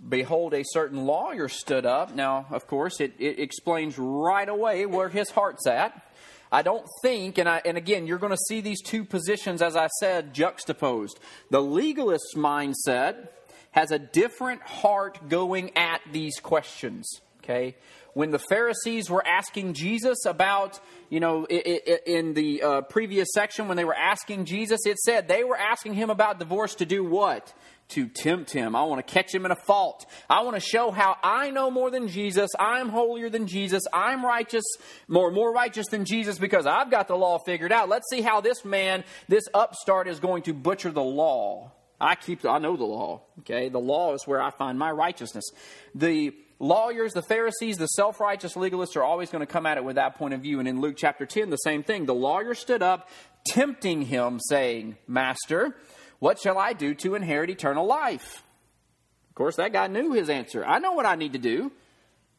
behold, 0.07 0.53
a 0.53 0.63
certain 0.63 1.05
lawyer 1.05 1.47
stood 1.47 1.87
up. 1.87 2.13
Now, 2.13 2.45
of 2.51 2.67
course, 2.67 2.99
it, 2.99 3.13
it 3.17 3.39
explains 3.39 3.97
right 3.97 4.47
away 4.47 4.85
where 4.85 5.09
his 5.09 5.31
heart's 5.31 5.65
at. 5.65 5.99
I 6.51 6.61
don't 6.61 6.85
think, 7.01 7.39
and, 7.39 7.49
I, 7.49 7.63
and 7.65 7.77
again, 7.77 8.05
you're 8.05 8.19
going 8.19 8.31
to 8.31 8.37
see 8.47 8.61
these 8.61 8.81
two 8.83 9.05
positions, 9.05 9.63
as 9.63 9.75
I 9.75 9.87
said, 9.99 10.35
juxtaposed. 10.35 11.19
The 11.49 11.61
legalist 11.61 12.35
mindset 12.35 13.29
has 13.73 13.91
a 13.91 13.99
different 13.99 14.61
heart 14.61 15.29
going 15.29 15.75
at 15.75 15.99
these 16.11 16.39
questions. 16.39 17.21
Okay? 17.43 17.75
When 18.13 18.29
the 18.29 18.39
Pharisees 18.39 19.09
were 19.09 19.25
asking 19.25 19.73
Jesus 19.73 20.25
about, 20.25 20.79
you 21.09 21.19
know, 21.19 21.45
in 21.45 22.35
the 22.35 22.61
uh, 22.61 22.81
previous 22.81 23.27
section, 23.33 23.67
when 23.67 23.75
they 23.75 23.85
were 23.85 23.95
asking 23.95 24.45
Jesus, 24.45 24.85
it 24.85 24.99
said 24.99 25.27
they 25.27 25.43
were 25.43 25.57
asking 25.57 25.95
him 25.95 26.09
about 26.11 26.37
divorce 26.39 26.75
to 26.75 26.85
do 26.85 27.03
what? 27.03 27.51
To 27.89 28.07
tempt 28.07 28.51
him. 28.51 28.75
I 28.75 28.83
want 28.83 29.05
to 29.05 29.13
catch 29.13 29.33
him 29.33 29.45
in 29.45 29.51
a 29.51 29.55
fault. 29.55 30.05
I 30.29 30.43
want 30.43 30.55
to 30.55 30.61
show 30.61 30.91
how 30.91 31.17
I 31.23 31.49
know 31.49 31.71
more 31.71 31.89
than 31.89 32.07
Jesus. 32.07 32.51
I'm 32.59 32.89
holier 32.89 33.31
than 33.31 33.47
Jesus. 33.47 33.81
I'm 33.91 34.23
righteous, 34.23 34.63
more, 35.07 35.31
more 35.31 35.51
righteous 35.51 35.87
than 35.87 36.05
Jesus 36.05 36.37
because 36.37 36.67
I've 36.67 36.91
got 36.91 37.07
the 37.07 37.17
law 37.17 37.39
figured 37.39 37.71
out. 37.71 37.89
Let's 37.89 38.09
see 38.11 38.21
how 38.21 38.41
this 38.41 38.63
man, 38.63 39.03
this 39.27 39.45
upstart, 39.55 40.07
is 40.07 40.19
going 40.19 40.43
to 40.43 40.53
butcher 40.53 40.91
the 40.91 41.03
law. 41.03 41.71
I 42.03 42.15
keep, 42.15 42.45
I 42.45 42.59
know 42.59 42.75
the 42.75 42.83
law. 42.83 43.21
Okay, 43.39 43.69
the 43.69 43.79
law 43.79 44.13
is 44.13 44.27
where 44.27 44.41
I 44.41 44.51
find 44.51 44.77
my 44.77 44.91
righteousness. 44.91 45.45
The 45.95 46.33
lawyers, 46.59 47.13
the 47.13 47.21
Pharisees, 47.21 47.77
the 47.77 47.87
self-righteous 47.87 48.55
legalists 48.55 48.97
are 48.97 49.03
always 49.03 49.29
going 49.29 49.39
to 49.39 49.51
come 49.51 49.65
at 49.65 49.77
it 49.77 49.85
with 49.85 49.95
that 49.95 50.15
point 50.15 50.33
of 50.33 50.41
view. 50.41 50.59
And 50.59 50.67
in 50.67 50.81
Luke 50.81 50.95
chapter 50.97 51.25
ten, 51.25 51.49
the 51.49 51.55
same 51.55 51.81
thing. 51.81 52.05
The 52.05 52.13
lawyer 52.13 52.55
stood 52.55 52.83
up, 52.83 53.07
tempting 53.47 54.01
him, 54.03 54.39
saying, 54.49 54.97
"Master, 55.07 55.75
what 56.19 56.39
shall 56.39 56.57
I 56.57 56.73
do 56.73 56.93
to 56.95 57.15
inherit 57.15 57.49
eternal 57.49 57.85
life?" 57.85 58.43
Of 59.29 59.35
course, 59.35 59.55
that 59.55 59.71
guy 59.73 59.87
knew 59.87 60.11
his 60.11 60.29
answer. 60.29 60.65
I 60.65 60.79
know 60.79 60.91
what 60.91 61.05
I 61.05 61.15
need 61.15 61.33
to 61.33 61.39
do. 61.39 61.71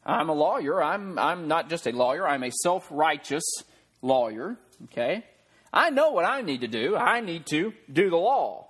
I'm 0.04 0.28
a 0.28 0.34
lawyer. 0.34 0.82
I'm 0.82 1.18
I'm 1.18 1.48
not 1.48 1.70
just 1.70 1.86
a 1.86 1.92
lawyer. 1.92 2.28
I'm 2.28 2.44
a 2.44 2.50
self-righteous 2.50 3.64
lawyer. 4.02 4.58
Okay. 4.84 5.24
I 5.72 5.90
know 5.90 6.10
what 6.10 6.26
I 6.26 6.42
need 6.42 6.60
to 6.60 6.68
do. 6.68 6.94
I 6.94 7.20
need 7.20 7.46
to 7.46 7.72
do 7.90 8.10
the 8.10 8.16
law. 8.16 8.68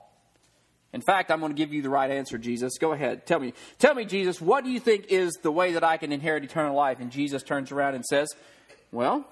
In 0.94 1.00
fact, 1.00 1.32
I'm 1.32 1.40
going 1.40 1.50
to 1.50 1.56
give 1.56 1.74
you 1.74 1.82
the 1.82 1.90
right 1.90 2.08
answer, 2.08 2.38
Jesus. 2.38 2.78
Go 2.78 2.92
ahead. 2.92 3.26
Tell 3.26 3.40
me. 3.40 3.52
Tell 3.80 3.96
me, 3.96 4.04
Jesus, 4.04 4.40
what 4.40 4.62
do 4.62 4.70
you 4.70 4.78
think 4.78 5.06
is 5.08 5.32
the 5.42 5.50
way 5.50 5.72
that 5.72 5.82
I 5.82 5.96
can 5.96 6.12
inherit 6.12 6.44
eternal 6.44 6.76
life? 6.76 7.00
And 7.00 7.10
Jesus 7.10 7.42
turns 7.42 7.72
around 7.72 7.96
and 7.96 8.04
says, 8.04 8.28
Well, 8.92 9.26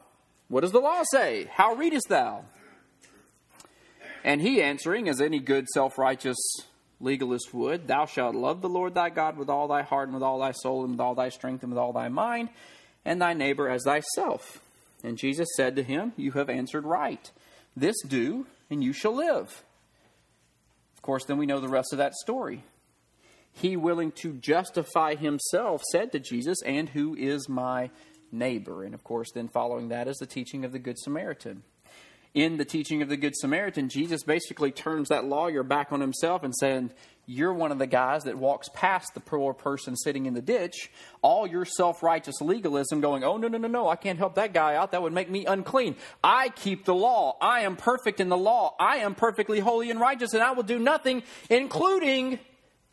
what 0.49 0.63
does 0.63 0.73
the 0.73 0.81
law 0.81 1.05
say? 1.13 1.49
How 1.55 1.77
readest 1.77 2.09
thou? 2.09 2.45
And 4.25 4.41
he 4.41 4.61
answering, 4.61 5.09
as 5.09 5.21
any 5.21 5.39
good 5.39 5.69
self 5.69 5.99
righteous 5.99 6.37
legalist 7.01 7.55
would, 7.55 7.87
Thou 7.87 8.07
shalt 8.07 8.35
love 8.35 8.61
the 8.61 8.69
Lord 8.69 8.95
thy 8.95 9.11
God 9.11 9.37
with 9.37 9.49
all 9.49 9.69
thy 9.69 9.83
heart 9.83 10.09
and 10.09 10.15
with 10.15 10.23
all 10.25 10.41
thy 10.41 10.51
soul 10.51 10.83
and 10.83 10.91
with 10.91 11.01
all 11.01 11.15
thy 11.15 11.29
strength 11.29 11.63
and 11.63 11.71
with 11.71 11.79
all 11.79 11.93
thy 11.93 12.09
mind, 12.09 12.49
and 13.05 13.23
thy 13.23 13.35
neighbor 13.35 13.69
as 13.69 13.85
thyself. 13.85 14.61
And 15.05 15.17
Jesus 15.17 15.49
said 15.57 15.77
to 15.77 15.85
him, 15.85 16.13
You 16.17 16.33
have 16.33 16.51
answered 16.51 16.85
right. 16.85 17.31
This 17.77 17.97
do, 18.03 18.47
and 18.69 18.83
you 18.83 18.93
shall 18.93 19.15
live. 19.15 19.63
Of 21.03 21.07
course, 21.07 21.25
then 21.25 21.37
we 21.37 21.47
know 21.47 21.59
the 21.59 21.67
rest 21.67 21.93
of 21.93 21.99
that 21.99 22.15
story. 22.15 22.63
He, 23.51 23.77
willing 23.77 24.13
to 24.23 24.35
justify 24.35 25.17
himself, 25.17 25.83
said 25.91 26.13
to 26.13 26.21
Jesus, 26.21 26.63
And 26.63 26.91
who 26.91 27.17
is 27.17 27.49
my 27.49 27.91
neighbor? 28.31 28.85
And 28.85 28.95
of 28.95 29.03
course, 29.03 29.33
then 29.33 29.49
following 29.49 29.89
that 29.89 30.07
is 30.07 30.19
the 30.19 30.27
teaching 30.27 30.65
of 30.65 30.71
the 30.71 30.79
Good 30.79 31.01
Samaritan. 31.01 31.65
In 32.35 32.57
the 32.57 32.65
teaching 32.65 33.03
of 33.03 33.09
the 33.09 33.17
Good 33.17 33.35
Samaritan, 33.35 33.89
Jesus 33.89 34.23
basically 34.23 34.71
turns 34.71 35.09
that 35.09 35.25
lawyer 35.25 35.65
back 35.65 35.91
on 35.91 36.01
himself 36.01 36.45
and 36.45 36.55
saying, 36.57 36.93
you're 37.33 37.53
one 37.53 37.73
of 37.73 37.79
the 37.79 37.87
guys 37.87 38.25
that 38.25 38.37
walks 38.37 38.69
past 38.75 39.15
the 39.15 39.21
poor 39.21 39.55
person 39.55 39.97
sitting 39.97 40.27
in 40.27 40.35
the 40.35 40.43
ditch, 40.43 40.91
all 41.23 41.47
your 41.47 41.65
self 41.65 42.03
righteous 42.03 42.41
legalism 42.41 43.01
going, 43.01 43.25
oh, 43.25 43.37
no, 43.37 43.49
no, 43.49 43.59
no, 43.59 43.69
no, 43.69 43.89
I 43.89 43.97
can't 43.97 44.19
help 44.19 44.35
that 44.35 44.53
guy 44.53 44.75
out. 44.75 44.93
That 44.93 45.03
would 45.03 45.13
make 45.13 45.31
me 45.31 45.47
unclean. 45.47 45.97
I 46.23 46.51
keep 46.51 46.85
the 46.85 46.95
law. 46.95 47.37
I 47.41 47.61
am 47.61 47.77
perfect 47.77 48.21
in 48.21 48.29
the 48.29 48.37
law. 48.37 48.75
I 48.79 48.99
am 48.99 49.15
perfectly 49.15 49.61
holy 49.61 49.91
and 49.91 49.99
righteous, 49.99 50.35
and 50.35 50.43
I 50.43 50.53
will 50.53 50.63
do 50.63 50.79
nothing, 50.79 51.23
including 51.49 52.39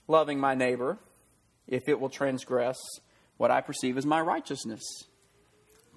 loving 0.08 0.40
my 0.40 0.56
neighbor, 0.56 0.98
if 1.68 1.90
it 1.90 2.00
will 2.00 2.10
transgress 2.10 2.78
what 3.38 3.52
I 3.52 3.62
perceive 3.62 3.98
as 3.98 4.06
my 4.06 4.22
righteousness. 4.22 4.84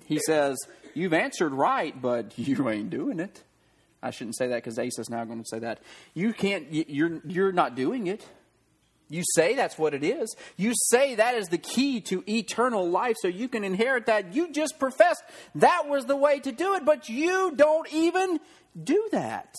He 0.07 0.19
says, 0.19 0.57
You've 0.95 1.15
answered 1.15 1.53
right, 1.53 2.01
but 2.01 2.39
you 2.39 2.69
ain't 2.69 2.91
doing 2.91 3.21
it. 3.21 3.43
I 4.03 4.11
shouldn't 4.11 4.37
say 4.37 4.49
that 4.49 4.57
because 4.57 4.79
Asa's 4.79 5.09
now 5.09 5.25
going 5.25 5.43
to 5.43 5.49
say 5.49 5.61
that. 5.61 5.81
You 6.15 6.33
can't, 6.33 6.67
you're, 6.71 7.21
you're 7.27 7.53
not 7.53 7.77
doing 7.77 8.09
it. 8.09 8.27
You 9.09 9.23
say 9.35 9.55
that's 9.55 9.77
what 9.77 9.93
it 9.93 10.03
is. 10.03 10.35
You 10.57 10.73
say 10.91 11.17
that 11.17 11.35
is 11.35 11.49
the 11.49 11.59
key 11.59 12.01
to 12.03 12.25
eternal 12.27 12.89
life 12.89 13.17
so 13.21 13.29
you 13.29 13.47
can 13.47 13.63
inherit 13.63 14.07
that. 14.07 14.35
You 14.35 14.51
just 14.51 14.79
professed 14.79 15.23
that 15.57 15.87
was 15.87 16.07
the 16.07 16.17
way 16.17 16.41
to 16.41 16.51
do 16.51 16.75
it, 16.75 16.87
but 16.87 17.11
you 17.11 17.53
don't 17.55 17.93
even 17.93 18.41
do 18.83 19.09
that. 19.13 19.55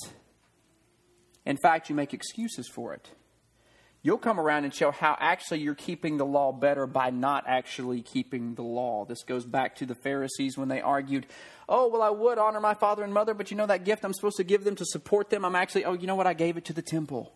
In 1.46 1.58
fact, 1.58 1.90
you 1.90 1.96
make 1.96 2.14
excuses 2.14 2.68
for 2.68 2.94
it. 2.94 3.10
You'll 4.02 4.18
come 4.18 4.40
around 4.40 4.66
and 4.66 4.74
show 4.74 4.92
how 4.92 5.16
actually 5.18 5.62
you're 5.62 5.76
keeping 5.76 6.18
the 6.18 6.26
law 6.26 6.52
better 6.52 6.86
by 6.86 7.10
not 7.10 7.46
actually 7.48 8.02
keeping 8.02 8.56
the 8.56 8.64
law. 8.64 9.06
This 9.06 9.24
goes 9.24 9.46
back 9.46 9.76
to 9.78 9.86
the 9.86 9.96
Pharisees 9.96 10.58
when 10.58 10.68
they 10.68 10.82
argued, 10.82 11.26
Oh, 11.68 11.88
well, 11.88 12.02
I 12.02 12.10
would 12.10 12.38
honor 12.38 12.60
my 12.60 12.74
father 12.74 13.04
and 13.04 13.14
mother, 13.14 13.34
but 13.34 13.52
you 13.52 13.58
know 13.58 13.68
that 13.68 13.86
gift 13.86 14.04
I'm 14.04 14.14
supposed 14.14 14.38
to 14.38 14.44
give 14.44 14.64
them 14.64 14.76
to 14.76 14.86
support 14.86 15.30
them? 15.30 15.46
I'm 15.46 15.56
actually, 15.56 15.86
oh, 15.86 15.94
you 15.94 16.08
know 16.08 16.16
what? 16.16 16.28
I 16.28 16.34
gave 16.34 16.58
it 16.58 16.66
to 16.66 16.74
the 16.74 16.82
temple. 16.82 17.34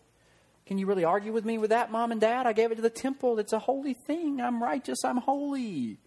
Can 0.66 0.76
you 0.76 0.86
really 0.86 1.04
argue 1.04 1.32
with 1.32 1.46
me 1.46 1.56
with 1.56 1.70
that, 1.70 1.90
mom 1.90 2.12
and 2.12 2.20
dad? 2.20 2.46
I 2.46 2.52
gave 2.52 2.70
it 2.70 2.74
to 2.76 2.82
the 2.82 2.90
temple. 2.90 3.38
It's 3.38 3.54
a 3.54 3.58
holy 3.58 3.94
thing. 4.06 4.40
I'm 4.40 4.62
righteous. 4.62 5.02
I'm 5.02 5.16
holy. 5.16 5.98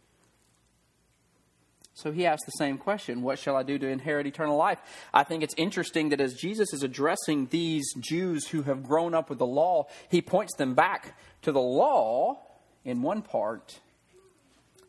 So 1.93 2.11
he 2.11 2.25
asked 2.25 2.45
the 2.45 2.51
same 2.51 2.77
question 2.77 3.21
What 3.21 3.39
shall 3.39 3.55
I 3.55 3.63
do 3.63 3.77
to 3.77 3.87
inherit 3.87 4.27
eternal 4.27 4.57
life? 4.57 4.79
I 5.13 5.23
think 5.23 5.43
it's 5.43 5.55
interesting 5.57 6.09
that 6.09 6.21
as 6.21 6.35
Jesus 6.35 6.73
is 6.73 6.83
addressing 6.83 7.47
these 7.47 7.91
Jews 7.99 8.47
who 8.47 8.61
have 8.63 8.83
grown 8.83 9.13
up 9.13 9.29
with 9.29 9.39
the 9.39 9.45
law, 9.45 9.87
he 10.09 10.21
points 10.21 10.55
them 10.55 10.73
back 10.73 11.17
to 11.41 11.51
the 11.51 11.61
law 11.61 12.39
in 12.85 13.01
one 13.01 13.21
part 13.21 13.79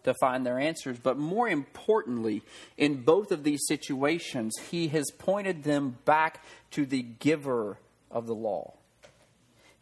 to 0.04 0.14
find 0.14 0.44
their 0.44 0.58
answers. 0.58 0.98
But 0.98 1.18
more 1.18 1.48
importantly, 1.48 2.42
in 2.76 3.02
both 3.02 3.32
of 3.32 3.44
these 3.44 3.66
situations, 3.66 4.54
he 4.70 4.88
has 4.88 5.10
pointed 5.18 5.64
them 5.64 5.98
back 6.04 6.44
to 6.72 6.86
the 6.86 7.02
giver 7.02 7.78
of 8.10 8.26
the 8.26 8.34
law. 8.34 8.74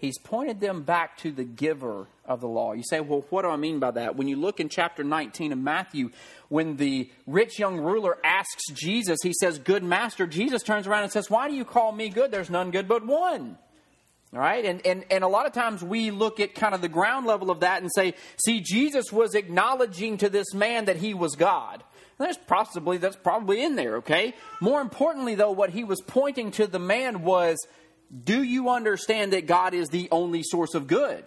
He's 0.00 0.18
pointed 0.18 0.61
them 0.61 0.83
back 0.83 1.18
to 1.18 1.30
the 1.30 1.44
giver 1.44 2.06
of 2.24 2.40
the 2.40 2.48
law. 2.48 2.72
You 2.72 2.83
say, 2.83 3.00
well, 3.00 3.26
what 3.28 3.42
do 3.42 3.48
I 3.48 3.56
mean 3.56 3.80
by 3.80 3.90
that? 3.90 4.16
When 4.16 4.28
you 4.28 4.37
look 4.37 4.59
in 4.59 4.70
chapter 4.70 5.04
19 5.04 5.52
of 5.52 5.59
Matthew, 5.59 6.11
when 6.48 6.76
the 6.76 7.11
rich 7.26 7.59
young 7.59 7.78
ruler 7.78 8.16
asks 8.24 8.62
Jesus, 8.72 9.18
he 9.22 9.35
says, 9.38 9.59
Good 9.59 9.85
master. 9.85 10.26
Jesus 10.26 10.62
turns 10.62 10.87
around 10.87 11.02
and 11.02 11.12
says, 11.12 11.28
Why 11.28 11.50
do 11.50 11.54
you 11.54 11.66
call 11.66 11.92
me 11.92 12.09
good? 12.09 12.30
There's 12.30 12.48
none 12.48 12.70
good 12.70 12.88
but 12.88 13.04
one. 13.04 13.59
All 14.32 14.40
right? 14.40 14.64
And, 14.64 14.84
and, 14.86 15.04
and 15.10 15.24
a 15.24 15.28
lot 15.28 15.46
of 15.46 15.52
times 15.52 15.82
we 15.82 16.10
look 16.10 16.38
at 16.40 16.54
kind 16.54 16.74
of 16.74 16.82
the 16.82 16.88
ground 16.88 17.26
level 17.26 17.50
of 17.50 17.60
that 17.60 17.82
and 17.82 17.90
say, 17.92 18.14
See, 18.44 18.60
Jesus 18.60 19.12
was 19.12 19.34
acknowledging 19.34 20.18
to 20.18 20.28
this 20.28 20.54
man 20.54 20.84
that 20.84 20.96
he 20.96 21.14
was 21.14 21.34
God. 21.34 21.82
There's 22.18 22.36
possibly, 22.36 22.98
that's 22.98 23.16
probably 23.16 23.62
in 23.62 23.76
there, 23.76 23.96
okay? 23.96 24.34
More 24.60 24.82
importantly, 24.82 25.34
though, 25.34 25.52
what 25.52 25.70
he 25.70 25.84
was 25.84 26.02
pointing 26.02 26.50
to 26.52 26.66
the 26.66 26.78
man 26.78 27.22
was, 27.22 27.56
do 28.24 28.42
you 28.42 28.68
understand 28.68 29.32
that 29.32 29.46
God 29.46 29.72
is 29.72 29.88
the 29.88 30.06
only 30.12 30.42
source 30.42 30.74
of 30.74 30.86
good? 30.86 31.24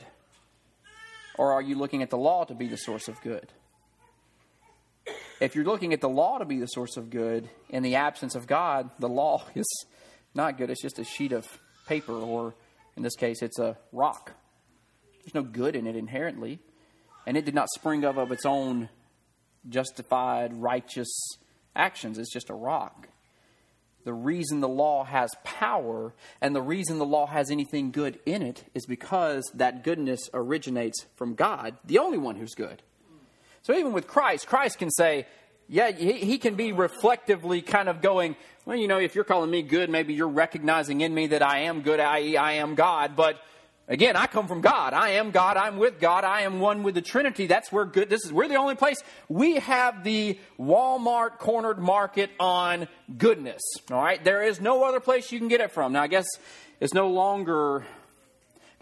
Or 1.36 1.54
are 1.54 1.64
you 1.64 1.76
looking 1.76 2.04
at 2.04 2.12
the 2.12 2.18
law 2.18 2.44
to 2.44 2.54
be 2.54 2.68
the 2.68 2.78
source 2.78 3.08
of 3.08 3.20
good? 3.22 3.52
If 5.40 5.56
you're 5.56 5.66
looking 5.66 5.94
at 5.94 6.02
the 6.02 6.10
law 6.10 6.38
to 6.38 6.46
be 6.46 6.60
the 6.60 6.68
source 6.68 6.96
of 6.96 7.10
good, 7.10 7.50
in 7.70 7.82
the 7.82 7.96
absence 7.96 8.36
of 8.36 8.46
God, 8.46 8.92
the 9.00 9.10
law 9.10 9.44
is 9.56 9.66
not 10.36 10.58
good. 10.58 10.70
It's 10.70 10.82
just 10.82 11.00
a 11.00 11.04
sheet 11.04 11.32
of 11.32 11.48
paper, 11.88 12.14
or 12.14 12.54
in 12.96 13.04
this 13.04 13.16
case, 13.16 13.42
it's 13.42 13.60
a 13.60 13.78
rock. 13.92 14.34
There's 15.24 15.34
no 15.34 15.44
good 15.44 15.76
in 15.76 15.88
it 15.88 15.96
inherently. 15.96 16.60
And 17.26 17.38
it 17.38 17.46
did 17.46 17.56
not 17.56 17.70
spring 17.70 18.04
up 18.04 18.18
of 18.18 18.32
its 18.32 18.46
own 18.46 18.90
justified, 19.70 20.54
righteous 20.54 21.12
actions. 21.76 22.18
It's 22.18 22.34
just 22.34 22.50
a 22.50 22.54
rock. 22.54 23.08
The 24.04 24.14
reason 24.14 24.60
the 24.60 24.68
law 24.68 25.06
has 25.06 25.30
power 25.46 26.14
and 26.42 26.54
the 26.54 26.62
reason 26.62 27.00
the 27.00 27.06
law 27.06 27.26
has 27.28 27.50
anything 27.50 27.92
good 27.92 28.20
in 28.26 28.42
it 28.42 28.66
is 28.74 28.86
because 28.86 29.50
that 29.54 29.84
goodness 29.84 30.30
originates 30.34 31.06
from 31.16 31.36
God, 31.36 31.78
the 31.86 32.00
only 32.00 32.18
one 32.18 32.36
who's 32.36 32.54
good. 32.54 32.82
So 33.62 33.74
even 33.74 33.94
with 33.94 34.08
Christ, 34.08 34.46
Christ 34.46 34.78
can 34.78 34.92
say, 34.92 35.26
yeah, 35.68 35.92
he, 35.92 36.14
he, 36.14 36.38
can 36.38 36.56
be 36.56 36.72
reflectively 36.72 37.62
kind 37.62 37.90
of 37.90 38.02
going, 38.02 38.36
well, 38.66 38.78
you 38.78 38.88
know, 38.88 39.00
if 39.00 39.16
you're 39.16 39.24
calling 39.24 39.50
me 39.50 39.62
good, 39.62 39.90
maybe 39.90 40.14
you're 40.14 40.28
recognizing 40.28 41.02
in 41.02 41.14
me 41.14 41.28
that 41.28 41.42
I 41.42 41.60
am 41.60 41.82
good, 41.82 42.00
i.e., 42.00 42.38
I 42.38 42.54
am 42.54 42.76
God, 42.76 43.16
but 43.16 43.40
Again, 43.86 44.16
I 44.16 44.28
come 44.28 44.48
from 44.48 44.62
God. 44.62 44.94
I 44.94 45.10
am 45.10 45.32
God. 45.32 45.58
I'm 45.58 45.78
with 45.78 46.00
God. 46.00 46.24
I 46.24 46.42
am 46.42 46.62
one 46.62 46.84
with 46.84 46.96
the 46.96 47.02
Trinity. 47.02 47.48
That's 47.48 47.70
where 47.70 47.84
good. 47.84 48.10
This 48.10 48.24
is 48.24 48.32
we're 48.32 48.48
the 48.48 48.56
only 48.56 48.76
place 48.76 49.04
we 49.28 49.56
have 49.56 50.06
the 50.06 50.40
Walmart 50.58 51.38
cornered 51.38 51.80
market 51.80 52.32
on 52.40 52.88
goodness. 53.18 53.62
All 53.92 54.02
right, 54.02 54.24
there 54.24 54.42
is 54.42 54.62
no 54.62 54.86
other 54.86 55.02
place 55.02 55.34
you 55.34 55.40
can 55.40 55.50
get 55.50 55.60
it 55.60 55.72
from. 55.72 55.92
Now, 55.92 56.02
I 56.02 56.08
guess 56.08 56.26
it's 56.80 56.94
no 56.94 57.10
longer 57.10 57.86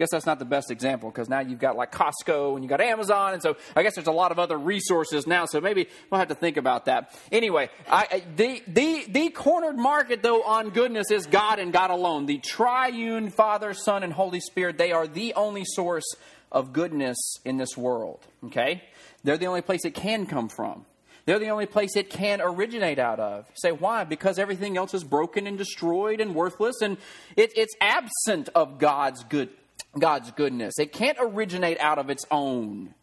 guess 0.02 0.10
that's 0.10 0.26
not 0.26 0.40
the 0.40 0.46
best 0.46 0.72
example 0.72 1.12
because 1.12 1.30
now 1.30 1.42
you've 1.42 1.60
got 1.60 1.76
like 1.76 1.92
Costco 1.92 2.56
and 2.56 2.64
you've 2.64 2.70
got 2.72 2.82
Amazon, 2.82 3.34
and 3.34 3.42
so 3.42 3.56
I 3.76 3.84
guess 3.84 3.94
there's 3.94 4.08
a 4.08 4.12
lot 4.12 4.32
of 4.32 4.40
other 4.40 4.58
resources 4.58 5.28
now. 5.28 5.46
So 5.46 5.62
maybe 5.62 5.88
we'll 6.10 6.18
have 6.18 6.30
to 6.30 6.36
think 6.36 6.58
about 6.58 6.86
that. 6.86 7.14
Anyway, 7.32 7.70
I, 7.90 8.24
the 8.36 8.64
the 8.68 9.06
the 9.08 9.30
cornered 9.30 9.78
market 9.78 10.24
though 10.24 10.42
on 10.42 10.72
goodness 10.72 11.12
is 11.12 11.28
God 11.28 11.60
and 11.60 11.72
God 11.72 11.92
alone. 11.92 12.26
The 12.26 12.40
triune 12.40 13.30
Father, 13.30 13.76
Son, 13.76 14.02
and 14.02 14.12
Holy 14.12 14.40
Spirit. 14.40 14.80
They 14.80 14.92
are 14.92 15.06
the 15.06 15.36
only 15.36 15.66
source 15.66 16.16
of 16.52 16.74
goodness 16.74 17.38
in 17.46 17.58
this 17.58 17.78
world. 17.78 18.26
Okay, 18.46 18.82
they're 19.24 19.38
the 19.38 19.46
only 19.46 19.62
place 19.62 19.86
it 19.86 19.94
can 19.94 20.26
come 20.26 20.50
from. 20.50 20.86
They're 21.26 21.38
the 21.38 21.50
only 21.50 21.68
place 21.68 21.96
it 21.96 22.10
can 22.10 22.42
originate 22.42 22.98
out 22.98 23.20
of. 23.20 23.46
Say, 23.54 23.72
why? 23.72 24.04
Because 24.04 24.40
everything 24.40 24.78
else 24.78 24.96
is 24.96 25.04
broken 25.04 25.46
and 25.46 25.58
destroyed 25.58 26.20
and 26.20 26.34
worthless, 26.34 26.82
and 26.82 26.98
it, 27.38 27.52
it's 27.56 27.76
absent 27.80 28.50
of 28.56 28.80
God's 28.80 29.24
good, 29.26 29.50
God's 29.98 30.32
goodness. 30.32 30.80
It 30.80 30.94
can't 30.94 31.18
originate 31.20 31.80
out 31.80 32.00
of 32.00 32.10
its 32.10 32.26
own. 32.32 32.94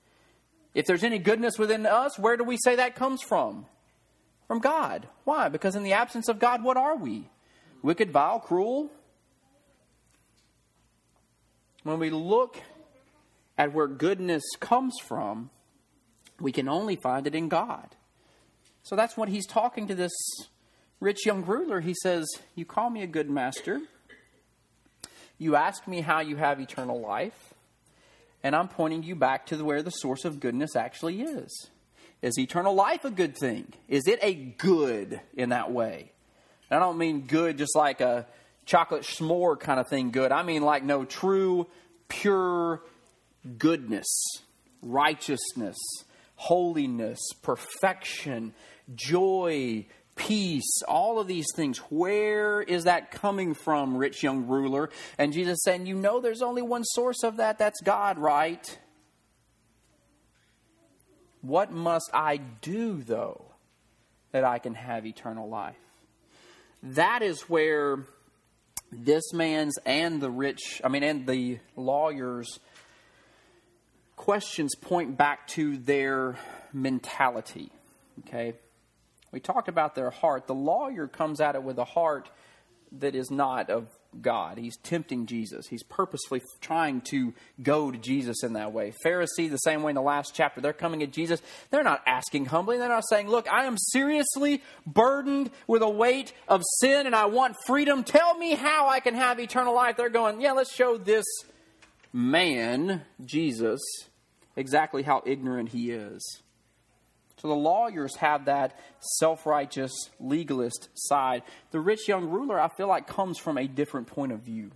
If 0.74 0.87
there's 0.87 1.05
any 1.05 1.18
goodness 1.18 1.59
within 1.59 1.87
us, 1.87 2.18
where 2.18 2.37
do 2.37 2.44
we 2.44 2.57
say 2.57 2.77
that 2.77 2.94
comes 2.94 3.22
from? 3.22 3.66
From 4.46 4.61
God. 4.61 5.09
Why? 5.24 5.48
Because 5.48 5.77
in 5.77 5.83
the 5.83 5.92
absence 5.92 6.29
of 6.29 6.38
God, 6.38 6.62
what 6.62 6.77
are 6.77 6.96
we? 6.96 7.29
Wicked, 7.83 8.11
vile, 8.11 8.40
cruel? 8.40 8.90
When 11.83 11.98
we 11.98 12.11
look 12.11 12.57
at 13.57 13.72
where 13.72 13.87
goodness 13.87 14.42
comes 14.61 14.94
from, 15.07 15.51
we 16.40 16.53
can 16.53 16.68
only 16.68 16.96
find 16.96 17.27
it 17.27 17.35
in 17.35 17.48
God. 17.48 17.96
So 18.83 18.96
that's 18.96 19.16
what 19.16 19.29
he's 19.29 19.46
talking 19.46 19.87
to 19.88 19.94
this 19.94 20.12
rich 21.01 21.27
young 21.27 21.44
ruler. 21.44 21.81
He 21.81 21.94
says, 22.03 22.27
You 22.55 22.64
call 22.64 22.88
me 22.88 23.03
a 23.03 23.07
good 23.07 23.29
master 23.29 23.81
you 25.38 25.57
ask 25.57 25.87
me 25.87 26.01
how 26.01 26.20
you 26.20 26.37
have 26.37 26.61
eternal 26.61 27.01
life, 27.01 27.55
and 28.42 28.55
I'm 28.55 28.68
pointing 28.68 29.03
you 29.03 29.14
back 29.14 29.46
to 29.46 29.64
where 29.64 29.83
the 29.83 29.90
source 29.90 30.24
of 30.24 30.40
goodness 30.40 30.77
actually 30.77 31.22
is. 31.22 31.70
Is 32.20 32.38
eternal 32.38 32.74
life 32.74 33.05
a 33.05 33.11
good 33.11 33.37
thing? 33.37 33.72
Is 33.88 34.09
it 34.09 34.18
a 34.22 34.35
good 34.35 35.20
in 35.35 35.51
that 35.51 35.70
way? 35.70 36.11
And 36.70 36.79
I 36.79 36.85
don't 36.85 36.98
mean 36.98 37.22
good 37.22 37.59
just 37.59 37.77
like 37.77 38.01
a 38.01 38.27
chocolate 38.66 39.03
s'more 39.03 39.59
kind 39.59 39.79
of 39.81 39.88
thing 39.88 40.11
good. 40.11 40.33
I 40.33 40.42
mean 40.42 40.62
like 40.62 40.83
no 40.83 41.05
true, 41.05 41.68
pure 42.09 42.83
goodness, 43.57 44.07
righteousness, 44.83 45.77
holiness, 46.35 47.18
perfection, 47.42 48.53
joy, 48.94 49.87
peace, 50.18 50.83
all 50.87 51.18
of 51.18 51.26
these 51.26 51.46
things. 51.54 51.78
Where 51.88 52.61
is 52.61 52.85
that 52.85 53.11
coming 53.11 53.54
from, 53.54 53.96
rich 53.96 54.22
young 54.22 54.46
ruler? 54.46 54.90
And 55.16 55.33
Jesus 55.33 55.61
saying, 55.64 55.87
You 55.87 55.94
know, 55.94 56.20
there's 56.20 56.42
only 56.42 56.61
one 56.61 56.85
source 56.85 57.22
of 57.22 57.38
that. 57.38 57.59
That's 57.59 57.81
God, 57.81 58.18
right? 58.18 58.78
What 61.40 61.72
must 61.72 62.11
I 62.12 62.37
do, 62.37 63.02
though, 63.02 63.46
that 64.33 64.44
I 64.44 64.59
can 64.59 64.74
have 64.74 65.07
eternal 65.07 65.48
life? 65.48 65.76
That 66.83 67.22
is 67.22 67.42
where 67.42 68.04
this 68.90 69.33
man's 69.33 69.78
and 69.87 70.20
the 70.20 70.31
rich, 70.31 70.81
I 70.85 70.88
mean, 70.88 71.02
and 71.02 71.26
the 71.26 71.61
lawyer's 71.76 72.59
questions 74.16 74.74
point 74.74 75.16
back 75.16 75.46
to 75.48 75.76
their 75.78 76.37
mentality. 76.72 77.70
Okay? 78.26 78.54
We 79.33 79.41
talked 79.41 79.69
about 79.69 79.95
their 79.95 80.11
heart. 80.11 80.47
The 80.47 80.55
lawyer 80.55 81.07
comes 81.07 81.41
at 81.41 81.55
it 81.55 81.62
with 81.62 81.79
a 81.79 81.85
heart 81.85 82.31
that 82.93 83.14
is 83.14 83.31
not 83.31 83.71
of 83.71 83.88
God. 84.21 84.59
He's 84.59 84.77
tempting 84.79 85.27
Jesus. 85.27 85.67
He's 85.69 85.83
purposefully 85.83 86.41
trying 86.61 87.03
to 87.11 87.35
go 87.62 87.91
to 87.91 87.99
Jesus 87.99 88.43
in 88.43 88.55
that 88.55 88.73
way. 88.73 88.95
Pharisee, 89.05 89.51
the 89.51 89.59
same 89.59 89.83
way 89.83 89.91
in 89.91 89.97
the 89.97 90.03
last 90.03 90.35
chapter, 90.35 90.61
they're 90.61 90.73
coming 90.73 91.03
at 91.03 91.12
Jesus. 91.12 91.43
They're 91.71 91.83
not 91.83 92.03
asking 92.07 92.47
humbly. 92.47 92.79
They're 92.79 92.88
not 92.88 93.09
saying, 93.09 93.29
Look, 93.29 93.51
I 93.53 93.64
am 93.64 93.77
seriously 93.77 94.62
burdened 94.87 95.51
with 95.67 95.83
a 95.83 95.91
weight 95.91 96.33
of 96.49 96.62
sin 96.81 97.07
and 97.07 97.14
I 97.14 97.27
want 97.27 97.57
freedom. 97.67 98.05
Tell 98.05 98.37
me 98.37 98.55
how 98.55 98.88
I 98.88 99.01
can 99.01 99.14
have 99.14 99.38
eternal 99.38 99.75
life. 99.75 99.97
They're 99.97 100.09
going, 100.09 100.41
Yeah, 100.41 100.53
let's 100.53 100.75
show 100.75 100.97
this 100.97 101.27
man, 102.12 103.03
Jesus, 103.25 103.81
exactly 104.57 105.03
how 105.03 105.23
ignorant 105.27 105.71
he 105.71 105.91
is. 105.91 106.43
So 107.40 107.48
the 107.48 107.55
lawyers 107.55 108.16
have 108.16 108.46
that 108.46 108.79
self 109.01 109.46
righteous 109.46 109.92
legalist 110.20 110.88
side. 110.94 111.42
The 111.70 111.81
rich 111.81 112.09
young 112.09 112.29
ruler, 112.29 112.61
I 112.61 112.68
feel 112.68 112.88
like, 112.88 113.07
comes 113.07 113.38
from 113.38 113.59
a 113.59 113.68
different 113.68 114.09
point 114.09 114.33
of 114.33 114.40
view. 114.40 114.72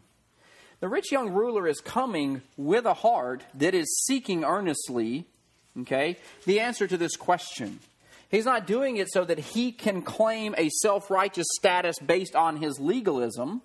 The 0.81 0.89
rich 0.89 1.13
young 1.13 1.31
ruler 1.31 1.69
is 1.69 1.81
coming 1.81 2.43
with 2.57 2.87
a 2.87 2.95
heart 2.95 3.45
that 3.55 3.75
is 3.75 4.05
seeking 4.07 4.45
earnestly, 4.45 5.27
okay, 5.81 6.19
the 6.45 6.61
answer 6.61 6.87
to 6.87 6.97
this 6.97 7.17
question. 7.17 7.81
He's 8.31 8.45
not 8.47 8.67
doing 8.67 8.97
it 8.97 9.13
so 9.13 9.25
that 9.25 9.39
he 9.39 9.73
can 9.73 10.03
claim 10.03 10.55
a 10.57 10.69
self 10.71 11.11
righteous 11.11 11.47
status 11.57 11.99
based 11.99 12.35
on 12.35 12.57
his 12.57 12.81
legalism. 12.81 13.63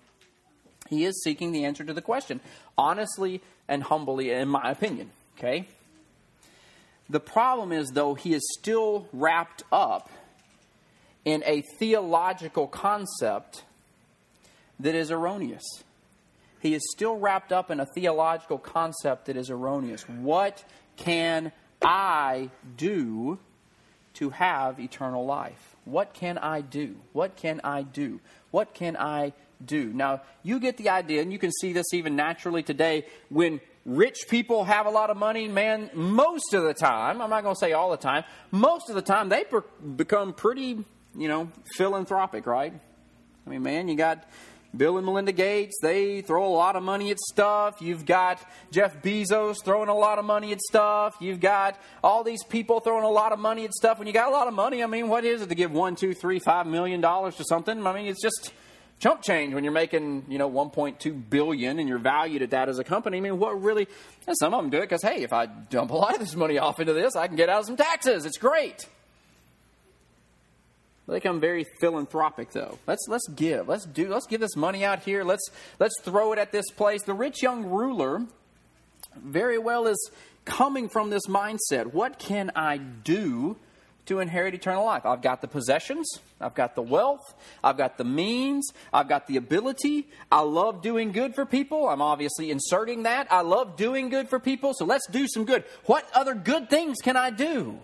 He 0.88 1.04
is 1.04 1.22
seeking 1.22 1.52
the 1.52 1.64
answer 1.64 1.84
to 1.84 1.92
the 1.92 2.02
question, 2.02 2.40
honestly 2.76 3.42
and 3.68 3.82
humbly, 3.82 4.30
in 4.30 4.48
my 4.48 4.70
opinion, 4.70 5.10
okay? 5.38 5.66
The 7.10 7.20
problem 7.20 7.72
is, 7.72 7.90
though, 7.90 8.14
he 8.14 8.34
is 8.34 8.42
still 8.58 9.08
wrapped 9.12 9.62
up 9.72 10.10
in 11.24 11.42
a 11.46 11.62
theological 11.78 12.66
concept 12.66 13.64
that 14.80 14.94
is 14.94 15.10
erroneous. 15.10 15.64
He 16.60 16.74
is 16.74 16.82
still 16.92 17.16
wrapped 17.16 17.52
up 17.52 17.70
in 17.70 17.80
a 17.80 17.86
theological 17.94 18.58
concept 18.58 19.26
that 19.26 19.36
is 19.36 19.50
erroneous. 19.50 20.08
What 20.08 20.64
can 20.96 21.52
I 21.80 22.50
do 22.76 23.38
to 24.14 24.30
have 24.30 24.80
eternal 24.80 25.24
life? 25.24 25.76
What 25.84 26.12
can 26.12 26.36
I 26.38 26.60
do? 26.60 26.96
What 27.12 27.36
can 27.36 27.60
I 27.62 27.82
do? 27.82 28.20
What 28.50 28.74
can 28.74 28.96
I 28.96 29.32
do? 29.64 29.92
Now, 29.92 30.22
you 30.42 30.60
get 30.60 30.76
the 30.76 30.90
idea, 30.90 31.22
and 31.22 31.32
you 31.32 31.38
can 31.38 31.52
see 31.52 31.72
this 31.72 31.86
even 31.92 32.16
naturally 32.16 32.62
today 32.62 33.06
when 33.28 33.60
rich 33.88 34.26
people 34.28 34.64
have 34.64 34.86
a 34.86 34.90
lot 34.90 35.08
of 35.08 35.16
money, 35.16 35.48
man, 35.48 35.90
most 35.94 36.52
of 36.52 36.62
the 36.62 36.74
time, 36.74 37.22
I'm 37.22 37.30
not 37.30 37.42
going 37.42 37.54
to 37.54 37.58
say 37.58 37.72
all 37.72 37.90
the 37.90 37.96
time, 37.96 38.22
most 38.50 38.90
of 38.90 38.94
the 38.94 39.02
time 39.02 39.30
they 39.30 39.44
per- 39.44 39.62
become 39.96 40.34
pretty, 40.34 40.84
you 41.16 41.28
know, 41.28 41.50
philanthropic, 41.74 42.46
right? 42.46 42.72
I 43.46 43.50
mean, 43.50 43.62
man, 43.62 43.88
you 43.88 43.96
got 43.96 44.28
Bill 44.76 44.98
and 44.98 45.06
Melinda 45.06 45.32
Gates, 45.32 45.78
they 45.80 46.20
throw 46.20 46.46
a 46.46 46.52
lot 46.52 46.76
of 46.76 46.82
money 46.82 47.10
at 47.10 47.18
stuff. 47.18 47.80
You've 47.80 48.04
got 48.04 48.38
Jeff 48.70 49.02
Bezos 49.02 49.64
throwing 49.64 49.88
a 49.88 49.94
lot 49.94 50.18
of 50.18 50.26
money 50.26 50.52
at 50.52 50.60
stuff. 50.60 51.16
You've 51.20 51.40
got 51.40 51.80
all 52.04 52.22
these 52.22 52.44
people 52.44 52.80
throwing 52.80 53.04
a 53.04 53.10
lot 53.10 53.32
of 53.32 53.38
money 53.38 53.64
at 53.64 53.72
stuff. 53.72 53.98
When 53.98 54.06
you 54.06 54.12
got 54.12 54.28
a 54.28 54.30
lot 54.30 54.46
of 54.46 54.52
money, 54.52 54.82
I 54.82 54.86
mean, 54.86 55.08
what 55.08 55.24
is 55.24 55.40
it 55.40 55.48
to 55.48 55.54
give 55.54 55.72
one, 55.72 55.96
two, 55.96 56.12
three, 56.12 56.38
five 56.38 56.66
million 56.66 57.00
dollars 57.00 57.36
to 57.36 57.44
something? 57.44 57.86
I 57.86 57.94
mean, 57.94 58.06
it's 58.06 58.22
just 58.22 58.52
chump 59.00 59.22
change 59.22 59.54
when 59.54 59.64
you're 59.64 59.72
making 59.72 60.24
you 60.28 60.38
know 60.38 60.50
1.2 60.50 61.30
billion 61.30 61.78
and 61.78 61.88
you're 61.88 61.98
valued 61.98 62.42
at 62.42 62.50
that 62.50 62.68
as 62.68 62.78
a 62.78 62.84
company. 62.84 63.18
I 63.18 63.20
mean, 63.20 63.38
what 63.38 63.60
really? 63.60 63.86
some 64.38 64.52
of 64.52 64.62
them 64.62 64.70
do 64.70 64.78
it 64.78 64.82
because 64.82 65.02
hey, 65.02 65.22
if 65.22 65.32
I 65.32 65.46
dump 65.46 65.90
a 65.90 65.96
lot 65.96 66.14
of 66.14 66.20
this 66.20 66.34
money 66.34 66.58
off 66.58 66.80
into 66.80 66.92
this, 66.92 67.16
I 67.16 67.26
can 67.26 67.36
get 67.36 67.48
out 67.48 67.60
of 67.60 67.66
some 67.66 67.76
taxes. 67.76 68.26
It's 68.26 68.38
great. 68.38 68.86
They 71.08 71.14
become 71.14 71.40
very 71.40 71.64
philanthropic, 71.80 72.50
though. 72.50 72.78
Let's 72.86 73.06
let's 73.08 73.26
give. 73.28 73.66
Let's 73.66 73.86
do. 73.86 74.08
Let's 74.08 74.26
give 74.26 74.40
this 74.40 74.56
money 74.56 74.84
out 74.84 75.02
here. 75.02 75.24
Let's 75.24 75.50
let's 75.78 75.98
throw 76.02 76.32
it 76.34 76.38
at 76.38 76.52
this 76.52 76.70
place. 76.70 77.02
The 77.02 77.14
rich 77.14 77.42
young 77.42 77.64
ruler, 77.64 78.26
very 79.16 79.58
well, 79.58 79.86
is 79.86 80.10
coming 80.44 80.90
from 80.90 81.08
this 81.08 81.26
mindset. 81.26 81.94
What 81.94 82.18
can 82.18 82.50
I 82.54 82.76
do 82.76 83.56
to 84.08 84.20
inherit 84.20 84.54
eternal 84.54 84.84
life. 84.84 85.06
I've 85.06 85.22
got 85.22 85.40
the 85.40 85.48
possessions, 85.48 86.20
I've 86.40 86.54
got 86.54 86.74
the 86.74 86.82
wealth, 86.82 87.34
I've 87.62 87.76
got 87.76 87.96
the 87.96 88.04
means, 88.04 88.70
I've 88.92 89.08
got 89.08 89.26
the 89.26 89.36
ability. 89.36 90.08
I 90.30 90.40
love 90.40 90.82
doing 90.82 91.12
good 91.12 91.34
for 91.34 91.46
people. 91.46 91.88
I'm 91.88 92.02
obviously 92.02 92.50
inserting 92.50 93.04
that. 93.04 93.28
I 93.30 93.42
love 93.42 93.76
doing 93.76 94.08
good 94.08 94.28
for 94.28 94.38
people, 94.40 94.74
so 94.74 94.84
let's 94.84 95.06
do 95.08 95.26
some 95.28 95.44
good. 95.44 95.64
What 95.86 96.08
other 96.14 96.34
good 96.34 96.68
things 96.68 96.98
can 97.02 97.16
I 97.16 97.30
do? 97.30 97.78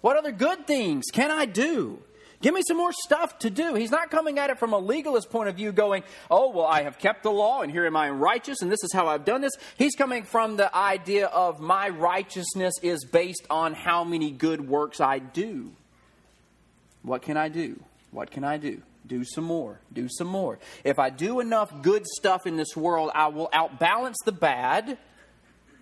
What 0.00 0.16
other 0.16 0.32
good 0.32 0.66
things 0.66 1.04
can 1.12 1.30
I 1.30 1.44
do? 1.44 2.02
Give 2.42 2.52
me 2.52 2.62
some 2.66 2.76
more 2.76 2.92
stuff 2.92 3.38
to 3.38 3.50
do. 3.50 3.74
He's 3.74 3.92
not 3.92 4.10
coming 4.10 4.40
at 4.40 4.50
it 4.50 4.58
from 4.58 4.72
a 4.72 4.78
legalist 4.78 5.30
point 5.30 5.48
of 5.48 5.54
view, 5.54 5.70
going, 5.70 6.02
oh, 6.28 6.50
well, 6.50 6.66
I 6.66 6.82
have 6.82 6.98
kept 6.98 7.22
the 7.22 7.30
law, 7.30 7.62
and 7.62 7.70
here 7.70 7.86
am 7.86 7.96
I 7.96 8.10
righteous, 8.10 8.62
and 8.62 8.70
this 8.70 8.82
is 8.82 8.92
how 8.92 9.06
I've 9.06 9.24
done 9.24 9.40
this. 9.40 9.52
He's 9.78 9.94
coming 9.94 10.24
from 10.24 10.56
the 10.56 10.74
idea 10.76 11.26
of 11.26 11.60
my 11.60 11.88
righteousness 11.88 12.74
is 12.82 13.04
based 13.04 13.46
on 13.48 13.74
how 13.74 14.02
many 14.02 14.32
good 14.32 14.68
works 14.68 15.00
I 15.00 15.20
do. 15.20 15.70
What 17.02 17.22
can 17.22 17.36
I 17.36 17.48
do? 17.48 17.80
What 18.10 18.32
can 18.32 18.42
I 18.42 18.56
do? 18.56 18.82
Do 19.06 19.24
some 19.24 19.44
more. 19.44 19.78
Do 19.92 20.08
some 20.08 20.26
more. 20.26 20.58
If 20.82 20.98
I 20.98 21.10
do 21.10 21.38
enough 21.38 21.72
good 21.80 22.06
stuff 22.06 22.44
in 22.44 22.56
this 22.56 22.76
world, 22.76 23.12
I 23.14 23.28
will 23.28 23.50
outbalance 23.52 24.16
the 24.24 24.32
bad, 24.32 24.98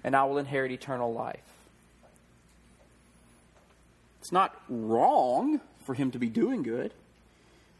and 0.04 0.14
I 0.14 0.24
will 0.24 0.36
inherit 0.36 0.72
eternal 0.72 1.12
life. 1.12 1.40
It's 4.20 4.32
not 4.32 4.54
wrong 4.68 5.60
for 5.90 5.94
him 5.94 6.12
to 6.12 6.20
be 6.20 6.28
doing 6.28 6.62
good. 6.62 6.92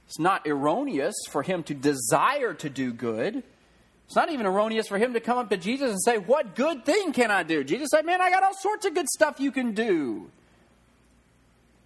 It's 0.09 0.19
not 0.19 0.45
erroneous 0.45 1.15
for 1.31 1.45
him 1.45 1.63
to 1.63 1.75
desire 1.75 2.53
to 2.55 2.69
do 2.69 2.93
good. 2.93 3.45
It's 4.07 4.17
not 4.17 4.33
even 4.33 4.47
erroneous 4.47 4.89
for 4.89 4.99
him 4.99 5.13
to 5.13 5.21
come 5.21 5.39
up 5.39 5.49
to 5.51 5.57
Jesus 5.57 5.93
and 5.93 6.03
say, 6.03 6.19
What 6.19 6.57
good 6.57 6.85
thing 6.85 7.13
can 7.13 7.31
I 7.31 7.45
do? 7.45 7.63
Jesus 7.63 7.87
said, 7.93 8.05
Man, 8.05 8.21
I 8.21 8.29
got 8.31 8.43
all 8.43 8.57
sorts 8.59 8.85
of 8.85 8.95
good 8.95 9.07
stuff 9.07 9.39
you 9.39 9.53
can 9.53 9.75
do. 9.75 10.29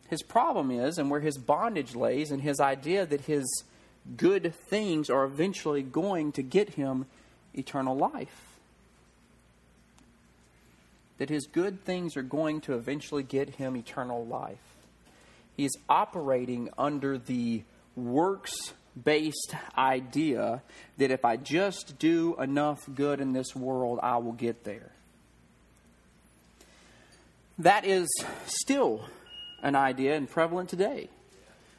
His 0.09 0.23
problem 0.23 0.71
is, 0.71 0.97
and 0.97 1.11
where 1.11 1.21
his 1.21 1.37
bondage 1.37 1.95
lays, 1.95 2.31
and 2.31 2.41
his 2.41 2.59
idea 2.59 3.05
that 3.05 3.21
his 3.21 3.45
good 4.17 4.55
things 4.55 5.11
are 5.11 5.25
eventually 5.25 5.83
going 5.83 6.33
to 6.33 6.43
get 6.43 6.71
him 6.71 7.05
eternal 7.53 7.95
life. 7.95 8.57
That 11.19 11.29
his 11.29 11.47
good 11.47 11.85
things 11.85 12.17
are 12.17 12.23
going 12.23 12.63
to 12.63 12.73
eventually 12.73 13.25
get 13.25 13.57
him 13.57 13.77
eternal 13.77 14.25
life. 14.25 14.74
He's 15.57 15.73
operating 15.89 16.71
under 16.77 17.19
the 17.19 17.63
works 17.97 18.73
based 19.03 19.55
idea 19.77 20.63
that 20.99 21.11
if 21.11 21.25
I 21.25 21.37
just 21.37 21.99
do 21.99 22.37
enough 22.41 22.89
good 22.95 23.21
in 23.21 23.33
this 23.33 23.55
world, 23.55 23.99
I 24.03 24.19
will 24.19 24.33
get 24.33 24.65
there. 24.65 24.93
That 27.59 27.85
is 27.85 28.09
still 28.47 29.05
an 29.63 29.77
idea 29.77 30.17
and 30.17 30.29
prevalent 30.29 30.69
today. 30.69 31.09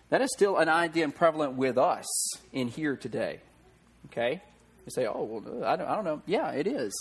That 0.10 0.22
is 0.22 0.30
still 0.34 0.58
an 0.58 0.70
idea 0.70 1.04
and 1.04 1.16
prevalent 1.16 1.54
with 1.54 1.78
us 1.78 2.06
in 2.54 2.70
here 2.70 2.96
today. 2.96 3.40
Okay? 4.08 4.42
You 4.86 4.92
say, 4.92 5.06
oh, 5.08 5.24
well, 5.24 5.66
I 5.66 5.76
don't, 5.76 5.88
I 5.88 5.96
don't 5.96 6.06
know. 6.06 6.22
Yeah, 6.26 6.52
it 6.52 6.68
is 6.68 6.94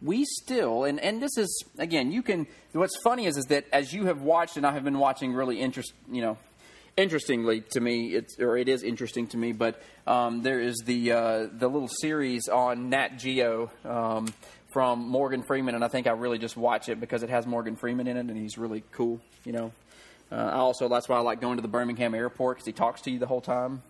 we 0.00 0.24
still 0.24 0.84
and, 0.84 1.00
and 1.00 1.20
this 1.22 1.36
is 1.36 1.64
again 1.78 2.12
you 2.12 2.22
can 2.22 2.46
what's 2.72 2.96
funny 3.02 3.26
is 3.26 3.36
is 3.36 3.46
that 3.46 3.64
as 3.72 3.92
you 3.92 4.06
have 4.06 4.22
watched 4.22 4.56
and 4.56 4.66
i 4.66 4.72
have 4.72 4.84
been 4.84 4.98
watching 4.98 5.32
really 5.32 5.60
interest 5.60 5.92
you 6.10 6.22
know 6.22 6.38
interestingly 6.96 7.60
to 7.60 7.80
me 7.80 8.14
it's 8.14 8.38
or 8.38 8.56
it 8.56 8.68
is 8.68 8.82
interesting 8.82 9.26
to 9.26 9.36
me 9.36 9.52
but 9.52 9.80
um, 10.06 10.42
there 10.42 10.60
is 10.60 10.76
the 10.84 11.12
uh, 11.12 11.46
the 11.52 11.68
little 11.68 11.88
series 12.00 12.48
on 12.48 12.90
nat 12.90 13.18
geo 13.18 13.70
um, 13.84 14.26
from 14.72 15.08
morgan 15.08 15.42
freeman 15.42 15.74
and 15.74 15.84
i 15.84 15.88
think 15.88 16.06
i 16.06 16.12
really 16.12 16.38
just 16.38 16.56
watch 16.56 16.88
it 16.88 17.00
because 17.00 17.22
it 17.22 17.30
has 17.30 17.46
morgan 17.46 17.76
freeman 17.76 18.06
in 18.06 18.16
it 18.16 18.26
and 18.26 18.36
he's 18.36 18.58
really 18.58 18.82
cool 18.92 19.20
you 19.44 19.52
know. 19.52 19.72
Uh, 20.30 20.34
I 20.34 20.56
also 20.56 20.88
that's 20.88 21.08
why 21.08 21.16
i 21.16 21.20
like 21.20 21.40
going 21.40 21.56
to 21.56 21.62
the 21.62 21.68
birmingham 21.68 22.14
airport 22.14 22.58
because 22.58 22.66
he 22.66 22.72
talks 22.72 23.00
to 23.02 23.10
you 23.10 23.18
the 23.18 23.26
whole 23.26 23.40
time 23.40 23.82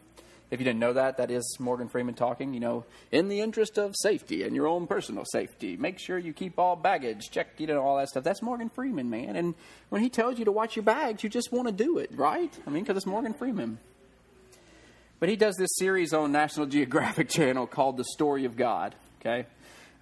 if 0.51 0.61
you 0.61 0.65
didn't 0.65 0.81
know 0.81 0.95
that, 0.95 1.19
that 1.19 1.31
is 1.31 1.57
Morgan 1.61 1.89
Freeman 1.89 2.15
talking. 2.15 2.55
You 2.55 2.61
know, 2.61 2.85
in 3.13 3.29
the 3.29 3.41
interest 3.41 3.79
of 3.79 3.95
safety 3.97 4.43
and 4.43 4.57
your 4.57 4.67
own 4.67 4.87
personal 4.87 5.25
safety, 5.27 5.77
make 5.77 5.99
sure 5.99 6.19
you 6.19 6.33
keep 6.33 6.59
all 6.59 6.77
baggage 6.77 7.31
checked, 7.31 7.61
you 7.61 7.67
know, 7.67 7.83
all 7.83 7.99
that 7.99 8.09
stuff. 8.09 8.25
That's 8.25 8.43
Morgan 8.43 8.71
Freeman, 8.71 9.11
man. 9.11 9.37
And 9.37 9.55
when 9.91 10.03
he 10.03 10.09
tells 10.09 10.39
you 10.39 10.45
to 10.47 10.53
watch 10.53 10.77
your 10.77 10.85
bags, 10.85 11.23
you 11.23 11.29
just 11.29 11.53
want 11.53 11.69
to 11.69 11.73
do 11.73 11.99
it, 11.99 12.11
right? 12.15 12.53
I 12.67 12.71
mean, 12.71 12.83
because 12.83 12.97
it's 12.97 13.07
Morgan 13.07 13.35
Freeman. 13.35 13.79
But 15.21 15.29
he 15.29 15.37
does 15.37 15.57
this 15.57 15.71
series 15.77 16.13
on 16.13 16.33
National 16.33 16.67
Geographic 16.67 17.29
Channel 17.31 17.67
called 17.67 17.97
The 17.97 18.05
Story 18.05 18.45
of 18.45 18.57
God, 18.57 18.95
okay? 19.21 19.47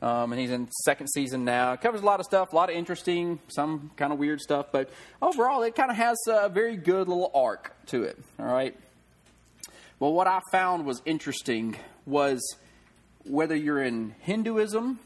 Um, 0.03 0.33
and 0.33 0.41
he's 0.41 0.51
in 0.51 0.69
second 0.85 1.09
season 1.09 1.45
now. 1.47 1.73
It 1.73 1.81
covers 1.81 2.03
a 2.03 2.05
lot 2.05 2.21
of 2.21 2.27
stuff, 2.27 2.53
a 2.53 2.57
lot 2.57 2.69
of 2.69 2.77
interesting, 2.77 3.39
some 3.49 3.91
kind 3.97 4.13
of 4.13 4.19
weird 4.19 4.43
stuff, 4.43 4.67
but 4.71 4.91
overall, 5.23 5.63
it 5.63 5.75
kind 5.75 5.91
of 5.91 5.97
has 5.97 6.19
a 6.29 6.51
very 6.51 6.77
good 6.77 7.09
little 7.09 7.31
arc 7.35 7.75
to 7.87 8.03
it. 8.03 8.19
All 8.39 8.45
right, 8.45 8.77
well, 9.99 10.13
what 10.13 10.27
I 10.27 10.41
found 10.53 10.85
was 10.85 11.01
interesting 11.07 11.77
was 12.05 12.41
whether 13.25 13.57
you're 13.57 13.83
in 13.83 14.15
Hinduism, 14.21 14.99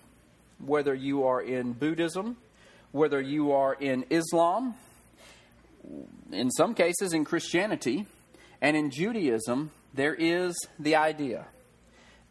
whether 0.58 0.94
you 0.94 1.24
are 1.24 1.40
in 1.40 1.74
Buddhism, 1.74 2.36
whether 2.90 3.20
you 3.20 3.52
are 3.52 3.72
in 3.72 4.04
Islam, 4.10 4.74
in 6.32 6.50
some 6.50 6.74
cases 6.74 7.12
in 7.12 7.24
Christianity, 7.24 8.06
and 8.60 8.76
in 8.76 8.90
Judaism, 8.90 9.70
there 9.94 10.14
is 10.14 10.56
the 10.78 10.96
idea 10.96 11.46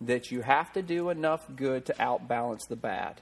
that 0.02 0.32
you 0.32 0.42
have 0.42 0.72
to 0.74 0.82
do 0.82 1.10
enough 1.10 1.42
good 1.56 1.86
to 1.86 1.94
outbalance 2.02 2.66
the 2.68 2.76
bad. 2.76 3.22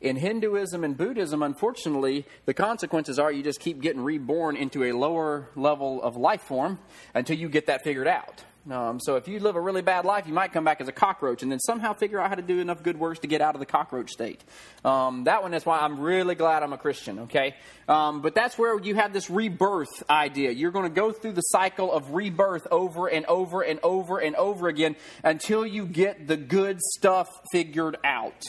In 0.00 0.16
Hinduism 0.16 0.84
and 0.84 0.96
Buddhism, 0.96 1.42
unfortunately, 1.42 2.26
the 2.44 2.52
consequences 2.52 3.18
are 3.18 3.32
you 3.32 3.42
just 3.42 3.60
keep 3.60 3.80
getting 3.80 4.02
reborn 4.02 4.56
into 4.56 4.84
a 4.84 4.92
lower 4.92 5.48
level 5.56 6.02
of 6.02 6.16
life 6.16 6.42
form 6.42 6.78
until 7.14 7.36
you 7.36 7.48
get 7.48 7.66
that 7.66 7.82
figured 7.82 8.06
out. 8.06 8.44
Um, 8.70 8.98
so 8.98 9.14
if 9.14 9.28
you 9.28 9.38
live 9.38 9.54
a 9.54 9.60
really 9.60 9.80
bad 9.80 10.04
life, 10.04 10.26
you 10.26 10.34
might 10.34 10.52
come 10.52 10.64
back 10.64 10.80
as 10.80 10.88
a 10.88 10.92
cockroach 10.92 11.42
and 11.42 11.52
then 11.52 11.60
somehow 11.60 11.92
figure 11.92 12.20
out 12.20 12.28
how 12.28 12.34
to 12.34 12.42
do 12.42 12.58
enough 12.58 12.82
good 12.82 12.98
works 12.98 13.20
to 13.20 13.28
get 13.28 13.40
out 13.40 13.54
of 13.54 13.60
the 13.60 13.66
cockroach 13.66 14.10
state. 14.10 14.42
Um, 14.84 15.24
that 15.24 15.42
one 15.42 15.54
is 15.54 15.64
why 15.64 15.78
I'm 15.78 16.00
really 16.00 16.34
glad 16.34 16.64
I'm 16.64 16.72
a 16.72 16.78
Christian, 16.78 17.20
okay? 17.20 17.54
Um, 17.88 18.22
but 18.22 18.34
that's 18.34 18.58
where 18.58 18.78
you 18.80 18.96
have 18.96 19.12
this 19.12 19.30
rebirth 19.30 20.02
idea. 20.10 20.50
You're 20.50 20.72
going 20.72 20.92
to 20.92 20.94
go 20.94 21.12
through 21.12 21.34
the 21.34 21.42
cycle 21.42 21.92
of 21.92 22.10
rebirth 22.10 22.66
over 22.70 23.06
and 23.06 23.24
over 23.26 23.62
and 23.62 23.78
over 23.84 24.18
and 24.18 24.34
over 24.34 24.66
again 24.66 24.96
until 25.22 25.64
you 25.64 25.86
get 25.86 26.26
the 26.26 26.36
good 26.36 26.80
stuff 26.80 27.28
figured 27.52 27.96
out. 28.04 28.44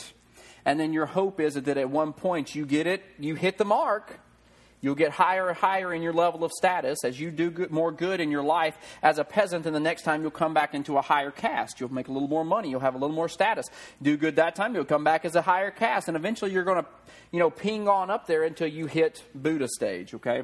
And 0.67 0.77
then 0.77 0.91
your 0.91 1.05
hope 1.05 1.39
is 1.39 1.53
that 1.53 1.77
at 1.77 1.89
one 1.89 2.11
point 2.11 2.53
you 2.53 2.65
get 2.65 2.87
it, 2.87 3.01
you 3.17 3.35
hit 3.35 3.57
the 3.57 3.63
mark, 3.63 4.19
You'll 4.79 4.95
get 4.95 5.11
higher 5.11 5.49
and 5.49 5.57
higher 5.57 5.91
in 5.91 6.03
your 6.03 6.13
level 6.13 6.43
of 6.43 6.51
status 6.51 7.03
as 7.03 7.19
you 7.19 7.31
do 7.31 7.49
good, 7.49 7.71
more 7.71 7.91
good 7.91 8.19
in 8.19 8.29
your 8.29 8.43
life 8.43 8.77
as 9.01 9.17
a 9.17 9.23
peasant, 9.23 9.65
and 9.65 9.75
the 9.75 9.79
next 9.79 10.03
time 10.03 10.21
you'll 10.21 10.29
come 10.29 10.53
back 10.53 10.75
into 10.75 10.97
a 10.97 11.01
higher 11.01 11.31
caste. 11.31 11.79
You'll 11.79 11.91
make 11.91 12.09
a 12.09 12.11
little 12.11 12.27
more 12.27 12.45
money. 12.45 12.69
You'll 12.69 12.81
have 12.81 12.93
a 12.93 12.99
little 12.99 13.15
more 13.15 13.27
status. 13.27 13.65
Do 14.03 14.15
good 14.17 14.35
that 14.35 14.55
time, 14.55 14.75
you'll 14.75 14.85
come 14.85 15.03
back 15.03 15.25
as 15.25 15.35
a 15.35 15.41
higher 15.41 15.71
caste, 15.71 16.09
and 16.09 16.15
eventually 16.15 16.51
you're 16.51 16.63
going 16.63 16.83
to, 16.83 16.89
you 17.31 17.39
know, 17.39 17.49
ping 17.49 17.89
on 17.89 18.11
up 18.11 18.27
there 18.27 18.43
until 18.43 18.67
you 18.67 18.85
hit 18.85 19.23
Buddha 19.33 19.67
stage, 19.67 20.13
okay? 20.13 20.43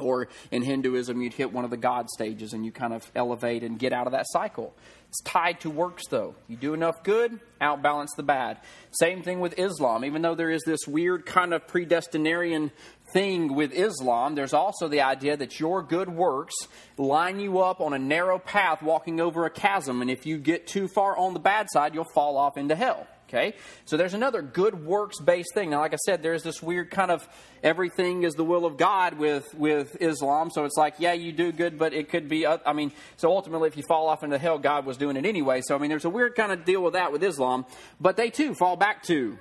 Or 0.00 0.28
in 0.50 0.62
Hinduism, 0.62 1.20
you'd 1.20 1.34
hit 1.34 1.52
one 1.52 1.64
of 1.64 1.70
the 1.70 1.76
God 1.76 2.08
stages 2.10 2.52
and 2.52 2.64
you 2.64 2.72
kind 2.72 2.92
of 2.92 3.10
elevate 3.14 3.62
and 3.62 3.78
get 3.78 3.92
out 3.92 4.06
of 4.06 4.12
that 4.12 4.26
cycle. 4.28 4.74
It's 5.08 5.20
tied 5.22 5.60
to 5.62 5.70
works, 5.70 6.06
though. 6.08 6.36
You 6.46 6.56
do 6.56 6.72
enough 6.72 7.02
good, 7.02 7.40
outbalance 7.60 8.14
the 8.16 8.22
bad. 8.22 8.58
Same 8.92 9.22
thing 9.22 9.40
with 9.40 9.58
Islam. 9.58 10.04
Even 10.04 10.22
though 10.22 10.36
there 10.36 10.50
is 10.50 10.62
this 10.64 10.86
weird 10.86 11.26
kind 11.26 11.52
of 11.52 11.66
predestinarian 11.66 12.70
thing 13.12 13.56
with 13.56 13.72
Islam, 13.72 14.36
there's 14.36 14.52
also 14.52 14.86
the 14.86 15.00
idea 15.00 15.36
that 15.36 15.58
your 15.58 15.82
good 15.82 16.08
works 16.08 16.54
line 16.96 17.40
you 17.40 17.58
up 17.58 17.80
on 17.80 17.92
a 17.92 17.98
narrow 17.98 18.38
path 18.38 18.82
walking 18.82 19.20
over 19.20 19.46
a 19.46 19.50
chasm, 19.50 20.00
and 20.00 20.10
if 20.10 20.26
you 20.26 20.38
get 20.38 20.68
too 20.68 20.86
far 20.86 21.16
on 21.16 21.34
the 21.34 21.40
bad 21.40 21.66
side, 21.72 21.92
you'll 21.92 22.04
fall 22.14 22.36
off 22.36 22.56
into 22.56 22.76
hell. 22.76 23.08
Okay? 23.30 23.54
So 23.84 23.96
there's 23.96 24.14
another 24.14 24.42
good 24.42 24.84
works 24.84 25.20
based 25.20 25.54
thing. 25.54 25.70
Now, 25.70 25.80
like 25.80 25.94
I 25.94 25.98
said, 26.04 26.22
there's 26.22 26.42
this 26.42 26.60
weird 26.60 26.90
kind 26.90 27.12
of 27.12 27.26
everything 27.62 28.24
is 28.24 28.34
the 28.34 28.44
will 28.44 28.66
of 28.66 28.76
God 28.76 29.18
with, 29.18 29.54
with 29.54 29.96
Islam. 30.00 30.50
So 30.50 30.64
it's 30.64 30.76
like, 30.76 30.94
yeah, 30.98 31.12
you 31.12 31.30
do 31.30 31.52
good, 31.52 31.78
but 31.78 31.92
it 31.92 32.08
could 32.08 32.28
be, 32.28 32.44
uh, 32.44 32.58
I 32.66 32.72
mean, 32.72 32.92
so 33.16 33.30
ultimately, 33.30 33.68
if 33.68 33.76
you 33.76 33.84
fall 33.84 34.08
off 34.08 34.24
into 34.24 34.36
hell, 34.36 34.58
God 34.58 34.84
was 34.84 34.96
doing 34.96 35.16
it 35.16 35.24
anyway. 35.24 35.60
So, 35.62 35.76
I 35.76 35.78
mean, 35.78 35.90
there's 35.90 36.04
a 36.04 36.10
weird 36.10 36.34
kind 36.34 36.50
of 36.50 36.64
deal 36.64 36.82
with 36.82 36.94
that 36.94 37.12
with 37.12 37.22
Islam. 37.22 37.66
But 38.00 38.16
they 38.16 38.30
too 38.30 38.54
fall 38.54 38.76
back 38.76 39.04
to 39.04 39.38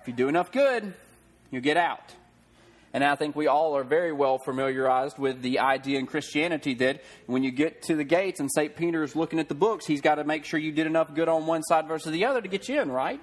if 0.00 0.08
you 0.08 0.14
do 0.14 0.28
enough 0.28 0.52
good, 0.52 0.94
you 1.50 1.60
get 1.60 1.76
out. 1.76 2.14
And 2.94 3.02
I 3.02 3.16
think 3.16 3.34
we 3.34 3.48
all 3.48 3.76
are 3.76 3.82
very 3.82 4.12
well 4.12 4.38
familiarized 4.38 5.18
with 5.18 5.42
the 5.42 5.58
idea 5.58 5.98
in 5.98 6.06
Christianity 6.06 6.74
that 6.74 7.02
when 7.26 7.42
you 7.42 7.50
get 7.50 7.82
to 7.82 7.96
the 7.96 8.04
gates 8.04 8.38
and 8.38 8.48
St. 8.48 8.76
Peter 8.76 9.02
is 9.02 9.16
looking 9.16 9.40
at 9.40 9.48
the 9.48 9.54
books, 9.56 9.84
he's 9.84 10.00
got 10.00 10.14
to 10.14 10.24
make 10.24 10.44
sure 10.44 10.60
you 10.60 10.70
did 10.70 10.86
enough 10.86 11.12
good 11.12 11.28
on 11.28 11.44
one 11.44 11.64
side 11.64 11.88
versus 11.88 12.12
the 12.12 12.24
other 12.24 12.40
to 12.40 12.46
get 12.46 12.68
you 12.68 12.80
in, 12.80 12.92
right? 12.92 13.20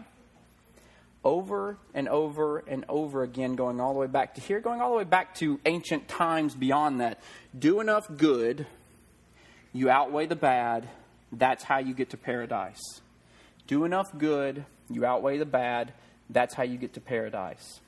Over 1.23 1.77
and 1.93 2.09
over 2.09 2.57
and 2.67 2.83
over 2.89 3.23
again, 3.23 3.55
going 3.55 3.79
all 3.79 3.93
the 3.93 3.99
way 3.99 4.07
back 4.07 4.35
to 4.35 4.41
here, 4.41 4.59
going 4.59 4.81
all 4.81 4.91
the 4.91 4.97
way 4.97 5.03
back 5.05 5.35
to 5.35 5.57
ancient 5.65 6.09
times 6.09 6.53
beyond 6.53 6.99
that. 6.99 7.21
Do 7.57 7.79
enough 7.79 8.07
good, 8.17 8.67
you 9.71 9.89
outweigh 9.89 10.25
the 10.25 10.35
bad, 10.35 10.89
that's 11.31 11.63
how 11.63 11.77
you 11.77 11.93
get 11.93 12.09
to 12.09 12.17
paradise. 12.17 12.99
Do 13.67 13.85
enough 13.85 14.17
good, 14.17 14.65
you 14.89 15.05
outweigh 15.05 15.37
the 15.37 15.45
bad, 15.45 15.93
that's 16.29 16.55
how 16.55 16.63
you 16.63 16.77
get 16.77 16.95
to 16.95 16.99
paradise. 16.99 17.79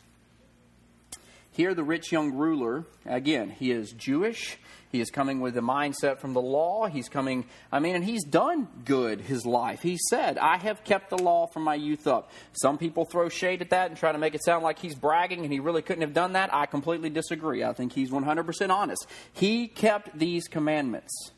Here, 1.54 1.74
the 1.76 1.84
rich 1.84 2.12
young 2.12 2.34
ruler, 2.34 2.86
again, 3.06 3.52
he 3.52 3.72
is 3.72 3.92
Jewish. 3.92 4.58
He 4.92 5.02
is 5.02 5.10
coming 5.10 5.39
with 5.39 5.58
a 5.58 5.62
mindset 5.62 6.20
from 6.20 6.34
the 6.34 6.42
law. 6.42 6.88
He's 6.88 7.10
coming, 7.10 7.46
I 7.72 7.80
mean, 7.80 7.96
and 7.96 8.04
he's 8.04 8.24
done 8.24 8.68
good 8.86 9.22
his 9.22 9.46
life. 9.46 9.82
He 9.82 9.98
said, 10.10 10.38
I 10.38 10.58
have 10.58 10.84
kept 10.84 11.10
the 11.10 11.18
law 11.18 11.48
from 11.48 11.63
my 11.63 11.76
youth 11.76 12.06
up. 12.06 12.32
Some 12.54 12.78
people 12.78 13.06
throw 13.06 13.30
shade 13.30 13.62
at 13.62 13.72
that 13.72 13.89
and 13.89 13.98
try 13.98 14.12
to 14.12 14.20
make 14.20 14.36
it 14.36 14.44
sound 14.44 14.63
like 14.63 14.78
he's 14.78 14.94
bragging 14.94 15.44
and 15.44 15.52
he 15.52 15.60
really 15.60 15.82
couldn't 15.82 16.02
have 16.02 16.13
done 16.13 16.34
that. 16.34 16.54
I 16.54 16.68
completely 16.68 17.10
disagree. 17.10 17.63
I 17.63 17.74
think 17.74 17.94
he's 17.94 18.12
100% 18.12 18.70
honest. 18.70 19.08
He 19.32 19.68
kept 19.68 20.18
these 20.18 20.48
commandments 20.48 21.32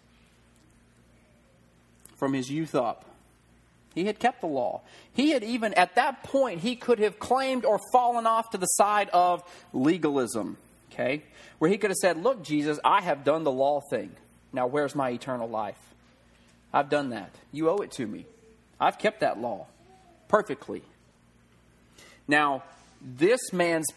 from 2.17 2.33
his 2.33 2.49
youth 2.49 2.75
up. 2.75 3.05
He 3.95 4.05
had 4.05 4.19
kept 4.19 4.41
the 4.41 4.47
law. 4.47 4.81
He 5.13 5.31
had 5.31 5.43
even, 5.43 5.73
at 5.73 5.95
that 5.95 6.21
point, 6.23 6.59
he 6.59 6.75
could 6.75 6.99
have 6.99 7.17
claimed 7.17 7.63
or 7.63 7.79
fallen 7.93 8.27
off 8.27 8.49
to 8.51 8.57
the 8.57 8.65
side 8.65 9.09
of 9.13 9.41
legalism, 9.71 10.57
okay? 10.91 11.23
Where 11.57 11.71
he 11.71 11.77
could 11.77 11.91
have 11.91 11.97
said, 11.97 12.21
Look, 12.21 12.43
Jesus, 12.43 12.77
I 12.83 13.01
have 13.01 13.23
done 13.23 13.45
the 13.45 13.51
law 13.51 13.79
thing. 13.89 14.11
Now, 14.51 14.67
where's 14.67 14.95
my 14.95 15.09
eternal 15.09 15.49
life? 15.49 15.79
I've 16.73 16.89
done 16.89 17.11
that. 17.11 17.31
You 17.53 17.69
owe 17.69 17.77
it 17.77 17.91
to 17.93 18.05
me. 18.05 18.25
I've 18.79 18.99
kept 18.99 19.21
that 19.21 19.39
law 19.39 19.67
perfectly. 20.27 20.83
Now, 22.27 22.63
this 23.01 23.53
man's 23.53 23.87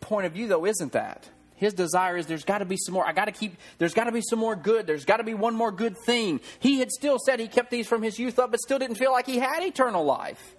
point 0.00 0.26
of 0.26 0.32
view, 0.32 0.48
though, 0.48 0.66
isn't 0.66 0.92
that. 0.92 1.28
His 1.60 1.74
desire 1.74 2.16
is 2.16 2.24
there's 2.24 2.46
got 2.46 2.58
to 2.58 2.64
be 2.64 2.78
some 2.78 2.94
more. 2.94 3.06
I 3.06 3.12
got 3.12 3.26
to 3.26 3.32
keep, 3.32 3.54
there's 3.76 3.92
got 3.92 4.04
to 4.04 4.12
be 4.12 4.22
some 4.22 4.38
more 4.38 4.56
good. 4.56 4.86
There's 4.86 5.04
got 5.04 5.18
to 5.18 5.24
be 5.24 5.34
one 5.34 5.54
more 5.54 5.70
good 5.70 5.94
thing. 6.06 6.40
He 6.58 6.78
had 6.78 6.90
still 6.90 7.18
said 7.18 7.38
he 7.38 7.48
kept 7.48 7.70
these 7.70 7.86
from 7.86 8.02
his 8.02 8.18
youth 8.18 8.38
up, 8.38 8.50
but 8.50 8.60
still 8.60 8.78
didn't 8.78 8.96
feel 8.96 9.12
like 9.12 9.26
he 9.26 9.36
had 9.36 9.62
eternal 9.62 10.02
life. 10.02 10.54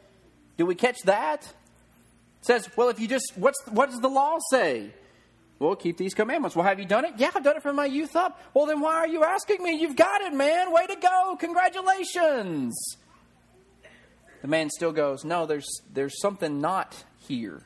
Do 0.57 0.67
we 0.67 0.75
catch 0.75 1.01
that? 1.05 1.41
It 1.41 2.45
says, 2.45 2.69
well, 2.77 2.89
if 2.89 2.99
you 2.99 3.07
just, 3.07 3.33
what's, 3.35 3.59
what 3.65 3.89
does 3.89 3.99
the 3.99 4.09
law 4.09 4.37
say? 4.51 4.91
Well, 5.57 5.75
keep 5.75 5.97
these 5.97 6.13
commandments. 6.13 6.55
Well, 6.55 6.67
have 6.67 6.77
you 6.77 6.85
done 6.85 7.05
it? 7.05 7.13
Yeah, 7.17 7.31
I've 7.33 7.43
done 7.43 7.57
it 7.57 7.63
from 7.63 7.77
my 7.77 7.85
youth 7.85 8.15
up. 8.15 8.39
Well, 8.53 8.67
then 8.67 8.79
why 8.79 8.97
are 8.97 9.07
you 9.07 9.23
asking 9.23 9.63
me? 9.63 9.81
You've 9.81 9.95
got 9.95 10.21
it, 10.21 10.35
man. 10.35 10.71
Way 10.71 10.85
to 10.85 10.95
go. 10.97 11.35
Congratulations. 11.39 12.79
The 14.43 14.47
man 14.47 14.69
still 14.69 14.91
goes, 14.91 15.25
No, 15.25 15.47
there's, 15.47 15.67
there's 15.91 16.21
something 16.21 16.61
not 16.61 17.03
here. 17.27 17.63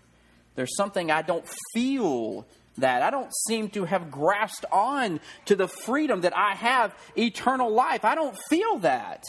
There's 0.56 0.76
something 0.78 1.12
I 1.12 1.22
don't 1.22 1.46
feel 1.74 2.48
that. 2.78 3.02
I 3.02 3.10
don't 3.10 3.34
seem 3.48 3.70
to 3.70 3.86
have 3.86 4.12
grasped 4.12 4.66
on 4.72 5.20
to 5.46 5.56
the 5.56 5.68
freedom 5.68 6.22
that 6.22 6.36
I 6.36 6.56
have 6.56 6.96
eternal 7.18 7.72
life. 7.72 8.06
I 8.06 8.16
don't 8.16 8.38
feel 8.50 8.80
that. 8.80 9.24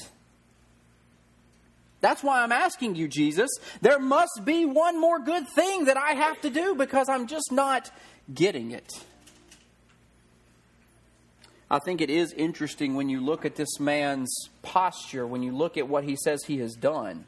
That's 2.00 2.22
why 2.22 2.42
I'm 2.42 2.52
asking 2.52 2.96
you, 2.96 3.08
Jesus. 3.08 3.50
There 3.80 3.98
must 3.98 4.42
be 4.44 4.64
one 4.64 5.00
more 5.00 5.18
good 5.18 5.48
thing 5.48 5.86
that 5.86 5.96
I 5.96 6.12
have 6.12 6.40
to 6.42 6.50
do 6.50 6.74
because 6.74 7.08
I'm 7.08 7.26
just 7.26 7.50
not 7.50 7.90
getting 8.32 8.70
it. 8.70 8.92
I 11.68 11.80
think 11.80 12.00
it 12.00 12.10
is 12.10 12.32
interesting 12.32 12.94
when 12.94 13.08
you 13.08 13.20
look 13.20 13.44
at 13.44 13.56
this 13.56 13.80
man's 13.80 14.32
posture, 14.62 15.26
when 15.26 15.42
you 15.42 15.50
look 15.50 15.76
at 15.76 15.88
what 15.88 16.04
he 16.04 16.16
says 16.16 16.44
he 16.44 16.58
has 16.58 16.74
done 16.74 17.24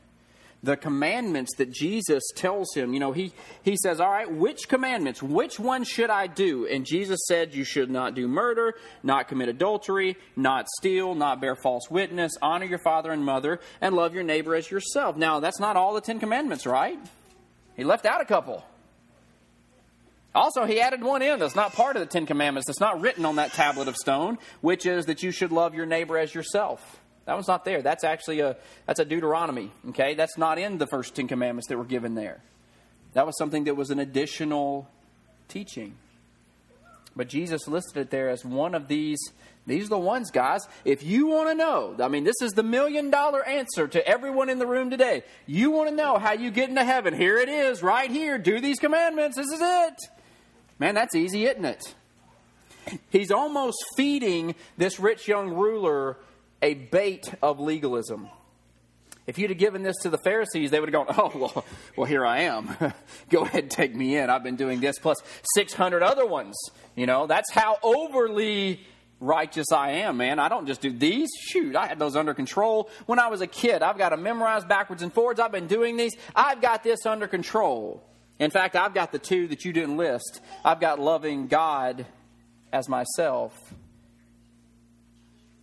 the 0.63 0.77
commandments 0.77 1.55
that 1.57 1.71
Jesus 1.71 2.23
tells 2.35 2.75
him. 2.75 2.93
You 2.93 3.01
know, 3.01 3.13
he, 3.13 3.33
he 3.63 3.77
says, 3.77 4.01
All 4.01 4.11
right, 4.11 4.31
which 4.31 4.69
commandments? 4.69 5.23
Which 5.23 5.59
one 5.59 5.85
should 5.85 6.11
I 6.11 6.27
do? 6.27 6.67
And 6.67 6.85
Jesus 6.85 7.21
said, 7.27 7.55
You 7.55 7.65
should 7.65 7.91
not 7.91 8.15
do 8.15 8.27
murder, 8.27 8.75
not 9.03 9.29
commit 9.29 9.49
adultery, 9.49 10.17
not 10.37 10.67
steal, 10.79 11.15
not 11.15 11.41
bear 11.41 11.57
false 11.57 11.91
witness, 11.91 12.33
honor 12.43 12.67
your 12.67 12.79
father 12.79 13.13
and 13.13 13.25
mother, 13.25 13.61
and 13.81 13.95
love 13.95 14.15
your 14.15 14.25
neighbor 14.25 14.55
as 14.55 14.71
yourself. 14.71 15.17
Now, 15.17 15.41
that's 15.41 15.61
not 15.61 15.77
all 15.77 15.95
the 15.95 16.01
Ten 16.01 16.19
Commandments, 16.19 16.67
right? 16.67 16.99
He 17.77 17.85
left 17.85 18.07
out 18.07 18.21
a 18.21 18.25
couple. 18.25 18.65
Also, 20.35 20.67
he 20.67 20.81
added 20.81 21.03
one 21.03 21.23
in 21.23 21.39
that's 21.39 21.57
not 21.57 21.73
part 21.73 21.97
of 21.97 22.01
the 22.01 22.07
Ten 22.07 22.27
Commandments, 22.27 22.67
that's 22.67 22.81
not 22.81 23.01
written 23.01 23.25
on 23.25 23.37
that 23.37 23.53
tablet 23.53 23.89
of 23.89 23.97
stone, 23.97 24.39
which 24.61 24.87
is 24.87 25.07
that 25.07 25.23
you 25.23 25.31
should 25.31 25.53
love 25.53 25.75
your 25.75 25.87
neighbor 25.87 26.19
as 26.19 26.35
yourself. 26.35 27.01
That 27.29 27.35
one's 27.35 27.47
not 27.47 27.67
there. 27.67 27.83
That's 27.83 28.05
actually 28.05 28.41
a 28.41 28.57
that's 28.87 29.01
a 29.01 29.05
Deuteronomy. 29.05 29.71
Okay, 29.91 30.15
that's 30.15 30.39
not 30.39 30.59
in 30.59 30.79
the 30.79 30.87
first 30.87 31.15
Ten 31.15 31.29
Commandments 31.29 31.69
that 31.69 31.77
were 31.77 31.85
given 31.85 32.15
there. 32.15 32.41
That 33.13 33.27
was 33.27 33.37
something 33.37 33.65
that 33.65 33.75
was 33.75 33.91
an 33.91 33.99
additional 33.99 34.89
teaching. 35.47 35.97
But 37.15 37.29
Jesus 37.29 37.69
listed 37.69 37.99
it 37.99 38.11
there 38.11 38.31
as 38.31 38.47
one 38.47 38.75
of 38.75 38.89
these. 38.89 39.19
These 39.67 39.85
are 39.85 39.89
the 39.91 39.99
ones, 39.99 40.31
guys. 40.31 40.67
If 40.87 41.03
you 41.03 41.27
want 41.27 41.51
to 41.51 41.55
know, 41.55 41.97
I 42.01 42.09
mean, 42.09 42.25
this 42.25 42.41
is 42.41 42.53
the 42.53 42.63
million 42.63 43.11
dollar 43.11 43.47
answer 43.47 43.87
to 43.87 44.09
everyone 44.09 44.49
in 44.49 44.59
the 44.59 44.67
room 44.67 44.89
today. 44.89 45.23
You 45.45 45.71
want 45.71 45.91
to 45.91 45.95
know 45.95 46.17
how 46.17 46.33
you 46.33 46.51
get 46.51 46.71
into 46.71 46.83
heaven? 46.83 47.13
Here 47.13 47.37
it 47.37 47.51
is, 47.51 47.83
right 47.83 48.11
here. 48.11 48.39
Do 48.39 48.59
these 48.59 48.79
commandments. 48.79 49.37
This 49.37 49.49
is 49.49 49.61
it. 49.61 49.95
Man, 50.79 50.95
that's 50.95 51.15
easy, 51.15 51.45
isn't 51.45 51.67
it? 51.67 51.95
He's 53.11 53.31
almost 53.31 53.85
feeding 53.99 54.55
this 54.79 54.99
rich 54.99 55.29
young 55.29 55.51
ruler 55.51 56.17
a 56.63 56.75
bait 56.75 57.33
of 57.43 57.61
legalism. 57.61 58.29
If 59.27 59.39
you'd 59.39 59.51
have 59.51 59.59
given 59.59 59.83
this 59.83 59.97
to 60.03 60.11
the 60.11 60.19
Pharisees, 60.19 60.71
they 60.71 60.81
would 60.81 60.93
have 60.93 61.07
gone, 61.07 61.15
Oh, 61.19 61.39
well, 61.39 61.65
well 61.97 62.07
here 62.07 62.25
I 62.25 62.41
am. 62.41 62.75
Go 63.29 63.43
ahead 63.43 63.71
take 63.71 63.95
me 63.95 64.17
in. 64.17 64.31
I've 64.31 64.43
been 64.43 64.57
doing 64.57 64.81
this 64.81 64.99
plus 64.99 65.19
600 65.55 66.03
other 66.03 66.27
ones. 66.27 66.57
You 66.97 67.07
know, 67.07 67.27
that's 67.27 67.53
how 67.53 67.77
overly 67.83 68.81
righteous 69.21 69.67
I 69.71 69.91
am, 69.91 70.17
man. 70.17 70.39
I 70.39 70.49
don't 70.49 70.67
just 70.67 70.81
do 70.81 70.91
these. 70.91 71.29
Shoot, 71.39 71.77
I 71.77 71.87
had 71.87 71.99
those 71.99 72.17
under 72.17 72.33
control 72.33 72.89
when 73.05 73.19
I 73.19 73.29
was 73.29 73.43
a 73.43 73.47
kid. 73.47 73.83
I've 73.83 73.99
got 73.99 74.11
to 74.11 74.17
memorize 74.17 74.65
backwards 74.65 75.03
and 75.03 75.13
forwards. 75.13 75.41
I've 75.41 75.53
been 75.53 75.67
doing 75.67 75.99
these. 75.99 76.17
I've 76.35 76.63
got 76.63 76.83
this 76.83 77.05
under 77.05 77.29
control. 77.29 78.03
In 78.39 78.51
fact, 78.51 78.77
I've 78.77 78.95
got 78.95 79.13
the 79.13 79.19
two 79.19 79.49
that 79.49 79.65
you 79.65 79.75
didn't 79.75 79.99
list. 79.99 80.41
I've 80.65 80.81
got 80.81 81.01
loving 81.01 81.49
God 81.49 82.07
as 82.73 82.89
myself 82.89 83.75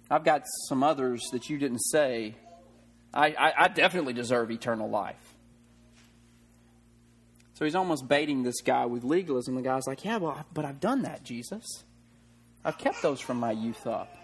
I've 0.09 0.23
got 0.23 0.43
some 0.67 0.83
others 0.83 1.23
that 1.31 1.49
you 1.49 1.57
didn't 1.57 1.79
say. 1.79 2.35
I, 3.13 3.27
I, 3.27 3.53
I 3.57 3.67
definitely 3.69 4.13
deserve 4.13 4.51
eternal 4.51 4.89
life. 4.89 5.35
So 7.55 7.63
he's 7.63 7.75
almost 7.75 8.07
baiting 8.07 8.43
this 8.43 8.61
guy 8.61 8.85
with 8.85 9.03
legalism. 9.03 9.55
The 9.55 9.61
guy's 9.61 9.87
like, 9.87 10.03
Yeah, 10.03 10.17
well, 10.17 10.45
but 10.53 10.65
I've 10.65 10.79
done 10.79 11.03
that, 11.03 11.23
Jesus. 11.23 11.83
I've 12.63 12.77
kept 12.77 13.01
those 13.01 13.21
from 13.21 13.39
my 13.39 13.51
youth 13.51 13.87
up. 13.87 14.15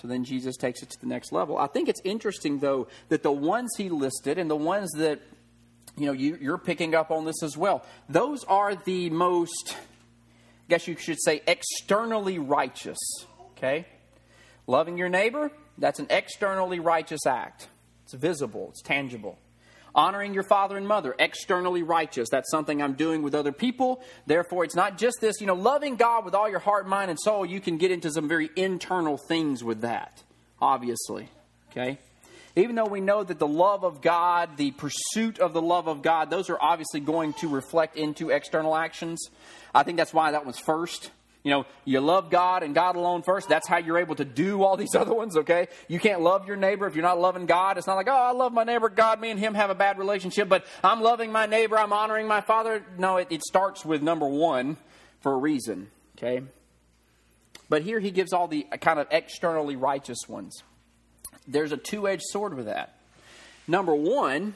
So 0.00 0.08
then 0.08 0.24
Jesus 0.24 0.56
takes 0.56 0.82
it 0.82 0.90
to 0.90 1.00
the 1.00 1.06
next 1.06 1.32
level. 1.32 1.58
I 1.58 1.66
think 1.66 1.88
it's 1.88 2.00
interesting, 2.04 2.58
though, 2.58 2.88
that 3.08 3.22
the 3.22 3.32
ones 3.32 3.70
he 3.76 3.88
listed 3.88 4.38
and 4.38 4.50
the 4.50 4.56
ones 4.56 4.90
that 4.92 5.20
you 5.96 6.06
know 6.06 6.12
you, 6.12 6.36
you're 6.40 6.58
picking 6.58 6.94
up 6.94 7.10
on 7.10 7.24
this 7.24 7.42
as 7.42 7.56
well. 7.56 7.84
Those 8.08 8.42
are 8.44 8.74
the 8.74 9.10
most, 9.10 9.76
I 9.76 10.70
guess 10.70 10.88
you 10.88 10.96
should 10.96 11.18
say, 11.22 11.42
externally 11.46 12.38
righteous. 12.38 12.98
Okay, 13.56 13.86
loving 14.66 14.96
your 14.98 15.08
neighbor 15.08 15.50
that's 15.78 15.98
an 15.98 16.06
externally 16.10 16.78
righteous 16.78 17.26
act. 17.26 17.68
It's 18.04 18.14
visible. 18.14 18.68
It's 18.70 18.82
tangible. 18.82 19.38
Honoring 19.94 20.34
your 20.34 20.42
father 20.42 20.76
and 20.76 20.88
mother, 20.88 21.14
externally 21.18 21.82
righteous. 21.82 22.28
That's 22.28 22.50
something 22.50 22.82
I'm 22.82 22.94
doing 22.94 23.22
with 23.22 23.34
other 23.34 23.52
people. 23.52 24.02
Therefore, 24.26 24.64
it's 24.64 24.74
not 24.74 24.98
just 24.98 25.18
this, 25.20 25.40
you 25.40 25.46
know, 25.46 25.54
loving 25.54 25.96
God 25.96 26.24
with 26.24 26.34
all 26.34 26.48
your 26.48 26.58
heart, 26.58 26.88
mind, 26.88 27.10
and 27.10 27.18
soul. 27.18 27.46
You 27.46 27.60
can 27.60 27.78
get 27.78 27.92
into 27.92 28.10
some 28.10 28.28
very 28.28 28.50
internal 28.56 29.18
things 29.28 29.62
with 29.62 29.82
that, 29.82 30.22
obviously. 30.60 31.28
Okay? 31.70 31.98
Even 32.56 32.74
though 32.74 32.86
we 32.86 33.00
know 33.00 33.22
that 33.22 33.38
the 33.38 33.46
love 33.46 33.84
of 33.84 34.00
God, 34.00 34.56
the 34.56 34.72
pursuit 34.72 35.38
of 35.38 35.52
the 35.52 35.62
love 35.62 35.88
of 35.88 36.02
God, 36.02 36.28
those 36.28 36.50
are 36.50 36.58
obviously 36.60 37.00
going 37.00 37.32
to 37.34 37.48
reflect 37.48 37.96
into 37.96 38.30
external 38.30 38.76
actions. 38.76 39.28
I 39.74 39.84
think 39.84 39.96
that's 39.96 40.14
why 40.14 40.32
that 40.32 40.44
was 40.44 40.58
first 40.58 41.10
you 41.44 41.50
know, 41.50 41.66
you 41.84 42.00
love 42.00 42.30
God 42.30 42.62
and 42.62 42.74
God 42.74 42.96
alone 42.96 43.22
first. 43.22 43.50
That's 43.50 43.68
how 43.68 43.76
you're 43.76 43.98
able 43.98 44.14
to 44.16 44.24
do 44.24 44.62
all 44.62 44.78
these 44.78 44.94
other 44.96 45.14
ones, 45.14 45.36
okay? 45.36 45.68
You 45.88 46.00
can't 46.00 46.22
love 46.22 46.48
your 46.48 46.56
neighbor 46.56 46.86
if 46.86 46.96
you're 46.96 47.04
not 47.04 47.20
loving 47.20 47.44
God. 47.44 47.76
It's 47.76 47.86
not 47.86 47.96
like, 47.96 48.08
oh, 48.08 48.12
I 48.12 48.32
love 48.32 48.52
my 48.52 48.64
neighbor, 48.64 48.88
God, 48.88 49.20
me 49.20 49.30
and 49.30 49.38
him 49.38 49.54
have 49.54 49.68
a 49.68 49.74
bad 49.74 49.98
relationship, 49.98 50.48
but 50.48 50.64
I'm 50.82 51.02
loving 51.02 51.30
my 51.30 51.44
neighbor, 51.44 51.78
I'm 51.78 51.92
honoring 51.92 52.26
my 52.26 52.40
father. 52.40 52.82
No, 52.98 53.18
it, 53.18 53.28
it 53.30 53.42
starts 53.42 53.84
with 53.84 54.02
number 54.02 54.26
one 54.26 54.78
for 55.20 55.32
a 55.32 55.36
reason, 55.36 55.90
okay? 56.16 56.42
But 57.68 57.82
here 57.82 58.00
he 58.00 58.10
gives 58.10 58.32
all 58.32 58.48
the 58.48 58.62
kind 58.80 58.98
of 58.98 59.06
externally 59.10 59.76
righteous 59.76 60.26
ones. 60.26 60.62
There's 61.46 61.72
a 61.72 61.76
two 61.76 62.08
edged 62.08 62.24
sword 62.24 62.54
with 62.54 62.66
that. 62.66 62.96
Number 63.68 63.94
one, 63.94 64.54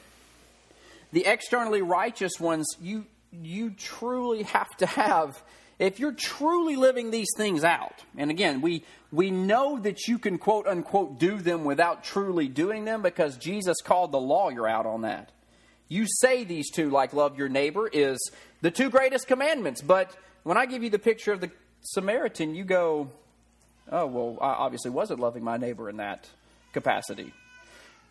the 1.11 1.25
externally 1.25 1.83
righteous 1.83 2.39
ones, 2.39 2.67
you 2.81 3.05
you 3.31 3.71
truly 3.71 4.43
have 4.43 4.69
to 4.77 4.85
have 4.85 5.41
if 5.79 5.97
you're 5.97 6.11
truly 6.11 6.75
living 6.75 7.09
these 7.09 7.29
things 7.37 7.63
out, 7.63 8.03
and 8.17 8.29
again, 8.29 8.59
we, 8.59 8.83
we 9.13 9.31
know 9.31 9.79
that 9.79 10.09
you 10.09 10.19
can 10.19 10.37
quote 10.37 10.67
unquote 10.67 11.17
do 11.19 11.37
them 11.37 11.63
without 11.63 12.03
truly 12.03 12.49
doing 12.49 12.83
them 12.83 13.01
because 13.01 13.37
Jesus 13.37 13.77
called 13.81 14.11
the 14.11 14.19
lawyer 14.19 14.67
out 14.67 14.85
on 14.85 15.03
that. 15.03 15.31
You 15.87 16.05
say 16.05 16.43
these 16.43 16.69
two, 16.69 16.89
like 16.89 17.13
love 17.13 17.37
your 17.37 17.47
neighbor, 17.47 17.87
is 17.87 18.19
the 18.61 18.71
two 18.71 18.89
greatest 18.89 19.27
commandments. 19.27 19.81
But 19.81 20.13
when 20.43 20.57
I 20.57 20.65
give 20.65 20.83
you 20.83 20.89
the 20.89 20.99
picture 20.99 21.31
of 21.31 21.39
the 21.39 21.49
Samaritan, 21.81 22.55
you 22.55 22.65
go, 22.65 23.09
oh, 23.89 24.05
well, 24.05 24.37
I 24.41 24.49
obviously 24.49 24.91
wasn't 24.91 25.21
loving 25.21 25.45
my 25.45 25.55
neighbor 25.55 25.89
in 25.89 25.97
that 25.97 26.27
capacity. 26.73 27.33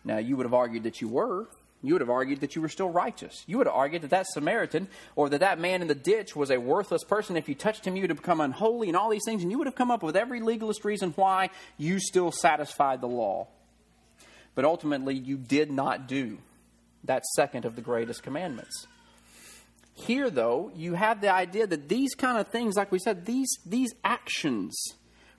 Now, 0.03 0.17
you 0.17 0.35
would 0.37 0.45
have 0.47 0.55
argued 0.55 0.83
that 0.83 1.01
you 1.01 1.07
were, 1.07 1.47
you 1.81 1.93
would 1.93 2.01
have 2.01 2.09
argued 2.09 2.41
that 2.41 2.55
you 2.55 2.61
were 2.61 2.69
still 2.69 2.89
righteous. 2.89 3.43
You 3.47 3.57
would 3.57 3.67
have 3.67 3.75
argued 3.75 4.01
that 4.01 4.09
that 4.09 4.27
Samaritan 4.27 4.89
or 5.15 5.29
that 5.29 5.39
that 5.39 5.59
man 5.59 5.81
in 5.81 5.87
the 5.87 5.95
ditch 5.95 6.35
was 6.35 6.51
a 6.51 6.59
worthless 6.59 7.03
person. 7.03 7.37
If 7.37 7.47
you 7.47 7.55
touched 7.55 7.85
him, 7.85 7.95
you 7.95 8.01
would 8.01 8.09
have 8.09 8.17
become 8.17 8.41
unholy 8.41 8.89
and 8.89 8.97
all 8.97 9.09
these 9.09 9.23
things, 9.25 9.43
and 9.43 9.51
you 9.51 9.57
would 9.57 9.67
have 9.67 9.75
come 9.75 9.91
up 9.91 10.03
with 10.03 10.17
every 10.17 10.41
legalist 10.41 10.83
reason 10.83 11.13
why 11.15 11.49
you 11.77 11.99
still 11.99 12.31
satisfied 12.31 12.99
the 12.99 13.07
law. 13.07 13.47
But 14.55 14.65
ultimately, 14.65 15.15
you 15.15 15.37
did 15.37 15.71
not 15.71 16.07
do 16.07 16.39
that 17.05 17.23
second 17.35 17.63
of 17.63 17.77
the 17.77 17.81
greatest 17.81 18.23
commandments. 18.23 18.87
Here, 19.93 20.29
though, 20.29 20.71
you 20.75 20.93
have 20.95 21.21
the 21.21 21.33
idea 21.33 21.67
that 21.67 21.87
these 21.87 22.13
kind 22.15 22.37
of 22.37 22.47
things, 22.49 22.75
like 22.75 22.91
we 22.91 22.99
said, 22.99 23.25
these, 23.25 23.49
these 23.65 23.93
actions, 24.03 24.77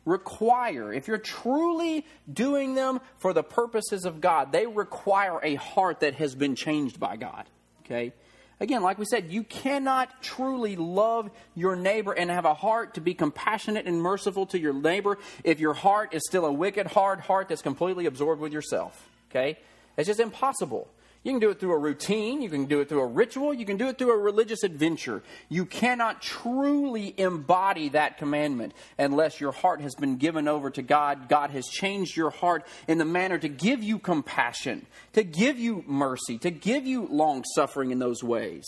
require, 0.04 0.92
if 0.92 1.08
you're 1.08 1.18
truly 1.18 2.06
doing 2.32 2.74
them 2.74 3.00
for 3.18 3.32
the 3.32 3.42
purposes 3.42 4.04
of 4.04 4.20
God, 4.20 4.52
they 4.52 4.66
require 4.66 5.40
a 5.42 5.54
heart 5.56 6.00
that 6.00 6.14
has 6.14 6.34
been 6.34 6.54
changed 6.54 6.98
by 6.98 7.16
God. 7.16 7.44
Okay? 7.84 8.12
Again, 8.60 8.82
like 8.82 8.98
we 8.98 9.06
said, 9.06 9.32
you 9.32 9.42
cannot 9.42 10.22
truly 10.22 10.76
love 10.76 11.30
your 11.54 11.76
neighbor 11.76 12.12
and 12.12 12.30
have 12.30 12.44
a 12.44 12.52
heart 12.52 12.94
to 12.94 13.00
be 13.00 13.14
compassionate 13.14 13.86
and 13.86 14.00
merciful 14.02 14.44
to 14.46 14.58
your 14.58 14.74
neighbor 14.74 15.18
if 15.44 15.60
your 15.60 15.72
heart 15.72 16.12
is 16.12 16.22
still 16.26 16.44
a 16.44 16.52
wicked, 16.52 16.86
hard 16.88 17.20
heart 17.20 17.48
that's 17.48 17.62
completely 17.62 18.04
absorbed 18.04 18.40
with 18.40 18.52
yourself. 18.52 19.08
Okay? 19.30 19.58
It's 19.96 20.06
just 20.06 20.20
impossible. 20.20 20.88
You 21.22 21.32
can 21.32 21.40
do 21.40 21.50
it 21.50 21.60
through 21.60 21.74
a 21.74 21.78
routine, 21.78 22.40
you 22.40 22.48
can 22.48 22.64
do 22.64 22.80
it 22.80 22.88
through 22.88 23.02
a 23.02 23.06
ritual, 23.06 23.52
you 23.52 23.66
can 23.66 23.76
do 23.76 23.88
it 23.88 23.98
through 23.98 24.12
a 24.12 24.16
religious 24.16 24.62
adventure. 24.62 25.22
You 25.50 25.66
cannot 25.66 26.22
truly 26.22 27.14
embody 27.18 27.90
that 27.90 28.16
commandment 28.16 28.72
unless 28.98 29.38
your 29.38 29.52
heart 29.52 29.82
has 29.82 29.94
been 29.94 30.16
given 30.16 30.48
over 30.48 30.70
to 30.70 30.80
God. 30.80 31.28
God 31.28 31.50
has 31.50 31.66
changed 31.66 32.16
your 32.16 32.30
heart 32.30 32.66
in 32.88 32.96
the 32.96 33.04
manner 33.04 33.36
to 33.36 33.48
give 33.48 33.82
you 33.82 33.98
compassion, 33.98 34.86
to 35.12 35.22
give 35.22 35.58
you 35.58 35.84
mercy, 35.86 36.38
to 36.38 36.50
give 36.50 36.86
you 36.86 37.06
long 37.10 37.44
suffering 37.54 37.90
in 37.90 37.98
those 37.98 38.24
ways. 38.24 38.64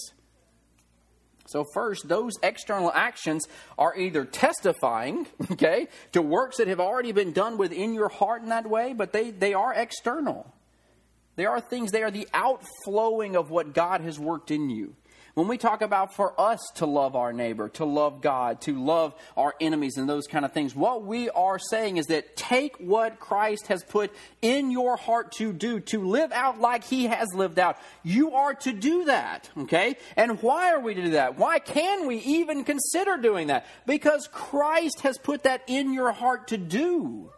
So, 1.47 1.65
first, 1.73 2.07
those 2.07 2.35
external 2.43 2.93
actions 2.93 3.47
are 3.79 3.97
either 3.97 4.27
testifying, 4.27 5.27
okay, 5.53 5.89
to 6.13 6.21
works 6.21 6.59
that 6.59 6.69
have 6.69 6.81
already 6.81 7.13
been 7.13 7.33
done 7.33 7.57
within 7.57 7.95
your 7.95 8.11
heart 8.11 8.43
in 8.43 8.51
that 8.51 8.69
way, 8.69 8.93
but 8.93 9.15
they, 9.15 9.31
they 9.31 9.55
are 9.55 9.73
external. 9.73 10.53
They 11.37 11.47
are 11.47 11.61
things, 11.61 11.93
they 11.93 12.03
are 12.03 12.11
the 12.11 12.28
outflowing 12.35 13.37
of 13.37 13.51
what 13.51 13.72
God 13.74 14.01
has 14.03 14.18
worked 14.18 14.51
in 14.51 14.70
you. 14.70 14.95
When 15.35 15.49
we 15.49 15.57
talk 15.57 15.80
about 15.80 16.14
for 16.14 16.39
us 16.39 16.61
to 16.74 16.85
love 16.85 17.16
our 17.16 17.33
neighbor, 17.33 17.70
to 17.70 17.87
love 17.87 18.20
God, 18.20 18.61
to 18.62 18.78
love 18.78 19.14
our 19.35 19.55
enemies, 19.62 19.97
and 19.97 20.07
those 20.07 20.26
kind 20.26 20.45
of 20.45 20.53
things, 20.53 20.76
what 20.76 21.07
we 21.07 21.30
are 21.30 21.59
saying 21.59 21.97
is 21.97 22.07
that 22.09 22.37
take 22.37 22.76
what 22.76 23.18
Christ 23.18 23.68
has 23.68 23.83
put 23.83 24.12
in 24.43 24.70
your 24.70 24.99
heart 24.99 25.33
to 25.33 25.55
do, 25.55 25.80
to 25.80 26.07
live 26.07 26.33
out 26.33 26.61
like 26.61 26.85
He 26.85 27.07
has 27.07 27.28
lived 27.35 27.59
out. 27.59 27.78
You 28.03 28.33
are 28.33 28.53
to 28.57 28.74
do 28.74 29.07
that, 29.07 29.49
okay? 29.57 29.97
And 30.16 30.43
why 30.43 30.72
are 30.72 30.80
we 30.80 30.93
to 30.93 31.03
do 31.03 31.11
that? 31.12 31.39
Why 31.39 31.61
can 31.61 32.07
we 32.07 32.16
even 32.18 32.64
consider 32.64 33.16
doing 33.16 33.47
that? 33.47 33.64
Because 33.87 34.28
Christ 34.30 35.01
has 35.01 35.16
put 35.16 35.45
that 35.45 35.62
in 35.66 35.95
your 35.95 36.12
heart 36.12 36.49
to 36.49 36.59
do. 36.59 37.30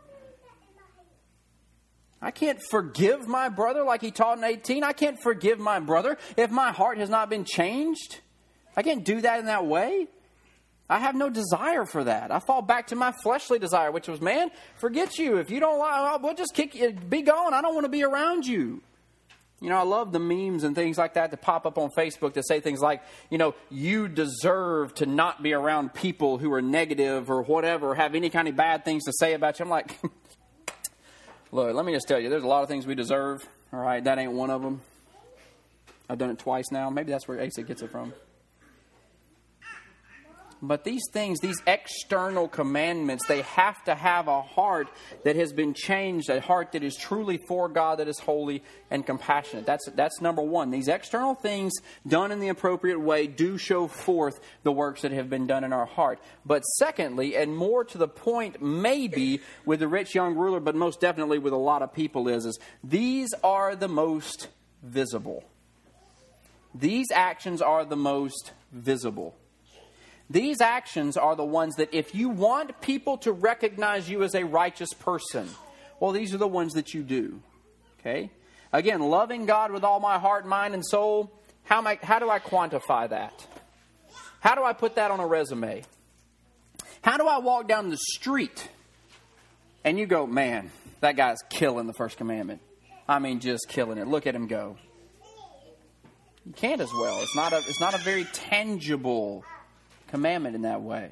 I 2.25 2.31
can't 2.31 2.59
forgive 2.71 3.29
my 3.29 3.51
brother 3.51 3.85
like 3.85 4.01
he 4.01 4.11
taught 4.11 4.39
in 4.39 4.45
18. 4.45 4.83
I 4.83 4.95
can't 4.95 5.21
forgive 5.21 5.59
my 5.59 5.79
brother 5.79 6.17
if 6.39 6.51
my 6.51 6.73
heart 6.73 6.97
has 6.97 7.11
not 7.11 7.29
been 7.29 7.45
changed. 7.45 8.21
I 8.75 8.83
can't 8.83 9.05
do 9.05 9.21
that 9.21 9.41
in 9.41 9.47
that 9.47 9.67
way. 9.67 10.09
I 10.89 11.01
have 11.01 11.15
no 11.15 11.29
desire 11.29 11.85
for 11.85 12.05
that. 12.05 12.31
I 12.31 12.39
fall 12.39 12.63
back 12.63 12.87
to 12.89 12.97
my 12.97 13.13
fleshly 13.23 13.59
desire, 13.59 13.91
which 13.91 14.09
was, 14.09 14.23
man, 14.23 14.51
forget 14.77 15.19
you. 15.19 15.37
If 15.37 15.51
you 15.51 15.61
don't 15.61 15.79
like, 15.79 16.23
we'll 16.23 16.35
just 16.35 16.55
kick 16.55 16.75
you. 16.75 16.93
Be 16.93 17.21
gone. 17.21 17.53
I 17.53 17.61
don't 17.61 17.75
want 17.75 17.85
to 17.85 17.91
be 17.91 18.03
around 18.03 18.47
you. 18.47 18.81
You 19.61 19.69
know, 19.69 19.77
I 19.77 19.83
love 19.83 20.13
the 20.13 20.19
memes 20.19 20.65
and 20.65 20.75
things 20.75 20.97
like 20.99 21.15
that 21.15 21.31
that 21.31 21.43
pop 21.43 21.67
up 21.67 21.79
on 21.79 21.91
Facebook 21.97 22.35
that 22.35 22.47
say 22.47 22.61
things 22.61 22.81
like, 22.81 23.03
you 23.31 23.39
know, 23.39 23.55
you 23.71 24.09
deserve 24.09 24.95
to 24.97 25.07
not 25.07 25.43
be 25.43 25.53
around 25.53 25.95
people 25.95 26.39
who 26.39 26.53
are 26.53 26.63
negative 26.63 27.31
or 27.31 27.43
whatever, 27.43 27.91
or 27.91 27.95
have 27.95 28.15
any 28.15 28.31
kind 28.31 28.49
of 28.49 28.57
bad 28.57 28.85
things 28.85 29.05
to 29.05 29.13
say 29.13 29.35
about 29.35 29.59
you. 29.59 29.65
I'm 29.65 29.71
like, 29.71 29.99
Look, 31.55 31.73
let 31.73 31.85
me 31.85 31.93
just 31.93 32.09
tell 32.09 32.19
you, 32.19 32.29
there's 32.31 32.43
a 32.43 32.49
lot 32.49 32.65
of 32.65 32.69
things 32.69 32.85
we 32.85 32.97
deserve. 32.97 33.49
All 33.73 33.79
right, 33.79 34.03
that 34.03 34.19
ain't 34.19 34.33
one 34.33 34.51
of 34.51 34.61
them. 34.61 34.81
I've 36.11 36.19
done 36.19 36.31
it 36.31 36.41
twice 36.41 36.65
now. 36.73 36.91
Maybe 36.91 37.13
that's 37.13 37.29
where 37.29 37.41
Asa 37.41 37.63
gets 37.63 37.81
it 37.81 37.93
from. 37.93 38.13
But 40.63 40.85
these 40.85 41.03
things, 41.13 41.41
these 41.41 41.61
external 41.67 42.49
commandments, 42.49 43.27
they 43.27 43.43
have 43.43 43.83
to 43.85 43.95
have 43.95 44.29
a 44.29 44.43
heart 44.43 44.89
that 45.25 45.37
has 45.37 45.53
been 45.53 45.75
changed, 45.75 46.31
a 46.31 46.41
heart 46.41 46.73
that 46.73 46.83
is 46.83 46.97
truly 46.97 47.39
for 47.49 47.69
God, 47.69 47.99
that 47.99 48.09
is 48.09 48.19
holy 48.19 48.63
and 48.91 49.05
compassionate. 49.05 49.67
That's, 49.67 49.89
that's 49.95 50.21
number 50.21 50.43
one. 50.43 50.71
These 50.71 50.89
external 50.89 51.35
things 51.35 51.73
done 52.07 52.33
in 52.33 52.41
the 52.41 52.49
appropriate 52.49 53.01
way 53.01 53.27
do 53.27 53.59
show 53.59 53.87
forth 53.87 54.41
the 54.63 54.73
works 54.73 55.03
that 55.03 55.13
have 55.13 55.29
been 55.29 55.47
done 55.47 55.65
in 55.65 55.73
our 55.73 55.87
heart. 55.87 56.19
But 56.47 56.63
secondly, 56.63 57.37
and 57.37 57.57
more 57.57 57.85
to 57.85 57.99
the 57.99 58.09
point, 58.09 58.63
maybe 58.63 59.41
with 59.65 59.81
the 59.81 59.89
rich 59.89 60.15
young 60.15 60.35
ruler, 60.35 60.61
but 60.61 60.75
most 60.75 61.01
definitely 61.01 61.39
with 61.39 61.53
a 61.53 61.57
lot 61.57 61.83
of 61.83 61.93
people, 61.93 62.29
is, 62.29 62.47
is 62.47 62.59
these 62.83 63.35
are 63.43 63.77
the 63.77 63.89
most 63.89 64.49
visible. 64.83 65.45
These 66.75 67.07
actions 67.13 67.63
are 67.63 67.85
the 67.85 67.97
most 67.97 68.53
visible. 68.73 69.37
These 70.31 70.61
actions 70.61 71.17
are 71.17 71.37
the 71.37 71.45
ones 71.45 71.77
that 71.77 71.93
if 71.93 72.15
you 72.15 72.29
want 72.29 72.81
people 72.81 73.19
to 73.19 73.33
recognize 73.33 74.09
you 74.09 74.23
as 74.23 74.35
a 74.35 74.45
righteous 74.45 74.93
person, 74.95 75.49
well, 76.01 76.13
these 76.13 76.35
are 76.35 76.39
the 76.39 76.49
ones 76.49 76.73
that 76.75 76.95
you 76.95 77.03
do. 77.03 77.41
Okay? 78.01 78.31
Again, 78.73 79.01
loving 79.01 79.47
God 79.47 79.71
with 79.71 79.85
all 79.85 80.01
my 80.01 80.19
heart, 80.19 80.47
mind, 80.47 80.75
and 80.75 80.85
soul. 80.85 81.31
How, 81.65 81.83
I, 81.83 81.99
how 82.03 82.19
do 82.19 82.29
I 82.29 82.39
quantify 82.39 83.09
that? 83.11 83.47
How 84.41 84.55
do 84.55 84.65
I 84.65 84.73
put 84.73 84.97
that 84.97 85.11
on 85.11 85.21
a 85.21 85.27
resume? 85.27 85.85
How 87.03 87.17
do 87.17 87.27
I 87.27 87.39
walk 87.39 87.69
down 87.69 87.91
the 87.91 87.99
street 87.99 88.69
and 89.85 89.99
you 89.99 90.07
go, 90.07 90.27
man, 90.27 90.71
that 91.01 91.17
guy's 91.17 91.43
killing 91.51 91.87
the 91.87 91.93
first 91.93 92.17
commandment. 92.17 92.63
I 93.07 93.19
mean, 93.19 93.41
just 93.41 93.69
killing 93.69 93.99
it. 93.99 94.09
Look 94.09 94.27
at 94.27 94.35
him 94.35 94.47
go. 94.47 94.79
You 96.47 96.53
can't 96.53 96.81
as 96.81 96.93
well. 96.93 97.21
It's 97.21 97.37
not 97.37 97.53
a, 97.53 97.59
it's 97.59 97.81
not 97.81 97.95
a 97.95 97.99
very 97.99 98.25
tangible 98.25 99.45
commandment 100.15 100.55
in 100.55 100.63
that 100.63 100.81
way. 100.81 101.11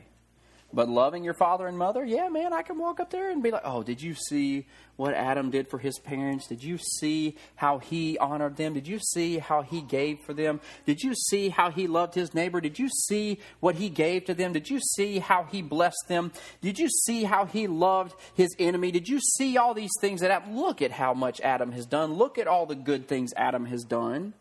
But 0.73 0.89
loving 0.89 1.25
your 1.25 1.35
father 1.35 1.67
and 1.67 1.77
mother, 1.77 2.05
yeah, 2.05 2.29
man, 2.29 2.53
I 2.53 2.63
can 2.63 2.79
walk 2.79 3.01
up 3.01 3.11
there 3.11 3.31
and 3.31 3.43
be 3.43 3.51
like, 3.51 3.63
oh, 3.65 3.83
did 3.83 4.01
you 4.01 4.15
see 4.15 4.65
what 4.95 5.13
Adam 5.13 5.51
did 5.51 5.69
for 5.69 5.79
his 5.79 5.99
parents? 5.99 6.47
Did 6.47 6.63
you 6.63 6.79
see 6.79 7.37
how 7.57 7.79
he 7.79 8.17
honored 8.17 8.57
them? 8.57 8.75
Did 8.75 8.87
you 8.87 9.01
see 9.01 9.39
how 9.39 9.63
he 9.63 9.83
gave 9.83 10.21
for 10.21 10.33
them? 10.33 10.61
Did 10.87 11.03
you 11.03 11.15
see 11.15 11.49
how 11.49 11.73
he 11.73 11.89
loved 11.89 12.15
his 12.15 12.33
neighbor? 12.33 12.61
Did 12.61 12.79
you 12.79 12.89
see 12.89 13.41
what 13.59 13.75
he 13.75 13.91
gave 13.91 14.25
to 14.27 14.35
them? 14.35 14.53
Did 14.53 14.71
you 14.71 14.79
see 14.97 15.19
how 15.19 15.45
he 15.51 15.63
blessed 15.63 16.05
them? 16.07 16.31
Did 16.61 16.79
you 16.79 16.89
see 16.89 17.25
how 17.25 17.45
he 17.45 17.67
loved 17.67 18.15
his 18.35 18.55
enemy? 18.59 18.93
Did 18.93 19.09
you 19.09 19.19
see 19.37 19.57
all 19.57 19.75
these 19.75 19.93
things 20.01 20.21
that 20.21 20.31
Adam? 20.31 20.57
Look 20.57 20.81
at 20.81 20.93
how 20.93 21.13
much 21.13 21.41
Adam 21.41 21.73
has 21.73 21.87
done. 21.87 22.15
Look 22.15 22.39
at 22.39 22.47
all 22.47 22.67
the 22.67 22.77
good 22.77 23.09
things 23.09 23.33
Adam 23.37 23.67
has 23.67 23.83
done. 23.83 24.33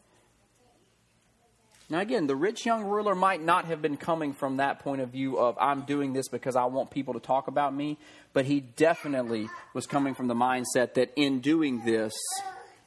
Now, 1.91 1.99
again, 1.99 2.25
the 2.25 2.37
rich 2.37 2.65
young 2.65 2.85
ruler 2.85 3.13
might 3.13 3.43
not 3.43 3.65
have 3.65 3.81
been 3.81 3.97
coming 3.97 4.31
from 4.31 4.57
that 4.57 4.79
point 4.79 5.01
of 5.01 5.09
view 5.09 5.37
of, 5.37 5.57
I'm 5.59 5.81
doing 5.81 6.13
this 6.13 6.29
because 6.29 6.55
I 6.55 6.63
want 6.63 6.89
people 6.89 7.15
to 7.15 7.19
talk 7.19 7.49
about 7.49 7.75
me, 7.75 7.97
but 8.31 8.45
he 8.45 8.61
definitely 8.61 9.49
was 9.73 9.87
coming 9.87 10.15
from 10.15 10.29
the 10.29 10.33
mindset 10.33 10.93
that 10.93 11.11
in 11.17 11.41
doing 11.41 11.83
this, 11.83 12.13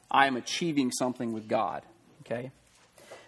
I 0.09 0.25
am 0.25 0.35
achieving 0.35 0.89
something 0.91 1.33
with 1.33 1.47
God. 1.47 1.83
Okay? 2.21 2.49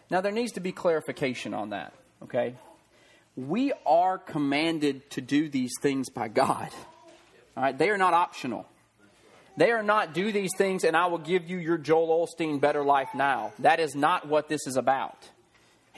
Now, 0.09 0.19
there 0.19 0.32
needs 0.32 0.53
to 0.53 0.59
be 0.61 0.71
clarification 0.71 1.53
on 1.53 1.69
that. 1.69 1.93
Okay? 2.23 2.55
We 3.36 3.71
are 3.86 4.17
commanded 4.17 5.07
to 5.11 5.21
do 5.21 5.47
these 5.47 5.73
things 5.80 6.09
by 6.09 6.28
God. 6.28 6.69
All 7.55 7.61
right? 7.61 7.78
They 7.78 7.91
are 7.91 7.99
not 7.99 8.15
optional. 8.15 8.65
They 9.57 9.69
are 9.69 9.84
not 9.84 10.15
do 10.15 10.32
these 10.32 10.53
things 10.57 10.84
and 10.84 10.97
I 10.97 11.05
will 11.05 11.19
give 11.19 11.47
you 11.47 11.59
your 11.59 11.78
Joel 11.78 12.25
Osteen 12.25 12.59
better 12.59 12.84
life 12.84 13.09
now. 13.13 13.53
That 13.59 13.80
is 13.80 13.93
not 13.93 14.28
what 14.28 14.49
this 14.49 14.65
is 14.65 14.75
about. 14.75 15.30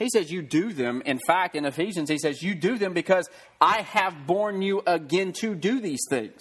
He 0.00 0.08
says, 0.08 0.32
You 0.32 0.40
do 0.40 0.72
them. 0.72 1.02
In 1.04 1.20
fact, 1.26 1.54
in 1.54 1.66
Ephesians, 1.66 2.08
he 2.08 2.18
says, 2.18 2.42
You 2.42 2.54
do 2.54 2.78
them 2.78 2.94
because 2.94 3.28
I 3.60 3.82
have 3.82 4.26
born 4.26 4.62
you 4.62 4.82
again 4.86 5.32
to 5.34 5.54
do 5.54 5.78
these 5.78 6.00
things. 6.08 6.40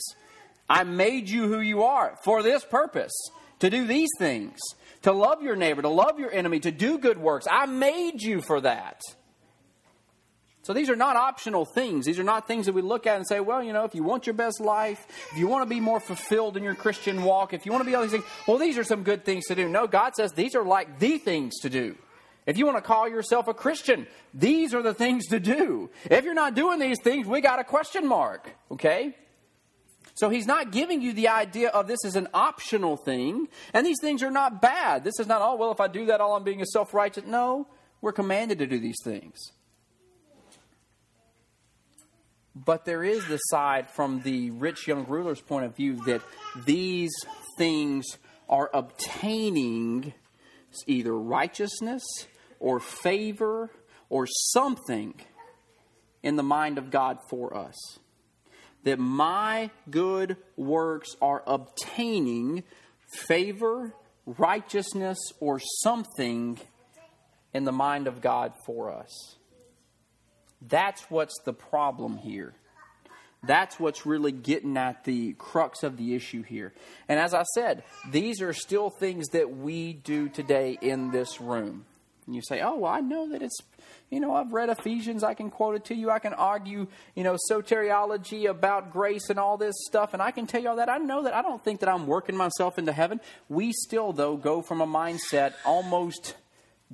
I 0.70 0.86
made 0.86 1.30
you 1.30 1.47
who 1.49 1.60
you 1.60 1.84
are 1.84 2.18
for 2.24 2.41
this 2.41 2.64
purpose, 2.64 3.12
to 3.60 3.70
do 3.70 3.86
these 3.86 4.10
things, 4.18 4.57
to 5.01 5.12
love 5.12 5.43
your 5.43 5.57
neighbor, 5.57 5.82
to 5.82 5.89
love 5.89 6.20
your 6.20 6.32
enemy, 6.32 6.62
to 6.62 6.72
do 6.72 6.99
good 6.99 7.18
works. 7.18 7.47
I 7.51 7.66
made 7.66 8.22
you 8.22 8.39
for 8.39 8.62
that. 8.62 9.01
So 10.62 10.72
these 10.72 10.89
are 10.89 10.95
not 10.95 11.18
optional 11.18 11.66
things. 11.66 12.05
These 12.05 12.20
are 12.20 12.24
not 12.24 12.47
things 12.47 12.68
that 12.68 12.74
we 12.74 12.82
look 12.82 13.07
at 13.07 13.18
and 13.18 13.28
say, 13.28 13.41
well, 13.41 13.62
you 13.62 13.74
know, 13.74 13.84
if 13.84 13.93
you 13.93 14.03
want 14.03 14.26
your 14.26 14.36
best 14.36 14.62
life, 14.62 15.05
if 15.34 15.38
you 15.38 15.47
want 15.47 15.64
to 15.64 15.70
be 15.70 15.82
more 15.82 15.99
fulfilled 15.99 16.55
in 16.55 16.64
your 16.64 16.76
Christian 16.76 17.24
walk, 17.24 17.53
if 17.53 17.66
you 17.66 17.74
want 17.74 17.84
to 17.84 17.89
be 17.89 17.95
all 17.95 18.03
these 18.03 18.12
things, 18.12 18.26
well, 18.47 18.57
these 18.57 18.78
are 18.78 18.84
some 18.86 19.03
good 19.03 19.26
things 19.26 19.47
to 19.47 19.55
do. 19.55 19.68
No, 19.68 19.86
God 19.86 20.16
says 20.16 20.32
these 20.32 20.55
are 20.55 20.64
like 20.64 20.99
the 20.99 21.18
things 21.18 21.60
to 21.62 21.70
do. 21.70 21.97
If 22.49 22.57
you 22.57 22.65
want 22.65 22.77
to 22.77 22.81
call 22.81 23.07
yourself 23.07 23.47
a 23.47 23.53
Christian, 23.53 24.07
these 24.33 24.73
are 24.73 24.81
the 24.81 24.95
things 24.95 25.27
to 25.27 25.39
do. 25.39 25.91
If 26.09 26.25
you're 26.25 26.33
not 26.33 26.55
doing 26.55 26.79
these 26.79 26.97
things, 26.99 27.27
we 27.27 27.41
got 27.41 27.59
a 27.59 27.63
question 27.63 28.07
mark, 28.07 28.55
okay? 28.71 29.15
So 30.15 30.31
he's 30.31 30.47
not 30.47 30.71
giving 30.71 30.99
you 30.99 31.13
the 31.13 31.27
idea 31.27 31.69
of 31.69 31.85
this 31.85 31.99
is 32.03 32.15
an 32.15 32.27
optional 32.33 32.97
thing, 32.97 33.49
and 33.71 33.85
these 33.85 33.99
things 34.01 34.23
are 34.23 34.31
not 34.31 34.63
bad. 34.63 35.03
This 35.03 35.19
is 35.19 35.27
not, 35.27 35.43
oh, 35.43 35.57
well, 35.57 35.71
if 35.71 35.79
I 35.79 35.87
do 35.87 36.07
that, 36.07 36.21
all 36.21 36.35
I'm 36.35 36.43
being 36.43 36.59
is 36.59 36.73
self 36.73 36.91
righteous. 36.91 37.23
No, 37.27 37.67
we're 38.01 38.13
commanded 38.13 38.57
to 38.57 38.65
do 38.65 38.79
these 38.79 38.97
things. 39.03 39.37
But 42.55 42.83
there 42.83 43.03
is 43.03 43.27
the 43.27 43.37
side 43.37 43.87
from 43.91 44.23
the 44.23 44.49
rich 44.49 44.87
young 44.87 45.05
ruler's 45.05 45.39
point 45.39 45.65
of 45.65 45.75
view 45.75 45.97
that 46.07 46.23
these 46.65 47.13
things 47.59 48.07
are 48.49 48.71
obtaining 48.73 50.15
either 50.87 51.15
righteousness 51.15 52.03
or 52.60 52.80
favor 52.80 53.70
or 54.10 54.28
something 54.28 55.14
in 56.24 56.36
the 56.36 56.43
mind 56.43 56.78
of 56.78 56.91
God 56.91 57.18
for 57.30 57.55
us. 57.55 57.99
That 58.84 58.99
my 58.99 59.72
good 59.89 60.38
works 60.55 61.16
are 61.22 61.43
obtaining 61.45 62.64
favor, 63.28 63.93
righteousness, 64.26 65.18
or 65.39 65.60
something 65.84 66.60
in 67.53 67.64
the 67.64 67.72
mind 67.72 68.07
of 68.07 68.22
God 68.22 68.53
for 68.66 68.91
us. 68.91 69.36
That's 70.62 71.01
what's 71.10 71.39
the 71.45 71.53
problem 71.53 72.18
here. 72.18 72.53
That's 73.41 73.80
what's 73.80 74.05
really 74.05 74.34
getting 74.34 74.76
at 74.76 75.05
the 75.05 75.34
crux 75.34 75.84
of 75.84 75.95
the 75.95 76.14
issue 76.14 76.43
here. 76.43 76.74
And 77.07 77.20
as 77.20 77.34
I 77.34 77.43
said, 77.55 77.84
these 78.12 78.41
are 78.41 78.51
still 78.51 78.89
things 78.89 79.30
that 79.30 79.55
we 79.55 79.93
do 79.93 80.28
today 80.28 80.78
in 80.82 81.12
this 81.12 81.39
room. 81.39 81.86
And 82.30 82.36
you 82.36 82.43
say, 82.43 82.61
oh, 82.61 82.75
well, 82.75 82.91
I 82.91 82.99
know 82.99 83.27
that 83.30 83.41
it's, 83.41 83.57
you 84.11 84.19
know, 84.19 84.36
I've 84.36 84.53
read 84.53 84.69
Ephesians. 84.69 85.23
I 85.23 85.34
can 85.34 85.49
quote 85.49 85.73
it 85.73 85.86
to 85.86 85.95
you. 85.95 86.11
I 86.11 86.19
can 86.19 86.36
argue, 86.36 86.86
you 87.15 87.23
know, 87.23 87.36
soteriology 87.49 88.47
about 88.47 88.93
grace 88.93 89.32
and 89.32 89.39
all 89.39 89.57
this 89.57 89.73
stuff. 89.88 90.13
And 90.13 90.21
I 90.21 90.30
can 90.30 90.45
tell 90.45 90.61
you 90.61 90.69
all 90.69 90.75
that. 90.75 90.89
I 90.89 90.99
know 90.99 91.23
that. 91.23 91.34
I 91.34 91.41
don't 91.41 91.63
think 91.63 91.80
that 91.80 91.89
I'm 91.89 92.05
working 92.05 92.38
myself 92.38 92.77
into 92.77 92.91
heaven. 92.91 93.19
We 93.49 93.71
still, 93.71 94.13
though, 94.13 94.38
go 94.38 94.61
from 94.61 94.80
a 94.80 94.86
mindset 94.86 95.53
almost 95.65 96.36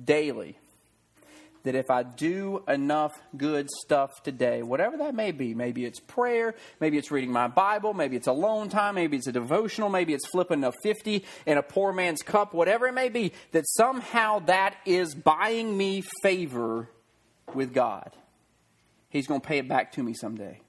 daily 0.02 0.56
that 1.66 1.74
if 1.74 1.90
I 1.90 2.04
do 2.04 2.62
enough 2.68 3.12
good 3.36 3.68
stuff 3.70 4.22
today, 4.22 4.62
whatever 4.62 4.96
that 4.98 5.14
may 5.14 5.32
be, 5.32 5.52
maybe 5.52 5.84
it's 5.84 5.98
prayer, 5.98 6.54
maybe 6.80 6.96
it's 6.96 7.10
reading 7.10 7.32
my 7.32 7.48
Bible, 7.48 7.92
maybe 7.92 8.16
it's 8.16 8.28
alone 8.28 8.68
time, 8.68 8.94
maybe 8.94 9.16
it's 9.16 9.26
a 9.26 9.32
devotional, 9.32 9.88
maybe 9.88 10.14
it's 10.14 10.26
flipping 10.28 10.62
a 10.62 10.72
50 10.82 11.24
in 11.44 11.58
a 11.58 11.62
poor 11.62 11.92
man's 11.92 12.22
cup, 12.22 12.54
whatever 12.54 12.86
it 12.86 12.92
may 12.92 13.08
be, 13.08 13.32
that 13.50 13.64
somehow 13.68 14.38
that 14.46 14.76
is 14.84 15.14
buying 15.14 15.76
me 15.76 16.04
favor 16.22 16.88
with 17.52 17.74
God. 17.74 18.12
He's 19.08 19.26
going 19.26 19.40
to 19.40 19.46
pay 19.46 19.58
it 19.58 19.68
back 19.68 19.92
to 19.92 20.02
me 20.02 20.14
someday. 20.14 20.60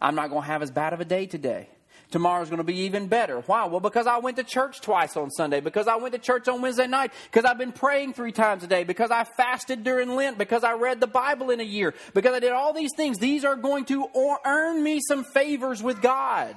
I'm 0.00 0.14
not 0.14 0.28
going 0.28 0.42
to 0.42 0.48
have 0.48 0.60
as 0.60 0.70
bad 0.70 0.92
of 0.92 1.00
a 1.00 1.06
day 1.06 1.26
today. 1.26 1.70
Tomorrow's 2.10 2.48
going 2.48 2.58
to 2.58 2.64
be 2.64 2.80
even 2.80 3.08
better. 3.08 3.40
Why? 3.40 3.66
Well, 3.66 3.80
because 3.80 4.06
I 4.06 4.18
went 4.18 4.36
to 4.36 4.44
church 4.44 4.80
twice 4.80 5.16
on 5.16 5.30
Sunday, 5.30 5.60
because 5.60 5.88
I 5.88 5.96
went 5.96 6.14
to 6.14 6.20
church 6.20 6.46
on 6.46 6.62
Wednesday 6.62 6.86
night, 6.86 7.12
because 7.30 7.44
I've 7.44 7.58
been 7.58 7.72
praying 7.72 8.12
three 8.12 8.30
times 8.30 8.62
a 8.62 8.68
day, 8.68 8.84
because 8.84 9.10
I 9.10 9.24
fasted 9.24 9.82
during 9.82 10.14
Lent, 10.14 10.38
because 10.38 10.62
I 10.62 10.74
read 10.74 11.00
the 11.00 11.08
Bible 11.08 11.50
in 11.50 11.58
a 11.60 11.64
year, 11.64 11.94
because 12.14 12.32
I 12.32 12.38
did 12.38 12.52
all 12.52 12.72
these 12.72 12.92
things. 12.96 13.18
These 13.18 13.44
are 13.44 13.56
going 13.56 13.86
to 13.86 14.06
earn 14.44 14.82
me 14.82 15.00
some 15.00 15.24
favors 15.24 15.82
with 15.82 16.00
God. 16.00 16.54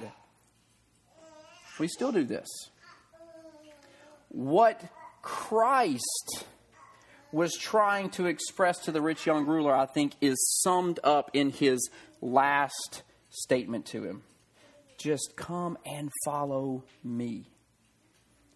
We 1.80 1.88
still 1.88 2.12
do 2.12 2.26
this. 2.26 2.48
What 4.28 4.80
Christ 5.24 6.46
was 7.32 7.56
trying 7.56 8.12
to 8.12 8.28
express 8.28 8.80
to 8.80 8.92
the 8.92 9.02
rich 9.02 9.26
young 9.26 9.48
ruler, 9.48 9.74
I 9.74 9.88
think, 9.88 10.14
is 10.22 10.38
summed 10.62 11.00
up 11.04 11.32
in 11.34 11.50
his 11.50 11.90
last 12.22 13.02
statement 13.30 13.86
to 13.88 14.04
him 14.04 14.24
just 15.00 15.34
come 15.36 15.78
and 15.86 16.12
follow 16.26 16.84
me. 17.04 17.50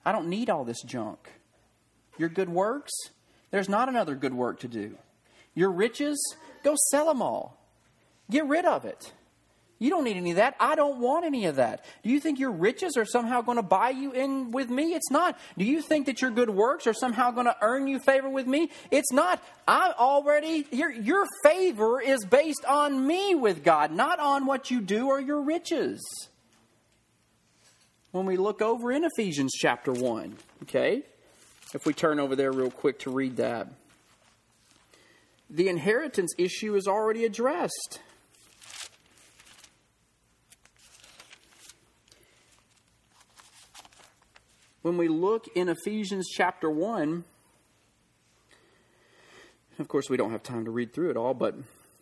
I 0.06 0.12
don't 0.12 0.28
need 0.28 0.50
all 0.50 0.66
this 0.66 0.82
junk. 0.84 1.32
Your 2.18 2.30
good 2.30 2.50
works, 2.50 2.92
there's 3.52 3.70
not 3.70 3.90
another 3.90 4.16
good 4.16 4.34
work 4.34 4.60
to 4.60 4.68
do. 4.68 4.98
Your 5.56 5.72
riches, 5.72 6.18
go 6.64 6.76
sell 6.92 7.08
them 7.08 7.22
all. 7.22 7.58
Get 8.30 8.46
rid 8.46 8.66
of 8.66 8.86
it. 8.86 9.12
You 9.80 9.90
don't 9.90 10.06
need 10.06 10.16
any 10.16 10.32
of 10.32 10.38
that. 10.38 10.56
I 10.60 10.76
don't 10.76 11.00
want 11.00 11.26
any 11.26 11.46
of 11.46 11.58
that. 11.58 11.84
Do 12.04 12.10
you 12.10 12.20
think 12.20 12.40
your 12.40 12.52
riches 12.52 12.96
are 12.96 13.06
somehow 13.06 13.42
going 13.42 13.58
to 13.58 13.64
buy 13.64 13.90
you 13.90 14.14
in 14.14 14.52
with 14.52 14.70
me? 14.70 14.94
It's 14.94 15.12
not. 15.12 15.38
Do 15.58 15.66
you 15.66 15.82
think 15.82 16.06
that 16.06 16.22
your 16.22 16.32
good 16.32 16.50
works 16.50 16.88
are 16.88 16.94
somehow 16.94 17.32
going 17.32 17.48
to 17.48 17.58
earn 17.62 17.88
you 17.88 18.00
favor 18.00 18.30
with 18.30 18.48
me? 18.48 18.70
It's 18.92 19.12
not. 19.12 19.44
I 19.68 19.94
already 20.00 20.66
your 20.72 20.90
your 20.90 21.26
favor 21.44 22.00
is 22.00 22.24
based 22.24 22.64
on 22.66 23.06
me 23.06 23.36
with 23.36 23.64
God, 23.64 23.92
not 23.92 24.20
on 24.20 24.46
what 24.46 24.72
you 24.72 24.80
do 24.80 25.08
or 25.08 25.20
your 25.20 25.42
riches 25.42 26.02
when 28.14 28.28
we 28.28 28.38
look 28.38 28.62
over 28.62 28.92
in 28.92 29.04
Ephesians 29.04 29.52
chapter 29.58 29.92
1. 29.92 30.38
Okay? 30.62 31.02
If 31.74 31.86
we 31.88 31.94
turn 31.94 32.20
over 32.20 32.36
there 32.36 32.52
real 32.52 32.70
quick 32.70 33.00
to 33.00 33.12
read 33.12 33.38
that. 33.38 33.68
The 35.50 35.68
inheritance 35.68 36.32
issue 36.38 36.76
is 36.76 36.88
already 36.88 37.26
addressed. 37.26 38.00
When 44.84 44.98
we 44.98 45.08
look 45.08 45.48
in 45.56 45.68
Ephesians 45.68 46.30
chapter 46.30 46.70
1, 46.70 47.24
of 49.80 49.88
course, 49.88 50.08
we 50.08 50.18
don't 50.18 50.32
have 50.32 50.44
time 50.44 50.66
to 50.66 50.72
read 50.72 50.94
through 50.94 51.10
it 51.10 51.18
all, 51.18 51.34
but 51.34 51.56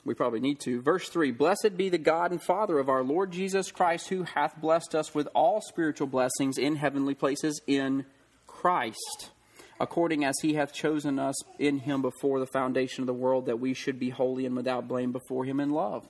we 0.04 0.14
probably 0.14 0.40
need 0.40 0.60
to. 0.62 0.82
Verse 0.82 1.10
3 1.10 1.32
Blessed 1.32 1.78
be 1.78 1.90
the 1.90 1.98
God 1.98 2.32
and 2.32 2.42
Father 2.42 2.80
of 2.80 2.90
our 2.90 3.04
Lord 3.04 3.32
Jesus 3.32 3.72
Christ, 3.72 4.10
who 4.10 4.24
hath 4.24 4.60
blessed 4.60 4.96
us 4.96 5.14
with 5.14 5.28
all 5.36 5.62
spiritual 5.62 6.08
blessings 6.08 6.58
in 6.58 6.76
heavenly 6.76 7.14
places 7.14 7.62
in 7.68 8.06
Christ, 8.48 9.30
according 9.80 10.26
as 10.26 10.36
he 10.42 10.56
hath 10.56 10.74
chosen 10.74 11.20
us 11.20 11.36
in 11.60 11.80
him 11.80 12.02
before 12.02 12.40
the 12.40 12.48
foundation 12.48 13.04
of 13.04 13.08
the 13.08 13.14
world, 13.14 13.46
that 13.46 13.60
we 13.60 13.74
should 13.74 14.00
be 14.00 14.10
holy 14.10 14.46
and 14.46 14.56
without 14.56 14.88
blame 14.88 15.12
before 15.12 15.46
him 15.46 15.60
in 15.60 15.70
love, 15.70 16.08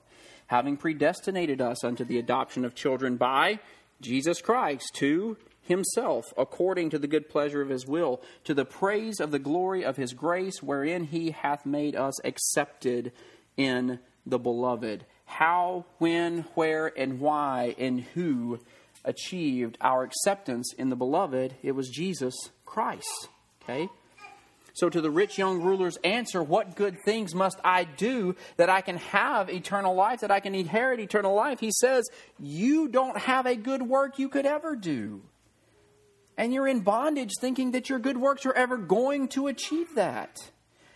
having 0.48 0.78
predestinated 0.78 1.62
us 1.62 1.84
unto 1.84 2.06
the 2.06 2.20
adoption 2.20 2.66
of 2.66 2.76
children 2.76 3.18
by 3.18 3.60
Jesus 4.00 4.42
Christ 4.42 4.92
to 4.96 5.38
himself, 5.62 6.34
according 6.38 6.90
to 6.90 7.00
the 7.00 7.08
good 7.08 7.30
pleasure 7.30 7.62
of 7.62 7.70
his 7.70 7.86
will, 7.86 8.22
to 8.44 8.54
the 8.54 8.66
praise 8.66 9.20
of 9.20 9.32
the 9.32 9.40
glory 9.40 9.84
of 9.84 9.98
his 9.98 10.14
grace, 10.14 10.62
wherein 10.64 11.06
he 11.06 11.32
hath 11.32 11.66
made 11.66 11.96
us 11.96 12.14
accepted 12.26 13.12
in 13.58 14.00
the 14.26 14.40
beloved. 14.40 15.06
How, 15.26 15.86
when, 15.98 16.46
where, 16.56 16.92
and 16.98 17.20
why, 17.20 17.76
and 17.78 18.02
who 18.02 18.60
achieved 19.06 19.78
our 19.82 20.04
acceptance 20.04 20.74
in 20.78 20.90
the 20.90 20.96
beloved? 20.96 21.56
It 21.64 21.72
was 21.72 21.90
Jesus 21.90 22.36
Christ. 22.66 23.30
Okay? 23.64 23.90
So, 24.74 24.90
to 24.90 25.02
the 25.02 25.12
rich 25.12 25.38
young 25.38 25.62
ruler's 25.62 25.98
answer, 25.98 26.42
What 26.42 26.76
good 26.76 26.98
things 27.04 27.36
must 27.36 27.60
I 27.64 27.84
do 27.84 28.36
that 28.58 28.70
I 28.70 28.82
can 28.82 28.98
have 28.98 29.50
eternal 29.50 29.96
life, 29.96 30.22
that 30.22 30.32
I 30.32 30.40
can 30.40 30.56
inherit 30.56 31.00
eternal 31.00 31.36
life? 31.36 31.60
He 31.60 31.72
says, 31.72 32.10
You 32.40 32.88
don't 32.88 33.18
have 33.18 33.46
a 33.46 33.56
good 33.56 33.82
work 33.82 34.18
you 34.18 34.30
could 34.30 34.46
ever 34.46 34.76
do. 34.76 35.22
And 36.38 36.54
you're 36.54 36.68
in 36.68 36.80
bondage 36.82 37.32
thinking 37.40 37.72
that 37.72 37.90
your 37.90 38.00
good 38.00 38.18
works 38.18 38.46
are 38.46 38.54
ever 38.54 38.78
going 38.78 39.28
to 39.30 39.48
achieve 39.48 39.96
that. 39.96 40.52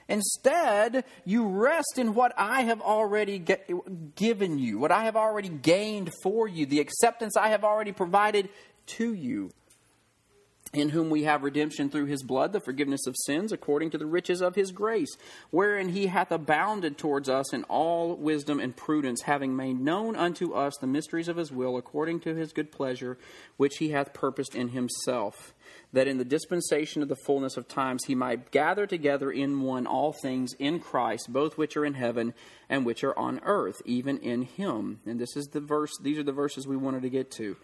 Instead, 0.08 1.04
you 1.26 1.48
rest 1.48 1.98
in 1.98 2.14
what 2.14 2.34
I 2.38 2.62
have 2.62 2.82
already 2.82 3.40
get, 3.40 3.70
given 4.16 4.60
you, 4.60 4.78
what 4.78 4.92
I 4.92 5.06
have 5.06 5.16
already 5.16 5.50
gained 5.50 6.12
for 6.22 6.48
you, 6.48 6.66
the 6.66 6.80
acceptance 6.80 7.36
I 7.36 7.50
have 7.50 7.64
already 7.64 7.92
provided 7.92 8.50
to 8.88 9.14
you 9.14 9.52
in 10.76 10.90
whom 10.90 11.10
we 11.10 11.24
have 11.24 11.44
redemption 11.44 11.90
through 11.90 12.06
his 12.06 12.24
blood, 12.24 12.52
the 12.52 12.60
forgiveness 12.60 13.08
of 13.08 13.16
sins, 13.26 13.52
according 13.52 13.90
to 13.92 13.98
the 13.98 14.06
riches 14.06 14.42
of 14.42 14.56
his 14.56 14.72
grace, 14.72 15.18
wherein 15.50 15.90
he 15.90 16.08
hath 16.08 16.32
abounded 16.32 16.98
towards 16.98 17.30
us 17.30 17.54
in 17.54 17.64
all 17.64 18.16
wisdom 18.16 18.60
and 18.60 18.76
prudence, 18.76 19.22
having 19.24 19.56
made 19.56 19.80
known 19.80 20.16
unto 20.16 20.54
us 20.54 20.76
the 20.78 20.88
mysteries 20.88 21.28
of 21.28 21.38
his 21.38 21.52
will, 21.52 21.78
according 21.78 22.20
to 22.20 22.36
his 22.36 22.54
good 22.54 22.72
pleasure, 22.72 23.18
which 23.58 23.78
he 23.78 23.90
hath 23.90 24.14
purposed 24.14 24.54
in 24.54 24.70
himself, 24.70 25.54
that 25.96 26.10
in 26.10 26.18
the 26.18 26.26
dispensation 26.26 27.02
of 27.02 27.08
the 27.08 27.16
fullness 27.16 27.56
of 27.56 27.70
times 27.70 28.04
he 28.04 28.16
might 28.16 28.52
gather 28.52 28.86
together 28.86 29.32
in 29.32 29.62
one 29.62 29.88
all 29.88 30.12
things 30.12 30.54
in 30.60 30.78
Christ, 30.78 31.32
both 31.32 31.58
which 31.58 31.78
are 31.78 31.86
in 31.86 31.94
heaven 31.94 32.34
and 32.68 32.86
which 32.86 33.02
are 33.06 33.18
on 33.18 33.40
earth, 33.46 33.82
even 33.86 34.18
in 34.18 34.42
him. 34.42 35.00
And 35.06 35.22
this 35.22 35.38
is 35.38 35.48
the 35.48 35.62
verse, 35.62 35.98
these 36.02 36.18
are 36.18 36.24
the 36.24 36.34
verses 36.34 36.68
we 36.68 36.76
wanted 36.76 37.04
to 37.04 37.10
get 37.10 37.32
to 37.32 37.56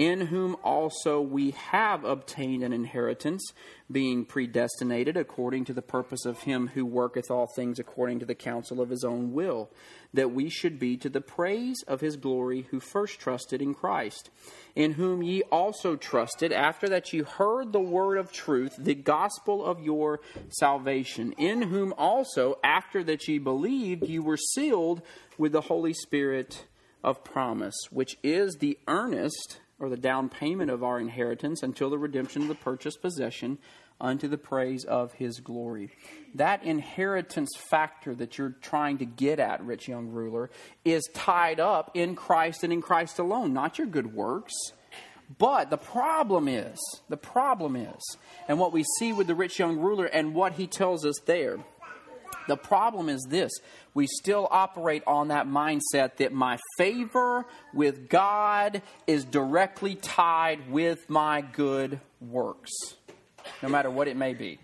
in 0.00 0.18
whom 0.22 0.56
also 0.64 1.20
we 1.20 1.50
have 1.50 2.04
obtained 2.04 2.62
an 2.62 2.72
inheritance, 2.72 3.52
being 3.92 4.24
predestinated 4.24 5.14
according 5.14 5.62
to 5.62 5.74
the 5.74 5.82
purpose 5.82 6.24
of 6.24 6.40
him 6.40 6.68
who 6.68 6.86
worketh 6.86 7.30
all 7.30 7.46
things 7.46 7.78
according 7.78 8.18
to 8.18 8.24
the 8.24 8.34
counsel 8.34 8.80
of 8.80 8.88
his 8.88 9.04
own 9.04 9.30
will, 9.34 9.70
that 10.14 10.32
we 10.32 10.48
should 10.48 10.78
be 10.78 10.96
to 10.96 11.10
the 11.10 11.20
praise 11.20 11.84
of 11.86 12.00
his 12.00 12.16
glory 12.16 12.66
who 12.70 12.80
first 12.80 13.20
trusted 13.20 13.60
in 13.60 13.74
Christ, 13.74 14.30
in 14.74 14.92
whom 14.92 15.22
ye 15.22 15.42
also 15.52 15.96
trusted, 15.96 16.50
after 16.50 16.88
that 16.88 17.12
ye 17.12 17.20
heard 17.20 17.74
the 17.74 17.78
word 17.78 18.16
of 18.16 18.32
truth, 18.32 18.76
the 18.78 18.94
gospel 18.94 19.62
of 19.62 19.82
your 19.82 20.20
salvation, 20.48 21.32
in 21.32 21.60
whom 21.60 21.92
also, 21.98 22.58
after 22.64 23.04
that 23.04 23.28
ye 23.28 23.36
believed, 23.36 24.04
ye 24.04 24.18
were 24.18 24.38
sealed 24.38 25.02
with 25.36 25.52
the 25.52 25.60
Holy 25.60 25.92
Spirit 25.92 26.64
of 27.04 27.22
promise, 27.22 27.76
which 27.90 28.16
is 28.22 28.56
the 28.60 28.78
earnest 28.88 29.60
or 29.80 29.88
the 29.88 29.96
down 29.96 30.28
payment 30.28 30.70
of 30.70 30.84
our 30.84 31.00
inheritance 31.00 31.62
until 31.62 31.90
the 31.90 31.98
redemption 31.98 32.42
of 32.42 32.48
the 32.48 32.54
purchased 32.54 33.00
possession 33.02 33.58
unto 34.00 34.28
the 34.28 34.38
praise 34.38 34.84
of 34.84 35.12
his 35.14 35.40
glory. 35.40 35.90
That 36.34 36.62
inheritance 36.64 37.50
factor 37.56 38.14
that 38.14 38.38
you're 38.38 38.54
trying 38.62 38.98
to 38.98 39.04
get 39.04 39.38
at, 39.38 39.64
rich 39.64 39.88
young 39.88 40.08
ruler, 40.08 40.50
is 40.84 41.08
tied 41.12 41.60
up 41.60 41.90
in 41.94 42.14
Christ 42.14 42.62
and 42.62 42.72
in 42.72 42.80
Christ 42.80 43.18
alone, 43.18 43.52
not 43.52 43.78
your 43.78 43.86
good 43.86 44.14
works. 44.14 44.54
But 45.38 45.70
the 45.70 45.78
problem 45.78 46.48
is, 46.48 46.78
the 47.08 47.16
problem 47.16 47.76
is, 47.76 48.16
and 48.48 48.58
what 48.58 48.72
we 48.72 48.84
see 48.98 49.12
with 49.12 49.26
the 49.26 49.34
rich 49.34 49.58
young 49.58 49.78
ruler 49.78 50.06
and 50.06 50.34
what 50.34 50.54
he 50.54 50.66
tells 50.66 51.06
us 51.06 51.16
there, 51.26 51.58
the 52.48 52.56
problem 52.56 53.08
is 53.08 53.24
this 53.28 53.52
we 53.94 54.06
still 54.06 54.46
operate 54.50 55.02
on 55.06 55.28
that 55.28 55.46
mindset 55.46 56.16
that 56.16 56.32
my 56.32 56.58
favor 56.78 57.44
with 57.74 58.08
God 58.08 58.82
is 59.06 59.24
directly 59.24 59.94
tied 59.96 60.70
with 60.70 61.08
my 61.08 61.40
good 61.40 62.00
works, 62.20 62.70
no 63.62 63.68
matter 63.68 63.90
what 63.90 64.08
it 64.08 64.16
may 64.16 64.34
be. 64.34 64.58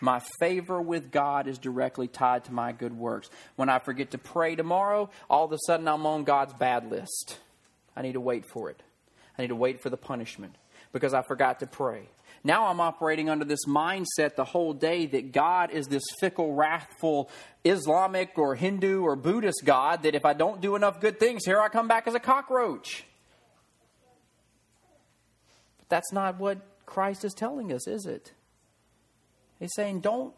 My 0.00 0.20
favor 0.40 0.80
with 0.80 1.10
God 1.10 1.46
is 1.46 1.58
directly 1.58 2.08
tied 2.08 2.44
to 2.44 2.52
my 2.52 2.72
good 2.72 2.96
works. 2.96 3.28
When 3.56 3.68
I 3.68 3.78
forget 3.78 4.12
to 4.12 4.18
pray 4.18 4.56
tomorrow, 4.56 5.10
all 5.28 5.44
of 5.44 5.52
a 5.52 5.58
sudden 5.66 5.86
I'm 5.86 6.06
on 6.06 6.24
God's 6.24 6.54
bad 6.54 6.90
list. 6.90 7.38
I 7.94 8.02
need 8.02 8.14
to 8.14 8.20
wait 8.20 8.46
for 8.46 8.70
it. 8.70 8.82
I 9.36 9.42
need 9.42 9.48
to 9.48 9.56
wait 9.56 9.82
for 9.82 9.90
the 9.90 9.96
punishment 9.96 10.56
because 10.92 11.14
I 11.14 11.22
forgot 11.22 11.60
to 11.60 11.66
pray. 11.66 12.08
Now 12.42 12.68
I'm 12.68 12.80
operating 12.80 13.28
under 13.28 13.44
this 13.44 13.66
mindset 13.66 14.34
the 14.34 14.44
whole 14.44 14.72
day 14.72 15.06
that 15.06 15.32
God 15.32 15.70
is 15.70 15.88
this 15.88 16.04
fickle, 16.20 16.54
wrathful 16.54 17.30
Islamic 17.64 18.38
or 18.38 18.54
Hindu 18.54 19.02
or 19.02 19.14
Buddhist 19.14 19.62
God 19.64 20.02
that 20.04 20.14
if 20.14 20.24
I 20.24 20.32
don't 20.32 20.60
do 20.60 20.74
enough 20.74 21.00
good 21.00 21.20
things, 21.20 21.44
here 21.44 21.60
I 21.60 21.68
come 21.68 21.86
back 21.86 22.06
as 22.06 22.14
a 22.14 22.20
cockroach. 22.20 23.04
But 25.78 25.88
that's 25.90 26.12
not 26.12 26.38
what 26.38 26.58
Christ 26.86 27.24
is 27.24 27.34
telling 27.34 27.72
us, 27.72 27.86
is 27.86 28.06
it? 28.06 28.32
He's 29.58 29.74
saying, 29.76 30.00
don't, 30.00 30.34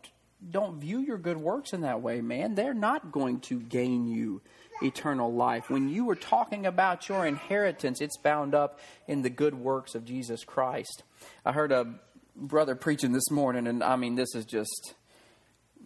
don't 0.51 0.81
view 0.81 0.99
your 0.99 1.19
good 1.19 1.37
works 1.37 1.73
in 1.73 1.83
that 1.83 2.03
way, 2.03 2.21
man. 2.21 2.57
They're 2.57 2.75
not 2.75 3.13
going 3.13 3.39
to 3.43 3.61
gain 3.61 4.09
you 4.09 4.43
eternal 4.83 5.33
life. 5.33 5.71
When 5.71 5.89
you 5.89 6.05
were 6.05 6.17
talking 6.17 6.67
about 6.67 7.09
your 7.09 7.27
inheritance, 7.27 8.01
it's 8.01 8.17
bound 8.19 8.55
up 8.55 8.81
in 9.07 9.23
the 9.23 9.31
good 9.31 9.55
works 9.55 9.95
of 9.95 10.05
Jesus 10.05 10.45
Christ. 10.45 11.03
I 11.45 11.53
heard 11.53 11.73
a 11.73 11.95
brother 12.37 12.75
preaching 12.75 13.13
this 13.13 13.31
morning, 13.31 13.67
and 13.67 13.83
I 13.83 13.97
mean, 13.97 14.15
this 14.15 14.35
is 14.35 14.45
just 14.45 14.95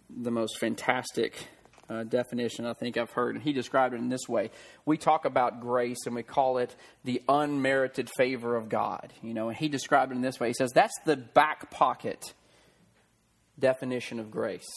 the 0.09 0.31
most 0.31 0.57
fantastic 0.59 1.47
uh, 1.89 2.03
definition 2.03 2.65
I 2.65 2.73
think 2.73 2.97
I've 2.97 3.11
heard. 3.11 3.35
And 3.35 3.43
he 3.43 3.53
described 3.53 3.93
it 3.93 3.97
in 3.97 4.09
this 4.09 4.27
way 4.27 4.51
We 4.85 4.97
talk 4.97 5.25
about 5.25 5.61
grace 5.61 6.05
and 6.05 6.15
we 6.15 6.23
call 6.23 6.57
it 6.57 6.75
the 7.03 7.21
unmerited 7.27 8.09
favor 8.17 8.55
of 8.55 8.69
God. 8.69 9.13
You 9.21 9.33
know, 9.33 9.49
and 9.49 9.57
he 9.57 9.67
described 9.67 10.11
it 10.11 10.15
in 10.15 10.21
this 10.21 10.39
way 10.39 10.49
He 10.49 10.53
says, 10.53 10.71
That's 10.73 10.97
the 11.05 11.17
back 11.17 11.71
pocket 11.71 12.33
definition 13.59 14.19
of 14.19 14.31
grace. 14.31 14.67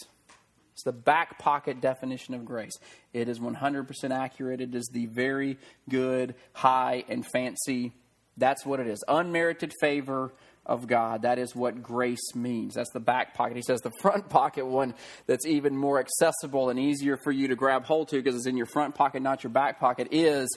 It's 0.81 0.85
the 0.87 0.93
back 0.93 1.39
pocket 1.39 1.83
definition 1.83 2.33
of 2.33 2.47
grace. 2.47 2.73
It 3.13 3.29
is 3.29 3.39
100% 3.39 4.11
accurate. 4.17 4.63
It 4.63 4.75
is 4.75 4.89
the 4.91 5.05
very 5.05 5.59
good, 5.91 6.35
high, 6.55 7.05
and 7.07 7.27
fancy. 7.35 7.93
That's 8.39 8.65
what 8.65 8.81
it 8.81 8.87
is. 8.87 9.05
Unmerited 9.07 9.75
favor 9.79 10.33
of 10.65 10.87
God. 10.87 11.21
That 11.21 11.39
is 11.39 11.55
what 11.55 11.83
grace 11.83 12.35
means. 12.35 12.77
That's 12.77 12.93
the 12.93 13.01
back 13.01 13.35
pocket. 13.35 13.57
He 13.57 13.63
says 13.63 13.83
the 13.83 13.91
front 14.01 14.31
pocket 14.31 14.65
one 14.65 14.95
that's 15.27 15.45
even 15.45 15.77
more 15.77 16.01
accessible 16.01 16.71
and 16.71 16.79
easier 16.79 17.19
for 17.23 17.31
you 17.31 17.49
to 17.49 17.57
grab 17.57 17.85
hold 17.85 18.09
to 18.09 18.17
because 18.17 18.35
it's 18.35 18.47
in 18.47 18.57
your 18.57 18.65
front 18.65 18.95
pocket, 18.95 19.21
not 19.21 19.45
your 19.45 19.51
back 19.51 19.81
pocket, 19.81 20.09
is 20.13 20.49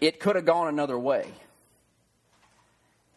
it 0.00 0.18
could 0.18 0.34
have 0.34 0.46
gone 0.46 0.66
another 0.66 0.98
way. 0.98 1.28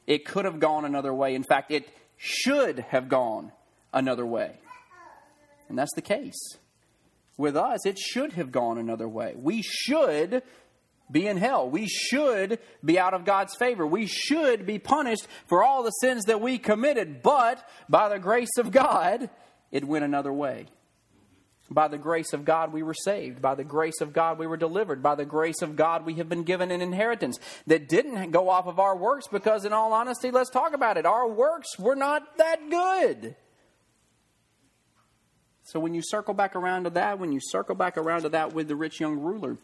It 0.06 0.24
could 0.24 0.46
have 0.46 0.60
gone 0.60 0.86
another 0.86 1.16
way. 1.16 1.34
In 1.34 1.44
fact, 1.44 1.72
it 1.72 1.90
should 2.18 2.78
have 2.78 3.10
gone 3.10 3.52
another 3.92 4.26
way. 4.26 4.60
And 5.74 5.80
that's 5.80 5.96
the 5.96 6.04
case. 6.04 6.60
With 7.36 7.58
us, 7.58 7.84
it 7.88 7.98
should 7.98 8.34
have 8.34 8.52
gone 8.52 8.78
another 8.78 9.08
way. 9.08 9.34
We 9.36 9.64
should 9.64 10.44
be 11.12 11.26
in 11.26 11.38
hell. 11.38 11.68
We 11.68 11.88
should 11.88 12.60
be 12.86 13.00
out 13.00 13.16
of 13.16 13.26
God's 13.26 13.56
favor. 13.56 13.88
We 13.88 14.06
should 14.06 14.68
be 14.68 14.78
punished 14.78 15.26
for 15.48 15.64
all 15.64 15.82
the 15.82 15.90
sins 15.90 16.26
that 16.26 16.42
we 16.42 16.60
committed. 16.60 17.24
But 17.24 17.68
by 17.90 18.08
the 18.08 18.20
grace 18.20 18.56
of 18.60 18.70
God, 18.70 19.32
it 19.72 19.84
went 19.84 20.06
another 20.06 20.32
way. 20.32 20.68
By 21.72 21.88
the 21.88 21.98
grace 21.98 22.34
of 22.34 22.46
God, 22.46 22.72
we 22.72 22.84
were 22.84 22.94
saved. 22.94 23.42
By 23.42 23.56
the 23.56 23.64
grace 23.64 24.00
of 24.00 24.14
God, 24.14 24.38
we 24.38 24.46
were 24.46 24.58
delivered. 24.58 25.02
By 25.02 25.16
the 25.16 25.26
grace 25.26 25.64
of 25.64 25.76
God, 25.76 26.06
we 26.06 26.14
have 26.18 26.30
been 26.30 26.44
given 26.44 26.70
an 26.70 26.84
inheritance 26.84 27.40
that 27.66 27.90
didn't 27.90 28.30
go 28.30 28.48
off 28.48 28.68
of 28.68 28.78
our 28.78 28.96
works 28.96 29.28
because, 29.28 29.66
in 29.66 29.74
all 29.74 29.92
honesty, 29.92 30.30
let's 30.30 30.52
talk 30.52 30.76
about 30.76 30.98
it. 30.98 31.08
Our 31.08 31.28
works 31.28 31.80
were 31.80 31.96
not 31.96 32.38
that 32.38 32.70
good. 32.70 33.36
So 35.64 35.80
when 35.80 35.94
you 35.94 36.02
circle 36.04 36.34
back 36.34 36.56
around 36.56 36.84
to 36.84 36.90
that, 36.92 37.20
when 37.20 37.32
you 37.32 37.40
circle 37.42 37.76
back 37.76 37.98
around 37.98 38.24
to 38.24 38.30
that 38.30 38.54
with 38.54 38.68
the 38.68 38.76
rich 38.76 39.00
young 39.00 39.20
ruler, 39.20 39.58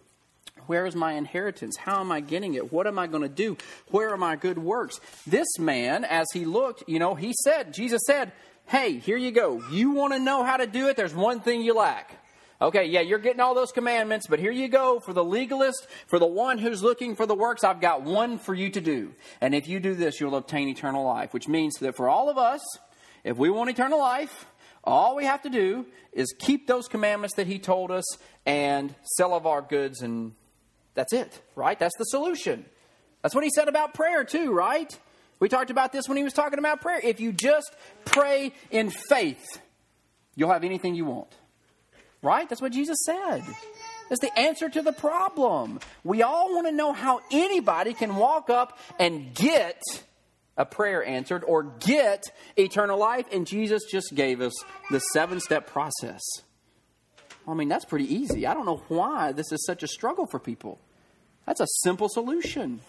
where 0.65 0.85
is 0.85 0.95
my 0.95 1.13
inheritance? 1.13 1.77
How 1.77 1.99
am 1.99 2.11
I 2.11 2.21
getting 2.21 2.53
it? 2.53 2.71
What 2.71 2.87
am 2.87 2.99
I 2.99 3.07
going 3.07 3.23
to 3.23 3.29
do? 3.29 3.57
Where 3.89 4.11
are 4.11 4.17
my 4.17 4.35
good 4.35 4.57
works? 4.57 4.99
This 5.25 5.47
man, 5.57 6.05
as 6.05 6.27
he 6.33 6.45
looked, 6.45 6.83
you 6.87 6.99
know, 6.99 7.15
he 7.15 7.33
said, 7.43 7.73
Jesus 7.73 8.01
said, 8.05 8.31
Hey, 8.65 8.99
here 8.99 9.17
you 9.17 9.31
go. 9.31 9.63
You 9.71 9.91
want 9.91 10.13
to 10.13 10.19
know 10.19 10.43
how 10.43 10.57
to 10.57 10.67
do 10.67 10.89
it? 10.89 10.95
There's 10.95 11.15
one 11.15 11.39
thing 11.39 11.63
you 11.63 11.73
lack. 11.73 12.15
Okay, 12.61 12.85
yeah, 12.85 12.99
you're 12.99 13.19
getting 13.19 13.39
all 13.39 13.55
those 13.55 13.71
commandments, 13.71 14.27
but 14.27 14.37
here 14.37 14.51
you 14.51 14.67
go. 14.67 14.99
For 14.99 15.13
the 15.13 15.23
legalist, 15.23 15.87
for 16.07 16.19
the 16.19 16.27
one 16.27 16.57
who's 16.57 16.83
looking 16.83 17.15
for 17.15 17.25
the 17.25 17.33
works, 17.33 17.63
I've 17.63 17.79
got 17.81 18.03
one 18.03 18.37
for 18.37 18.53
you 18.53 18.69
to 18.69 18.81
do. 18.81 19.13
And 19.41 19.55
if 19.55 19.67
you 19.67 19.79
do 19.79 19.95
this, 19.95 20.19
you'll 20.19 20.35
obtain 20.35 20.67
eternal 20.67 21.03
life, 21.03 21.33
which 21.33 21.47
means 21.47 21.75
that 21.79 21.95
for 21.95 22.09
all 22.09 22.29
of 22.29 22.37
us, 22.37 22.61
if 23.23 23.37
we 23.37 23.49
want 23.49 23.69
eternal 23.69 23.99
life, 23.99 24.45
all 24.83 25.15
we 25.15 25.25
have 25.25 25.41
to 25.43 25.49
do 25.49 25.85
is 26.13 26.33
keep 26.39 26.67
those 26.67 26.87
commandments 26.87 27.35
that 27.35 27.47
he 27.47 27.59
told 27.59 27.91
us 27.91 28.05
and 28.45 28.95
sell 29.17 29.33
of 29.33 29.45
our 29.45 29.61
goods, 29.61 30.01
and 30.01 30.33
that's 30.93 31.13
it, 31.13 31.41
right? 31.55 31.77
That's 31.77 31.97
the 31.97 32.05
solution. 32.05 32.65
That's 33.21 33.35
what 33.35 33.43
he 33.43 33.49
said 33.53 33.67
about 33.67 33.93
prayer, 33.93 34.23
too, 34.23 34.51
right? 34.51 34.97
We 35.39 35.49
talked 35.49 35.71
about 35.71 35.91
this 35.91 36.07
when 36.07 36.17
he 36.17 36.23
was 36.23 36.33
talking 36.33 36.59
about 36.59 36.81
prayer. 36.81 36.99
If 37.03 37.19
you 37.19 37.31
just 37.31 37.73
pray 38.05 38.53
in 38.71 38.89
faith, 38.89 39.61
you'll 40.35 40.51
have 40.51 40.63
anything 40.63 40.95
you 40.95 41.05
want. 41.05 41.33
Right? 42.21 42.49
That's 42.49 42.61
what 42.61 42.73
Jesus 42.73 42.97
said. 43.05 43.43
That's 44.09 44.19
the 44.19 44.37
answer 44.37 44.67
to 44.67 44.81
the 44.81 44.91
problem. 44.91 45.79
We 46.03 46.23
all 46.23 46.53
want 46.53 46.67
to 46.67 46.73
know 46.73 46.91
how 46.91 47.21
anybody 47.31 47.93
can 47.93 48.17
walk 48.17 48.49
up 48.49 48.77
and 48.99 49.33
get 49.33 49.81
a 50.59 50.65
prayer 50.65 51.03
answered 51.03 51.43
or 51.47 51.63
get 51.63 52.25
eternal 52.57 52.99
life, 52.99 53.25
and 53.31 53.47
Jesus 53.47 53.83
just 53.89 54.13
gave 54.13 54.41
us 54.41 54.53
the 54.91 54.99
seven 54.99 55.39
step 55.39 55.65
process. 55.65 56.21
I 57.47 57.53
mean, 57.55 57.69
that's 57.69 57.85
pretty 57.85 58.13
easy. 58.13 58.45
I 58.45 58.53
don't 58.53 58.65
know 58.65 58.83
why 58.89 59.31
this 59.31 59.51
is 59.51 59.65
such 59.65 59.81
a 59.81 59.87
struggle 59.87 60.27
for 60.29 60.37
people. 60.37 60.79
That's 61.47 61.61
a 61.61 61.67
simple 61.81 62.09
solution. 62.09 62.81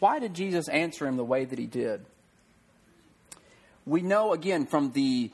Why 0.00 0.18
did 0.18 0.34
Jesus 0.34 0.68
answer 0.68 1.06
him 1.06 1.16
the 1.16 1.24
way 1.24 1.44
that 1.44 1.58
he 1.58 1.66
did? 1.66 2.04
We 3.86 4.00
know 4.00 4.32
again 4.32 4.66
from 4.66 4.92
the 4.92 5.30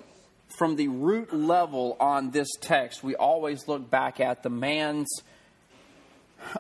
from 0.59 0.75
the 0.75 0.89
root 0.89 1.33
level 1.33 1.97
on 2.01 2.33
this 2.33 2.49
text, 2.61 3.05
we 3.05 3.15
always 3.15 3.69
look 3.69 3.89
back 3.89 4.19
at 4.19 4.43
the 4.43 4.51
man's 4.51 5.09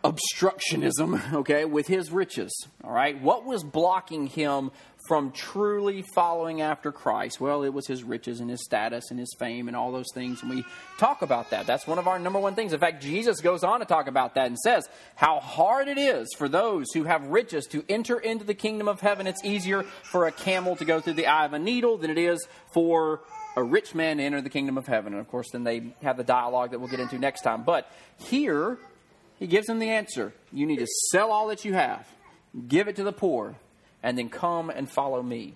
obstructionism, 0.04 1.32
okay, 1.32 1.64
with 1.64 1.86
his 1.86 2.10
riches. 2.10 2.66
All 2.84 2.92
right? 2.92 3.20
What 3.20 3.44
was 3.44 3.62
blocking 3.62 4.26
him 4.26 4.70
from 5.08 5.32
truly 5.32 6.02
following 6.14 6.60
after 6.60 6.92
Christ? 6.92 7.40
Well, 7.40 7.62
it 7.62 7.72
was 7.72 7.86
his 7.86 8.04
riches 8.04 8.40
and 8.40 8.50
his 8.50 8.62
status 8.64 9.10
and 9.10 9.18
his 9.18 9.34
fame 9.38 9.68
and 9.68 9.76
all 9.76 9.92
those 9.92 10.12
things. 10.14 10.42
And 10.42 10.50
we 10.50 10.64
talk 10.98 11.22
about 11.22 11.50
that. 11.50 11.66
That's 11.66 11.86
one 11.86 11.98
of 11.98 12.06
our 12.06 12.18
number 12.18 12.38
one 12.38 12.54
things. 12.54 12.72
In 12.72 12.80
fact, 12.80 13.02
Jesus 13.02 13.40
goes 13.40 13.64
on 13.64 13.80
to 13.80 13.86
talk 13.86 14.06
about 14.06 14.34
that 14.34 14.46
and 14.46 14.58
says 14.58 14.88
how 15.16 15.40
hard 15.40 15.88
it 15.88 15.98
is 15.98 16.28
for 16.36 16.48
those 16.48 16.86
who 16.92 17.04
have 17.04 17.26
riches 17.26 17.66
to 17.66 17.84
enter 17.88 18.18
into 18.18 18.44
the 18.44 18.54
kingdom 18.54 18.88
of 18.88 19.00
heaven. 19.00 19.26
It's 19.26 19.44
easier 19.44 19.82
for 19.82 20.26
a 20.26 20.32
camel 20.32 20.76
to 20.76 20.84
go 20.84 21.00
through 21.00 21.14
the 21.14 21.26
eye 21.26 21.46
of 21.46 21.52
a 21.52 21.58
needle 21.58 21.96
than 21.96 22.10
it 22.10 22.18
is 22.18 22.46
for 22.72 23.20
a 23.56 23.62
rich 23.62 23.94
man 23.94 24.18
to 24.18 24.22
enter 24.22 24.40
the 24.40 24.50
kingdom 24.50 24.78
of 24.78 24.86
heaven. 24.86 25.12
And 25.12 25.20
of 25.20 25.28
course, 25.28 25.50
then 25.50 25.64
they 25.64 25.94
have 26.02 26.16
the 26.16 26.24
dialogue 26.24 26.70
that 26.70 26.78
we'll 26.78 26.88
get 26.88 27.00
into 27.00 27.18
next 27.18 27.42
time. 27.42 27.64
But 27.64 27.90
here, 28.18 28.78
he 29.40 29.48
gives 29.48 29.66
them 29.66 29.80
the 29.80 29.90
answer. 29.90 30.32
You 30.52 30.66
need 30.66 30.78
to 30.78 30.86
sell 31.10 31.32
all 31.32 31.48
that 31.48 31.64
you 31.64 31.72
have, 31.72 32.06
give 32.68 32.86
it 32.86 32.96
to 32.96 33.02
the 33.02 33.12
poor, 33.12 33.56
and 34.02 34.16
then 34.16 34.28
come 34.28 34.70
and 34.70 34.88
follow 34.88 35.22
me. 35.22 35.54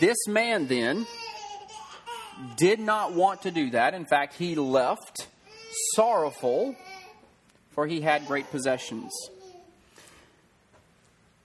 This 0.00 0.16
man 0.26 0.68
then 0.68 1.06
did 2.56 2.78
not 2.78 3.12
want 3.12 3.42
to 3.42 3.50
do 3.50 3.70
that. 3.70 3.94
In 3.94 4.06
fact, 4.06 4.34
he 4.34 4.54
left 4.54 5.26
sorrowful, 5.94 6.76
for 7.72 7.86
he 7.86 8.00
had 8.00 8.26
great 8.26 8.50
possessions. 8.50 9.12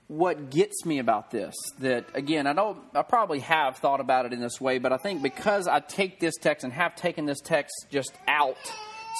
What 0.08 0.48
gets 0.48 0.86
me 0.86 1.00
about 1.00 1.30
this, 1.30 1.54
that 1.80 2.06
again, 2.14 2.46
I 2.46 2.54
don't, 2.54 2.78
I 2.94 3.02
probably 3.02 3.40
have 3.40 3.76
thought 3.76 4.00
about 4.00 4.24
it 4.24 4.32
in 4.32 4.40
this 4.40 4.58
way, 4.58 4.78
but 4.78 4.90
I 4.90 4.96
think 4.96 5.22
because 5.22 5.68
I 5.68 5.80
take 5.80 6.18
this 6.18 6.34
text 6.36 6.64
and 6.64 6.72
have 6.72 6.96
taken 6.96 7.26
this 7.26 7.42
text 7.42 7.74
just 7.90 8.12
out 8.26 8.56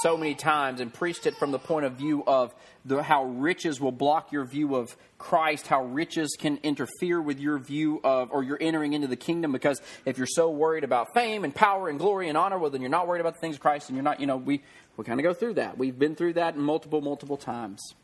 so 0.00 0.16
many 0.16 0.34
times 0.34 0.80
and 0.80 0.92
preached 0.92 1.26
it 1.26 1.36
from 1.36 1.50
the 1.50 1.58
point 1.58 1.84
of 1.84 1.92
view 1.92 2.24
of 2.26 2.54
the, 2.86 3.02
how 3.02 3.24
riches 3.24 3.80
will 3.80 3.92
block 3.92 4.32
your 4.32 4.46
view 4.46 4.76
of 4.76 4.96
Christ, 5.18 5.66
how 5.66 5.84
riches 5.84 6.36
can 6.38 6.58
interfere 6.62 7.20
with 7.20 7.38
your 7.38 7.58
view 7.58 8.00
of, 8.02 8.30
or 8.30 8.42
you're 8.42 8.58
entering 8.58 8.94
into 8.94 9.08
the 9.08 9.16
kingdom. 9.16 9.52
Because 9.52 9.82
if 10.06 10.16
you're 10.16 10.26
so 10.26 10.48
worried 10.48 10.84
about 10.84 11.12
fame 11.12 11.44
and 11.44 11.54
power 11.54 11.88
and 11.88 11.98
glory 11.98 12.30
and 12.30 12.38
honor, 12.38 12.58
well, 12.58 12.70
then 12.70 12.80
you're 12.80 12.90
not 12.90 13.06
worried 13.06 13.20
about 13.20 13.34
the 13.34 13.40
things 13.40 13.56
of 13.56 13.60
Christ, 13.60 13.90
and 13.90 13.96
you're 13.96 14.04
not, 14.04 14.20
you 14.20 14.26
know, 14.26 14.38
we 14.38 14.62
we 14.96 15.04
kind 15.04 15.20
of 15.20 15.24
go 15.24 15.34
through 15.34 15.54
that. 15.54 15.76
We've 15.76 15.98
been 15.98 16.16
through 16.16 16.32
that 16.34 16.56
multiple, 16.56 17.00
multiple 17.00 17.36
times. 17.36 17.94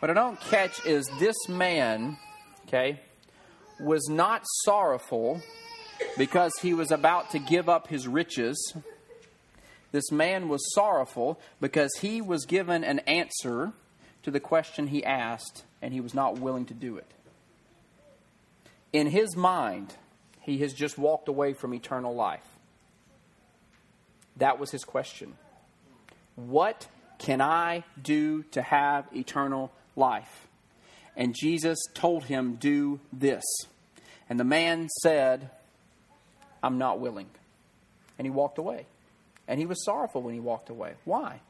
What 0.00 0.10
I 0.10 0.14
don't 0.14 0.40
catch 0.40 0.84
is 0.84 1.06
this 1.18 1.36
man, 1.48 2.18
okay, 2.66 3.00
was 3.80 4.08
not 4.08 4.42
sorrowful 4.64 5.40
because 6.18 6.52
he 6.60 6.74
was 6.74 6.90
about 6.90 7.30
to 7.30 7.38
give 7.38 7.68
up 7.68 7.88
his 7.88 8.06
riches 8.06 8.74
this 9.94 10.10
man 10.10 10.48
was 10.48 10.74
sorrowful 10.74 11.38
because 11.60 11.98
he 12.00 12.20
was 12.20 12.46
given 12.46 12.82
an 12.82 12.98
answer 13.06 13.72
to 14.24 14.32
the 14.32 14.40
question 14.40 14.88
he 14.88 15.04
asked, 15.04 15.62
and 15.80 15.94
he 15.94 16.00
was 16.00 16.12
not 16.12 16.40
willing 16.40 16.66
to 16.66 16.74
do 16.74 16.96
it. 16.96 17.06
In 18.92 19.06
his 19.06 19.36
mind, 19.36 19.94
he 20.40 20.58
has 20.58 20.74
just 20.74 20.98
walked 20.98 21.28
away 21.28 21.52
from 21.52 21.72
eternal 21.72 22.12
life. 22.12 22.58
That 24.36 24.58
was 24.58 24.72
his 24.72 24.82
question. 24.82 25.34
What 26.34 26.88
can 27.18 27.40
I 27.40 27.84
do 28.02 28.42
to 28.50 28.62
have 28.62 29.06
eternal 29.14 29.70
life? 29.96 30.46
And 31.16 31.34
Jesus 31.38 31.78
told 31.94 32.24
him, 32.24 32.56
Do 32.56 33.00
this. 33.12 33.44
And 34.28 34.40
the 34.40 34.44
man 34.44 34.88
said, 35.02 35.50
I'm 36.62 36.78
not 36.78 36.98
willing. 36.98 37.28
And 38.18 38.26
he 38.26 38.30
walked 38.30 38.58
away. 38.58 38.86
And 39.46 39.60
he 39.60 39.66
was 39.66 39.84
sorrowful 39.84 40.22
when 40.22 40.34
he 40.34 40.40
walked 40.40 40.70
away. 40.70 40.94
Why? 41.04 41.40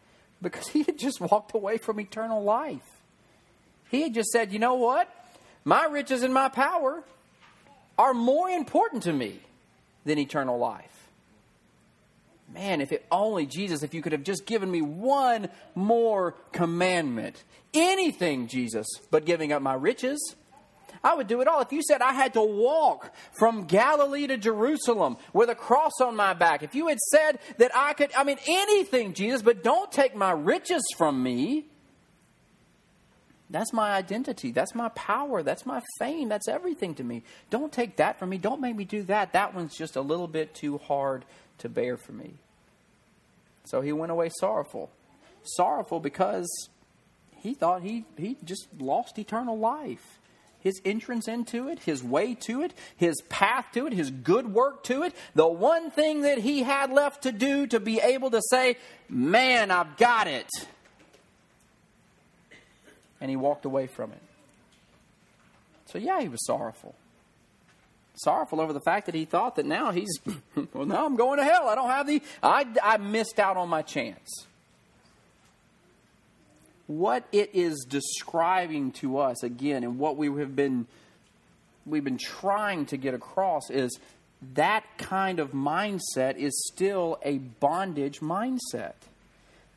Because 0.42 0.66
he 0.68 0.82
had 0.82 0.98
just 0.98 1.20
walked 1.20 1.54
away 1.54 1.78
from 1.78 2.00
eternal 2.00 2.42
life. 2.42 2.82
He 3.90 4.02
had 4.02 4.14
just 4.14 4.30
said, 4.30 4.52
you 4.52 4.58
know 4.58 4.74
what? 4.74 5.08
My 5.64 5.86
riches 5.86 6.22
and 6.22 6.34
my 6.34 6.48
power 6.48 7.02
are 7.96 8.12
more 8.12 8.48
important 8.48 9.04
to 9.04 9.12
me 9.12 9.40
than 10.04 10.18
eternal 10.18 10.58
life. 10.58 10.93
Man, 12.54 12.80
if 12.80 12.92
it 12.92 13.04
only, 13.10 13.46
Jesus, 13.46 13.82
if 13.82 13.94
you 13.94 14.00
could 14.00 14.12
have 14.12 14.22
just 14.22 14.46
given 14.46 14.70
me 14.70 14.80
one 14.80 15.48
more 15.74 16.36
commandment. 16.52 17.42
Anything, 17.74 18.46
Jesus, 18.46 18.86
but 19.10 19.24
giving 19.24 19.52
up 19.52 19.60
my 19.60 19.74
riches. 19.74 20.36
I 21.02 21.14
would 21.14 21.26
do 21.26 21.40
it 21.40 21.48
all. 21.48 21.60
If 21.60 21.72
you 21.72 21.82
said 21.82 22.00
I 22.00 22.12
had 22.12 22.34
to 22.34 22.42
walk 22.42 23.12
from 23.36 23.64
Galilee 23.64 24.28
to 24.28 24.38
Jerusalem 24.38 25.16
with 25.32 25.50
a 25.50 25.56
cross 25.56 26.00
on 26.00 26.14
my 26.14 26.32
back, 26.32 26.62
if 26.62 26.76
you 26.76 26.86
had 26.86 27.00
said 27.10 27.40
that 27.58 27.72
I 27.74 27.92
could, 27.92 28.10
I 28.16 28.22
mean, 28.22 28.38
anything, 28.46 29.14
Jesus, 29.14 29.42
but 29.42 29.64
don't 29.64 29.90
take 29.90 30.14
my 30.14 30.30
riches 30.30 30.82
from 30.96 31.20
me. 31.20 31.66
That's 33.50 33.72
my 33.72 33.92
identity. 33.92 34.52
That's 34.52 34.74
my 34.74 34.88
power. 34.90 35.42
That's 35.42 35.66
my 35.66 35.82
fame. 35.98 36.28
That's 36.28 36.48
everything 36.48 36.94
to 36.94 37.04
me. 37.04 37.24
Don't 37.50 37.72
take 37.72 37.96
that 37.96 38.18
from 38.18 38.30
me. 38.30 38.38
Don't 38.38 38.60
make 38.60 38.76
me 38.76 38.84
do 38.84 39.02
that. 39.04 39.32
That 39.32 39.54
one's 39.54 39.76
just 39.76 39.96
a 39.96 40.00
little 40.00 40.28
bit 40.28 40.54
too 40.54 40.78
hard 40.78 41.24
to 41.58 41.68
bear 41.68 41.96
for 41.96 42.12
me. 42.12 42.34
So 43.64 43.80
he 43.80 43.92
went 43.92 44.12
away 44.12 44.30
sorrowful. 44.38 44.90
Sorrowful 45.42 46.00
because 46.00 46.48
he 47.36 47.54
thought 47.54 47.82
he, 47.82 48.04
he 48.16 48.36
just 48.44 48.68
lost 48.78 49.18
eternal 49.18 49.58
life 49.58 50.18
his 50.64 50.80
entrance 50.82 51.28
into 51.28 51.68
it, 51.68 51.80
his 51.80 52.02
way 52.02 52.34
to 52.34 52.62
it, 52.62 52.72
his 52.96 53.14
path 53.28 53.66
to 53.74 53.86
it, 53.86 53.92
his 53.92 54.10
good 54.10 54.52
work 54.52 54.82
to 54.84 55.02
it, 55.02 55.14
the 55.34 55.46
one 55.46 55.90
thing 55.90 56.22
that 56.22 56.38
he 56.38 56.62
had 56.62 56.90
left 56.90 57.24
to 57.24 57.32
do 57.32 57.66
to 57.66 57.78
be 57.78 58.00
able 58.00 58.30
to 58.30 58.40
say, 58.50 58.78
Man, 59.06 59.70
I've 59.70 59.98
got 59.98 60.26
it. 60.26 60.48
And 63.20 63.28
he 63.28 63.36
walked 63.36 63.66
away 63.66 63.86
from 63.86 64.10
it. 64.10 64.22
So, 65.84 65.98
yeah, 65.98 66.20
he 66.20 66.28
was 66.28 66.44
sorrowful. 66.46 66.94
Sorrowful 68.16 68.60
over 68.60 68.72
the 68.72 68.80
fact 68.80 69.06
that 69.06 69.14
he 69.14 69.24
thought 69.24 69.56
that 69.56 69.66
now 69.66 69.90
he's, 69.90 70.20
well, 70.72 70.86
now 70.86 71.04
I'm 71.04 71.16
going 71.16 71.38
to 71.38 71.44
hell. 71.44 71.68
I 71.68 71.74
don't 71.74 71.90
have 71.90 72.06
the, 72.06 72.22
I, 72.42 72.66
I 72.82 72.96
missed 72.98 73.40
out 73.40 73.56
on 73.56 73.68
my 73.68 73.82
chance 73.82 74.46
what 76.86 77.24
it 77.32 77.50
is 77.54 77.86
describing 77.88 78.92
to 78.92 79.18
us 79.18 79.42
again 79.42 79.84
and 79.84 79.98
what 79.98 80.16
we 80.16 80.26
have 80.38 80.54
been 80.54 80.86
we've 81.86 82.04
been 82.04 82.18
trying 82.18 82.86
to 82.86 82.96
get 82.96 83.14
across 83.14 83.70
is 83.70 83.98
that 84.54 84.84
kind 84.98 85.38
of 85.38 85.52
mindset 85.52 86.36
is 86.36 86.66
still 86.72 87.18
a 87.22 87.38
bondage 87.38 88.20
mindset. 88.20 88.94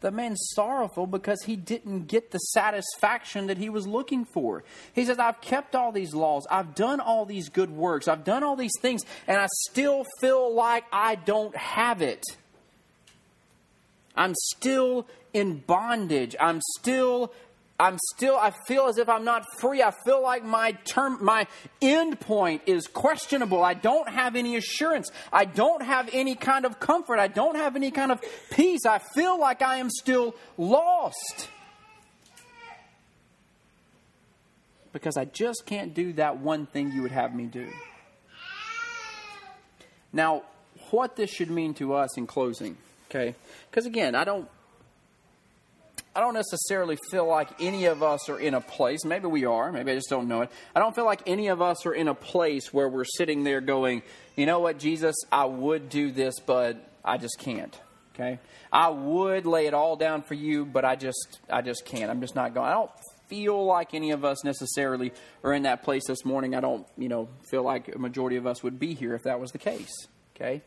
The 0.01 0.11
man's 0.11 0.39
sorrowful 0.53 1.07
because 1.07 1.43
he 1.43 1.55
didn't 1.55 2.07
get 2.07 2.31
the 2.31 2.37
satisfaction 2.37 3.47
that 3.47 3.57
he 3.57 3.69
was 3.69 3.87
looking 3.87 4.25
for. 4.25 4.63
He 4.93 5.05
says, 5.05 5.17
I've 5.17 5.41
kept 5.41 5.75
all 5.75 5.91
these 5.91 6.13
laws, 6.13 6.45
I've 6.51 6.75
done 6.75 6.99
all 6.99 7.25
these 7.25 7.49
good 7.49 7.71
works, 7.71 8.07
I've 8.07 8.23
done 8.23 8.43
all 8.43 8.55
these 8.55 8.77
things, 8.81 9.03
and 9.27 9.37
I 9.39 9.47
still 9.69 10.05
feel 10.21 10.53
like 10.53 10.83
I 10.91 11.15
don't 11.15 11.55
have 11.55 12.01
it. 12.01 12.23
I'm 14.15 14.33
still 14.35 15.07
in 15.33 15.59
bondage. 15.59 16.35
I'm 16.39 16.61
still 16.79 17.31
I'm 17.79 17.99
still 18.15 18.35
I 18.35 18.51
feel 18.65 18.87
as 18.87 18.97
if 18.97 19.07
I'm 19.07 19.23
not 19.23 19.45
free. 19.59 19.83
I 19.83 19.91
feel 20.03 20.21
like 20.21 20.43
my 20.43 20.71
term 20.71 21.23
my 21.23 21.45
end 21.81 22.19
point 22.19 22.63
is 22.65 22.87
questionable. 22.87 23.63
I 23.63 23.75
don't 23.75 24.09
have 24.09 24.35
any 24.35 24.55
assurance. 24.55 25.11
I 25.31 25.45
don't 25.45 25.83
have 25.83 26.09
any 26.11 26.33
kind 26.35 26.65
of 26.65 26.79
comfort. 26.79 27.19
I 27.19 27.27
don't 27.27 27.55
have 27.55 27.75
any 27.75 27.91
kind 27.91 28.11
of 28.11 28.19
peace. 28.51 28.85
I 28.85 28.97
feel 28.97 29.39
like 29.39 29.61
I 29.61 29.77
am 29.77 29.91
still 29.91 30.35
lost. 30.57 31.49
Because 34.91 35.15
I 35.15 35.25
just 35.25 35.67
can't 35.67 35.93
do 35.93 36.13
that 36.13 36.39
one 36.39 36.65
thing 36.65 36.91
you 36.91 37.03
would 37.03 37.11
have 37.11 37.35
me 37.35 37.45
do. 37.45 37.67
Now, 40.11 40.41
what 40.89 41.15
this 41.15 41.29
should 41.29 41.51
mean 41.51 41.75
to 41.75 41.93
us 41.93 42.17
in 42.17 42.25
closing, 42.25 42.77
okay? 43.09 43.35
Because 43.69 43.85
again, 43.85 44.15
I 44.15 44.23
don't 44.23 44.47
I 46.17 46.19
don't 46.19 46.33
necessarily 46.33 46.97
feel 47.11 47.27
like 47.27 47.47
any 47.59 47.85
of 47.85 48.01
us 48.01 48.27
are 48.27 48.39
in 48.39 48.55
a 48.55 48.59
place, 48.59 49.05
maybe 49.05 49.27
we 49.27 49.45
are, 49.45 49.71
maybe 49.71 49.91
I 49.91 49.95
just 49.95 50.09
don't 50.09 50.27
know 50.27 50.41
it. 50.41 50.51
I 50.75 50.79
don't 50.79 50.95
feel 50.95 51.05
like 51.05 51.21
any 51.27 51.49
of 51.49 51.61
us 51.61 51.85
are 51.85 51.93
in 51.93 52.07
a 52.07 52.15
place 52.15 52.73
where 52.73 52.89
we're 52.89 53.05
sitting 53.05 53.43
there 53.43 53.61
going, 53.61 54.01
you 54.35 54.47
know 54.47 54.59
what, 54.59 54.79
Jesus, 54.79 55.15
I 55.31 55.45
would 55.45 55.89
do 55.89 56.11
this, 56.11 56.39
but 56.39 56.83
I 57.05 57.17
just 57.17 57.37
can't. 57.37 57.79
Okay? 58.15 58.39
I 58.73 58.89
would 58.89 59.45
lay 59.45 59.67
it 59.67 59.75
all 59.75 59.95
down 59.95 60.23
for 60.23 60.33
you, 60.33 60.65
but 60.65 60.83
I 60.83 60.95
just 60.95 61.39
I 61.51 61.61
just 61.61 61.85
can't. 61.85 62.09
I'm 62.09 62.19
just 62.19 62.33
not 62.33 62.55
going. 62.55 62.67
I 62.67 62.73
don't 62.73 62.89
feel 63.29 63.63
like 63.63 63.93
any 63.93 64.09
of 64.09 64.25
us 64.25 64.43
necessarily 64.43 65.13
are 65.43 65.53
in 65.53 65.63
that 65.63 65.83
place 65.83 66.07
this 66.07 66.25
morning. 66.25 66.55
I 66.55 66.61
don't, 66.61 66.87
you 66.97 67.09
know, 67.09 67.29
feel 67.51 67.61
like 67.61 67.93
a 67.93 67.99
majority 67.99 68.37
of 68.37 68.47
us 68.47 68.63
would 68.63 68.79
be 68.79 68.95
here 68.95 69.13
if 69.13 69.23
that 69.23 69.39
was 69.39 69.51
the 69.51 69.59
case. 69.59 69.93
Okay? 70.35 70.63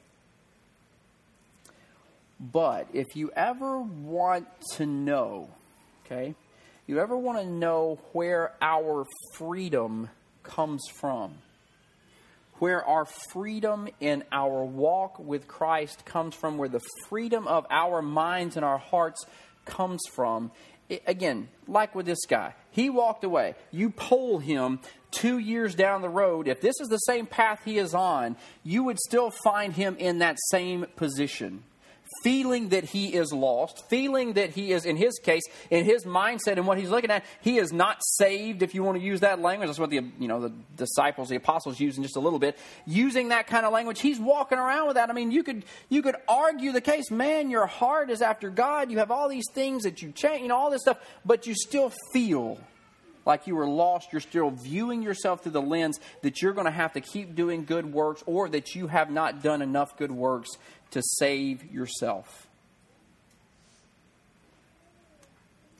But 2.41 2.89
if 2.95 3.17
you 3.17 3.31
ever 3.37 3.81
want 3.81 4.47
to 4.77 4.87
know, 4.87 5.51
okay, 6.07 6.35
you 6.87 6.99
ever 6.99 7.17
want 7.17 7.39
to 7.39 7.47
know 7.47 7.99
where 8.13 8.53
our 8.63 9.05
freedom 9.35 10.09
comes 10.43 10.83
from, 10.95 11.35
where 12.55 12.83
our 12.83 13.05
freedom 13.05 13.89
in 14.01 14.25
our 14.33 14.65
walk 14.65 15.19
with 15.19 15.47
Christ 15.49 16.07
comes 16.07 16.35
from, 16.35 16.57
where 16.57 16.71
the 16.71 16.81
freedom 17.09 17.47
of 17.47 17.67
our 17.69 18.01
minds 18.01 18.57
and 18.57 18.65
our 18.65 18.79
hearts 18.79 19.27
comes 19.67 20.01
from. 20.11 20.51
It, 20.89 21.03
again, 21.07 21.49
like 21.69 21.95
with 21.95 22.07
this 22.07 22.25
guy, 22.27 22.55
he 22.71 22.89
walked 22.89 23.23
away. 23.23 23.55
You 23.71 23.91
pull 23.91 24.39
him 24.39 24.81
two 25.11 25.37
years 25.37 25.75
down 25.75 26.01
the 26.01 26.09
road. 26.09 26.49
If 26.49 26.63
this 26.63 26.81
is 26.81 26.89
the 26.89 26.97
same 26.97 27.27
path 27.27 27.61
he 27.67 27.77
is 27.77 27.95
on, 27.95 28.37
you 28.65 28.83
would 28.85 28.99
still 28.99 29.31
find 29.31 29.75
him 29.75 29.97
in 29.99 30.21
that 30.21 30.39
same 30.51 30.87
position 30.97 31.65
feeling 32.23 32.71
that 32.71 32.85
he 32.85 33.15
is 33.15 33.33
lost, 33.33 33.89
feeling 33.89 34.35
that 34.35 34.51
he 34.51 34.73
is, 34.73 34.85
in 34.85 34.97
his 34.97 35.19
case, 35.19 35.43
in 35.71 35.85
his 35.85 36.05
mindset 36.05 36.57
and 36.57 36.67
what 36.67 36.79
he's 36.79 36.91
looking 36.91 37.11
at, 37.11 37.25
he 37.41 37.59
is 37.59 37.73
not 37.73 37.99
saved, 38.03 38.63
if 38.63 38.75
you 38.75 38.83
want 38.83 38.99
to 38.99 39.05
use 39.05 39.21
that 39.21 39.41
language. 39.41 39.69
That's 39.69 39.79
what 39.79 39.91
the, 39.91 40.05
you 40.19 40.29
know, 40.29 40.41
the 40.41 40.53
disciples, 40.77 41.29
the 41.29 41.37
apostles 41.37 41.81
use 41.81 41.97
in 41.97 42.03
just 42.03 42.17
a 42.17 42.21
little 42.21 42.39
bit. 42.39 42.59
Using 42.87 43.29
that 43.29 43.47
kind 43.47 43.65
of 43.65 43.73
language, 43.73 44.01
he's 44.01 44.19
walking 44.19 44.59
around 44.59 44.87
with 44.87 44.97
that. 44.97 45.11
I 45.11 45.13
mean, 45.13 45.31
you 45.31 45.43
could, 45.43 45.65
you 45.89 46.03
could 46.03 46.17
argue 46.29 46.73
the 46.73 46.81
case, 46.81 47.11
man, 47.11 47.51
your 47.51 47.67
heart 47.67 48.11
is 48.11 48.23
after 48.23 48.51
God. 48.51 48.91
You 48.91 48.99
have 48.99 49.11
all 49.11 49.29
these 49.29 49.47
things 49.53 49.85
that 49.85 50.03
you 50.03 50.13
change, 50.13 50.43
you 50.43 50.49
know, 50.49 50.57
all 50.57 50.71
this 50.71 50.83
stuff, 50.83 50.99
but 51.25 51.47
you 51.47 51.55
still 51.55 51.93
feel 52.13 52.59
like 53.27 53.47
you 53.47 53.55
were 53.55 53.67
lost, 53.67 54.13
you're 54.13 54.21
still 54.21 54.51
viewing 54.51 55.03
yourself 55.03 55.43
through 55.43 55.53
the 55.53 55.63
lens 55.63 56.01
that 56.23 56.41
you're 56.41 56.53
going 56.53 56.65
to 56.65 56.71
have 56.71 56.93
to 56.95 57.01
keep 57.01 57.35
doing 57.35 57.65
good 57.65 57.93
works 57.93 58.23
or 58.27 58.49
that 58.49 58.75
you 58.75 58.87
have 58.87 59.11
not 59.11 59.43
done 59.43 59.63
enough 59.63 59.97
good 59.97 60.11
works 60.11 60.51
to 60.93 61.03
save 61.19 61.71
yourself. 61.73 62.47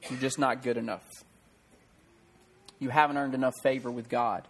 You're 0.09 0.21
just 0.21 0.39
not 0.39 0.63
good 0.63 0.77
enough. 0.77 1.05
You 2.79 2.89
haven't 2.89 3.19
earned 3.19 3.35
enough 3.35 3.55
favor 3.63 3.91
with 3.91 4.09
God. 4.09 4.45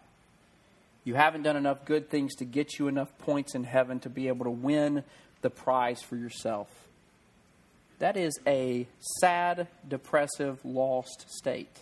You 1.05 1.15
haven't 1.15 1.43
done 1.43 1.57
enough 1.57 1.85
good 1.85 2.09
things 2.11 2.35
to 2.37 2.45
get 2.45 2.79
you 2.79 2.87
enough 2.89 3.17
points 3.19 3.55
in 3.55 3.65
heaven 3.65 4.01
to 4.01 4.09
be 4.09 4.29
able 4.29 4.45
to 4.45 4.51
win 4.51 5.03
the 5.43 5.51
prize 5.51 6.03
for 6.03 6.17
yourself. 6.17 6.69
That 7.99 8.17
is 8.17 8.39
a 8.47 8.87
sad, 9.21 9.67
depressive, 9.87 10.65
lost 10.65 11.27
state. 11.29 11.77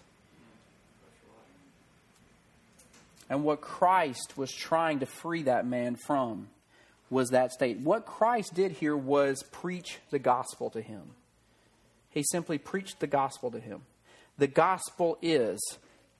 And 3.30 3.44
what 3.44 3.60
Christ 3.60 4.36
was 4.36 4.50
trying 4.52 5.00
to 5.00 5.06
free 5.06 5.42
that 5.42 5.66
man 5.66 5.96
from 6.06 6.48
was 7.10 7.30
that 7.30 7.52
state. 7.52 7.78
What 7.78 8.06
Christ 8.06 8.54
did 8.54 8.72
here 8.72 8.96
was 8.96 9.42
preach 9.50 9.98
the 10.10 10.18
gospel 10.18 10.70
to 10.70 10.80
him. 10.82 11.14
He 12.10 12.22
simply 12.22 12.58
preached 12.58 13.00
the 13.00 13.06
gospel 13.06 13.50
to 13.50 13.60
him. 13.60 13.82
The 14.38 14.46
gospel 14.46 15.18
is 15.22 15.58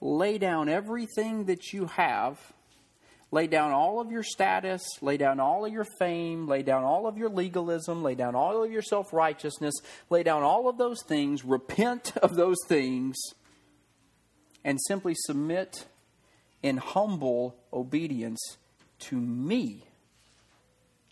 lay 0.00 0.38
down 0.38 0.68
everything 0.68 1.44
that 1.44 1.72
you 1.72 1.86
have, 1.86 2.38
lay 3.30 3.46
down 3.46 3.72
all 3.72 4.00
of 4.00 4.10
your 4.10 4.22
status, 4.22 4.82
lay 5.00 5.16
down 5.16 5.40
all 5.40 5.64
of 5.64 5.72
your 5.72 5.86
fame, 5.98 6.46
lay 6.46 6.62
down 6.62 6.84
all 6.84 7.06
of 7.06 7.18
your 7.18 7.28
legalism, 7.28 8.02
lay 8.02 8.14
down 8.14 8.34
all 8.34 8.62
of 8.62 8.70
your 8.70 8.82
self 8.82 9.12
righteousness, 9.12 9.74
lay 10.10 10.22
down 10.22 10.42
all 10.42 10.68
of 10.68 10.78
those 10.78 11.02
things, 11.06 11.44
repent 11.44 12.16
of 12.18 12.36
those 12.36 12.58
things, 12.66 13.16
and 14.64 14.78
simply 14.86 15.14
submit 15.16 15.86
in 16.62 16.76
humble 16.76 17.56
obedience 17.72 18.56
to 18.98 19.16
me 19.16 19.87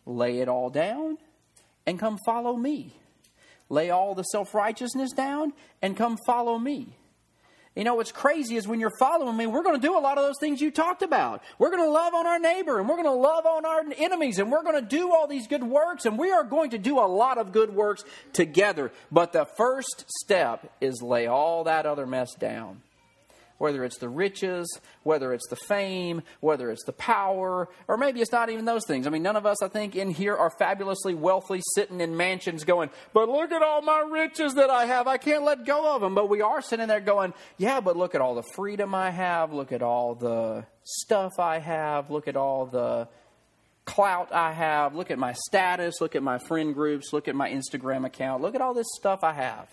lay 0.06 0.38
it 0.38 0.48
all 0.48 0.70
down 0.70 1.18
and 1.84 1.98
come 1.98 2.18
follow 2.24 2.56
me. 2.56 2.94
Lay 3.68 3.90
all 3.90 4.14
the 4.14 4.22
self 4.22 4.54
righteousness 4.54 5.12
down 5.12 5.52
and 5.82 5.96
come 5.96 6.16
follow 6.24 6.58
me. 6.58 6.96
You 7.74 7.84
know, 7.84 7.96
what's 7.96 8.12
crazy 8.12 8.56
is 8.56 8.66
when 8.66 8.80
you're 8.80 8.96
following 8.98 9.36
me, 9.36 9.46
we're 9.46 9.62
going 9.62 9.78
to 9.78 9.86
do 9.86 9.98
a 9.98 10.00
lot 10.00 10.16
of 10.16 10.24
those 10.24 10.38
things 10.40 10.62
you 10.62 10.70
talked 10.70 11.02
about. 11.02 11.42
We're 11.58 11.68
going 11.68 11.82
to 11.82 11.90
love 11.90 12.14
on 12.14 12.26
our 12.26 12.38
neighbor 12.38 12.80
and 12.80 12.88
we're 12.88 12.96
going 12.96 13.04
to 13.04 13.10
love 13.10 13.44
on 13.44 13.66
our 13.66 13.82
enemies 13.98 14.38
and 14.38 14.50
we're 14.50 14.62
going 14.62 14.82
to 14.82 14.88
do 14.88 15.12
all 15.12 15.26
these 15.26 15.46
good 15.46 15.62
works 15.62 16.06
and 16.06 16.18
we 16.18 16.30
are 16.30 16.42
going 16.42 16.70
to 16.70 16.78
do 16.78 16.98
a 16.98 17.04
lot 17.04 17.36
of 17.36 17.52
good 17.52 17.74
works 17.74 18.02
together. 18.32 18.92
But 19.12 19.34
the 19.34 19.44
first 19.58 20.06
step 20.22 20.72
is 20.80 21.02
lay 21.02 21.26
all 21.26 21.64
that 21.64 21.84
other 21.84 22.06
mess 22.06 22.34
down 22.34 22.80
whether 23.58 23.84
it's 23.84 23.98
the 23.98 24.08
riches, 24.08 24.66
whether 25.02 25.32
it's 25.32 25.48
the 25.48 25.56
fame, 25.56 26.22
whether 26.40 26.70
it's 26.70 26.84
the 26.84 26.92
power, 26.92 27.68
or 27.88 27.96
maybe 27.96 28.20
it's 28.20 28.32
not 28.32 28.50
even 28.50 28.64
those 28.64 28.86
things. 28.86 29.06
I 29.06 29.10
mean, 29.10 29.22
none 29.22 29.36
of 29.36 29.46
us, 29.46 29.62
I 29.62 29.68
think, 29.68 29.96
in 29.96 30.10
here 30.10 30.36
are 30.36 30.50
fabulously 30.50 31.14
wealthy, 31.14 31.60
sitting 31.74 32.00
in 32.00 32.16
mansions 32.16 32.64
going, 32.64 32.90
but 33.12 33.28
look 33.28 33.52
at 33.52 33.62
all 33.62 33.82
my 33.82 34.00
riches 34.00 34.54
that 34.54 34.70
I 34.70 34.86
have. 34.86 35.06
I 35.06 35.16
can't 35.16 35.44
let 35.44 35.64
go 35.64 35.94
of 35.94 36.00
them. 36.00 36.14
But 36.14 36.28
we 36.28 36.42
are 36.42 36.60
sitting 36.60 36.88
there 36.88 37.00
going, 37.00 37.34
yeah, 37.56 37.80
but 37.80 37.96
look 37.96 38.14
at 38.14 38.20
all 38.20 38.34
the 38.34 38.44
freedom 38.54 38.94
I 38.94 39.10
have. 39.10 39.52
Look 39.52 39.72
at 39.72 39.82
all 39.82 40.14
the 40.14 40.66
stuff 40.84 41.38
I 41.38 41.58
have. 41.58 42.10
Look 42.10 42.28
at 42.28 42.36
all 42.36 42.66
the 42.66 43.08
clout 43.84 44.32
I 44.32 44.52
have. 44.52 44.94
Look 44.94 45.10
at 45.10 45.18
my 45.18 45.32
status. 45.46 46.00
Look 46.00 46.16
at 46.16 46.22
my 46.22 46.38
friend 46.38 46.74
groups. 46.74 47.12
Look 47.12 47.28
at 47.28 47.34
my 47.34 47.50
Instagram 47.50 48.04
account. 48.04 48.42
Look 48.42 48.54
at 48.54 48.60
all 48.60 48.74
this 48.74 48.88
stuff 48.96 49.20
I 49.22 49.32
have. 49.32 49.68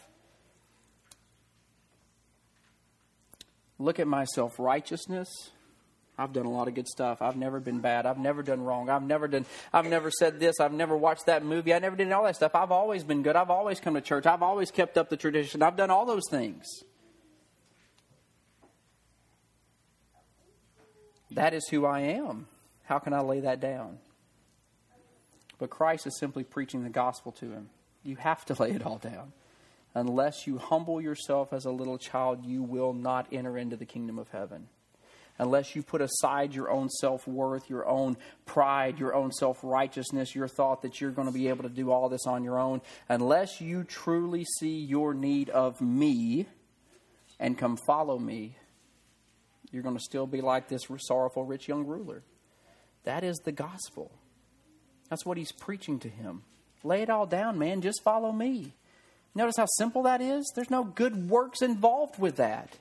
Look 3.83 3.99
at 3.99 4.07
my 4.07 4.25
self 4.25 4.59
righteousness. 4.59 5.27
I've 6.17 6.31
done 6.31 6.45
a 6.45 6.51
lot 6.51 6.67
of 6.67 6.75
good 6.75 6.87
stuff. 6.87 7.21
I've 7.21 7.35
never 7.35 7.59
been 7.59 7.79
bad. 7.79 8.05
I've 8.05 8.19
never 8.19 8.43
done 8.43 8.61
wrong. 8.61 8.89
I've 8.89 9.01
never 9.01 9.27
done 9.27 9.45
I've 9.73 9.87
never 9.87 10.11
said 10.11 10.39
this. 10.39 10.59
I've 10.59 10.73
never 10.73 10.95
watched 10.95 11.25
that 11.25 11.43
movie. 11.43 11.73
I 11.73 11.79
never 11.79 11.95
did 11.95 12.11
all 12.11 12.23
that 12.25 12.35
stuff. 12.35 12.53
I've 12.53 12.71
always 12.71 13.03
been 13.03 13.23
good. 13.23 13.35
I've 13.35 13.49
always 13.49 13.79
come 13.79 13.95
to 13.95 14.01
church. 14.01 14.25
I've 14.25 14.43
always 14.43 14.69
kept 14.69 14.97
up 14.97 15.09
the 15.09 15.17
tradition. 15.17 15.63
I've 15.63 15.75
done 15.75 15.89
all 15.89 16.05
those 16.05 16.29
things. 16.29 16.65
That 21.31 21.55
is 21.55 21.67
who 21.69 21.85
I 21.85 22.01
am. 22.01 22.47
How 22.83 22.99
can 22.99 23.13
I 23.13 23.21
lay 23.21 23.39
that 23.39 23.59
down? 23.59 23.97
But 25.57 25.71
Christ 25.71 26.05
is 26.05 26.17
simply 26.19 26.43
preaching 26.43 26.83
the 26.83 26.89
gospel 26.89 27.31
to 27.33 27.51
him. 27.51 27.69
You 28.03 28.17
have 28.17 28.45
to 28.45 28.53
lay 28.61 28.71
it 28.71 28.85
all 28.85 28.99
down. 28.99 29.33
Unless 29.95 30.47
you 30.47 30.57
humble 30.57 30.99
yourself 30.99 31.53
as 31.53 31.65
a 31.65 31.71
little 31.71 31.97
child, 31.97 32.45
you 32.45 32.63
will 32.63 32.93
not 32.93 33.27
enter 33.31 33.57
into 33.57 33.75
the 33.75 33.85
kingdom 33.85 34.17
of 34.17 34.29
heaven. 34.29 34.67
Unless 35.39 35.75
you 35.75 35.81
put 35.81 36.01
aside 36.01 36.53
your 36.53 36.69
own 36.69 36.89
self 36.89 37.27
worth, 37.27 37.69
your 37.69 37.87
own 37.87 38.17
pride, 38.45 38.99
your 38.99 39.15
own 39.15 39.31
self 39.31 39.59
righteousness, 39.63 40.35
your 40.35 40.47
thought 40.47 40.83
that 40.83 41.01
you're 41.01 41.11
going 41.11 41.27
to 41.27 41.33
be 41.33 41.47
able 41.47 41.63
to 41.63 41.69
do 41.69 41.91
all 41.91 42.09
this 42.09 42.27
on 42.27 42.43
your 42.43 42.59
own, 42.59 42.81
unless 43.09 43.59
you 43.59 43.83
truly 43.83 44.45
see 44.59 44.77
your 44.77 45.13
need 45.13 45.49
of 45.49 45.81
me 45.81 46.45
and 47.39 47.57
come 47.57 47.77
follow 47.87 48.19
me, 48.19 48.55
you're 49.71 49.83
going 49.83 49.97
to 49.97 50.03
still 50.03 50.27
be 50.27 50.41
like 50.41 50.67
this 50.67 50.83
sorrowful 50.99 51.45
rich 51.45 51.67
young 51.67 51.85
ruler. 51.85 52.23
That 53.05 53.23
is 53.23 53.37
the 53.39 53.51
gospel. 53.51 54.11
That's 55.09 55.25
what 55.25 55.37
he's 55.37 55.51
preaching 55.51 55.99
to 55.99 56.09
him. 56.09 56.43
Lay 56.83 57.01
it 57.01 57.09
all 57.09 57.25
down, 57.25 57.57
man. 57.57 57.81
Just 57.81 58.03
follow 58.03 58.31
me. 58.31 58.73
Notice 59.35 59.55
how 59.57 59.65
simple 59.65 60.03
that 60.03 60.21
is? 60.21 60.51
There's 60.55 60.69
no 60.69 60.83
good 60.83 61.29
works 61.29 61.61
involved 61.61 62.19
with 62.19 62.35
that. 62.37 62.77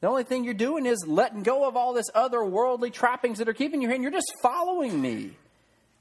The 0.00 0.08
only 0.08 0.24
thing 0.24 0.44
you're 0.44 0.54
doing 0.54 0.86
is 0.86 1.04
letting 1.06 1.42
go 1.42 1.66
of 1.66 1.76
all 1.76 1.92
this 1.92 2.10
other 2.14 2.44
worldly 2.44 2.90
trappings 2.90 3.38
that 3.38 3.48
are 3.48 3.54
keeping 3.54 3.82
you 3.82 3.88
here, 3.88 4.00
you're 4.00 4.10
just 4.10 4.32
following 4.42 5.00
me. 5.00 5.36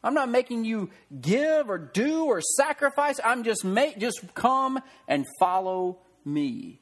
I'm 0.03 0.13
not 0.13 0.29
making 0.29 0.63
you 0.63 0.89
give 1.19 1.69
or 1.69 1.77
do 1.77 2.25
or 2.25 2.39
sacrifice. 2.41 3.19
I'm 3.23 3.43
just 3.43 3.65
make 3.65 3.99
just 3.99 4.21
come 4.33 4.79
and 5.07 5.25
follow 5.39 5.97
me. 6.23 6.79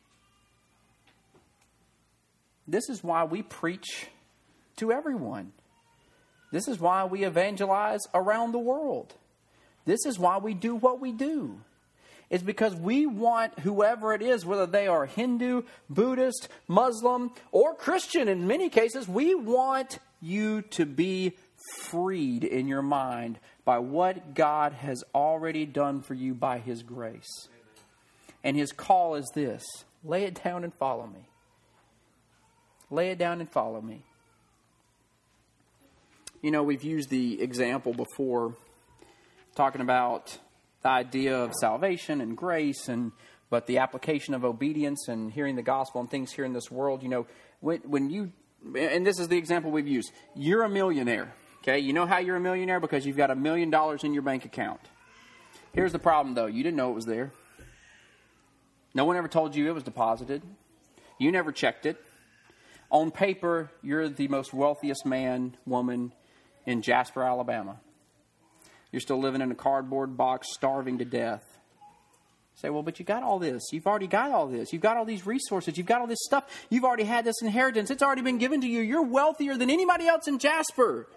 This 2.67 2.89
is 2.89 3.03
why 3.03 3.23
we 3.23 3.41
preach 3.41 4.07
to 4.77 4.91
everyone. 4.91 5.53
This 6.51 6.67
is 6.67 6.79
why 6.79 7.05
we 7.05 7.23
evangelize 7.25 8.01
around 8.13 8.51
the 8.51 8.59
world. 8.59 9.13
This 9.85 10.05
is 10.05 10.19
why 10.19 10.37
we 10.37 10.53
do 10.53 10.75
what 10.75 10.99
we 10.99 11.11
do 11.11 11.61
is 12.29 12.43
because 12.43 12.75
we 12.75 13.05
want 13.05 13.59
whoever 13.59 14.13
it 14.13 14.21
is, 14.21 14.45
whether 14.45 14.65
they 14.65 14.87
are 14.87 15.05
Hindu, 15.05 15.63
Buddhist, 15.89 16.49
Muslim, 16.67 17.31
or 17.51 17.73
Christian 17.73 18.27
in 18.27 18.47
many 18.47 18.69
cases, 18.69 19.07
we 19.07 19.33
want 19.33 19.99
you 20.21 20.61
to 20.63 20.85
be 20.85 21.33
freed 21.81 22.43
in 22.43 22.67
your 22.67 22.81
mind 22.81 23.39
by 23.65 23.79
what 23.79 24.33
God 24.33 24.73
has 24.73 25.03
already 25.13 25.65
done 25.65 26.01
for 26.01 26.13
you 26.13 26.33
by 26.33 26.59
His 26.59 26.83
grace. 26.83 27.47
And 28.43 28.55
his 28.55 28.71
call 28.71 29.15
is 29.15 29.29
this 29.33 29.63
lay 30.03 30.23
it 30.23 30.41
down 30.41 30.63
and 30.63 30.73
follow 30.73 31.07
me. 31.07 31.27
Lay 32.89 33.09
it 33.09 33.17
down 33.17 33.41
and 33.41 33.51
follow 33.51 33.81
me. 33.81 34.03
You 36.41 36.51
know, 36.51 36.63
we've 36.63 36.83
used 36.83 37.09
the 37.09 37.41
example 37.41 37.93
before 37.93 38.55
talking 39.55 39.81
about 39.81 40.37
the 40.81 40.89
idea 40.89 41.37
of 41.37 41.53
salvation 41.53 42.21
and 42.21 42.37
grace 42.37 42.87
and 42.87 43.11
but 43.49 43.65
the 43.65 43.77
application 43.77 44.33
of 44.33 44.43
obedience 44.43 45.07
and 45.07 45.31
hearing 45.31 45.55
the 45.55 45.61
gospel 45.61 46.01
and 46.01 46.09
things 46.09 46.31
here 46.33 46.45
in 46.45 46.53
this 46.53 46.69
world, 46.69 47.01
you 47.01 47.09
know, 47.09 47.27
when, 47.61 47.79
when 47.81 48.09
you, 48.09 48.31
and 48.77 49.05
this 49.05 49.19
is 49.19 49.29
the 49.29 49.37
example 49.37 49.71
we've 49.71 49.87
used, 49.87 50.11
you're 50.35 50.63
a 50.63 50.69
millionaire, 50.69 51.33
okay? 51.59 51.79
You 51.79 51.93
know 51.93 52.05
how 52.05 52.17
you're 52.19 52.35
a 52.35 52.41
millionaire? 52.41 52.79
Because 52.79 53.05
you've 53.05 53.17
got 53.17 53.31
a 53.31 53.35
million 53.35 53.69
dollars 53.69 54.03
in 54.03 54.13
your 54.13 54.23
bank 54.23 54.43
account. 54.43 54.81
Here's 55.73 55.93
the 55.93 55.99
problem, 55.99 56.35
though 56.35 56.47
you 56.47 56.63
didn't 56.63 56.75
know 56.75 56.91
it 56.91 56.95
was 56.95 57.05
there. 57.05 57.31
No 58.93 59.05
one 59.05 59.15
ever 59.15 59.27
told 59.27 59.55
you 59.55 59.67
it 59.67 59.73
was 59.73 59.83
deposited. 59.83 60.41
You 61.19 61.31
never 61.31 61.51
checked 61.51 61.85
it. 61.85 61.97
On 62.89 63.11
paper, 63.11 63.71
you're 63.81 64.09
the 64.09 64.27
most 64.27 64.53
wealthiest 64.53 65.05
man, 65.05 65.55
woman 65.65 66.13
in 66.65 66.81
Jasper, 66.81 67.23
Alabama. 67.23 67.79
You're 68.91 68.99
still 68.99 69.19
living 69.19 69.41
in 69.41 69.51
a 69.51 69.55
cardboard 69.55 70.17
box, 70.17 70.47
starving 70.53 70.99
to 70.99 71.05
death. 71.05 71.43
Say, 72.55 72.69
well, 72.71 72.81
but 72.81 72.97
you 72.97 73.05
got 73.05 73.21
all 73.21 73.37
this. 73.37 73.63
You've 73.71 73.85
already 73.85 74.07
got 74.07 74.31
all 74.31 74.47
this. 74.47 74.73
You've 74.73 74.81
got 74.81 74.97
all 74.97 75.05
these 75.05 75.27
resources. 75.27 75.77
You've 75.77 75.85
got 75.85 76.01
all 76.01 76.07
this 76.07 76.23
stuff. 76.23 76.45
You've 76.69 76.85
already 76.85 77.03
had 77.03 77.23
this 77.23 77.41
inheritance. 77.41 77.91
It's 77.91 78.01
already 78.01 78.23
been 78.23 78.39
given 78.39 78.61
to 78.61 78.67
you. 78.67 78.81
You're 78.81 79.05
wealthier 79.05 79.57
than 79.57 79.69
anybody 79.69 80.07
else 80.07 80.27
in 80.27 80.39
Jasper. 80.39 81.07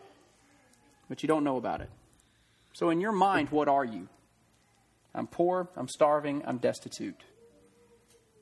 But 1.08 1.22
you 1.22 1.28
don't 1.28 1.44
know 1.44 1.56
about 1.56 1.80
it. 1.80 1.88
So, 2.74 2.90
in 2.90 3.00
your 3.00 3.12
mind, 3.12 3.48
what 3.50 3.68
are 3.68 3.84
you? 3.84 4.08
I'm 5.14 5.26
poor. 5.26 5.68
I'm 5.76 5.88
starving. 5.88 6.42
I'm 6.46 6.58
destitute. 6.58 7.22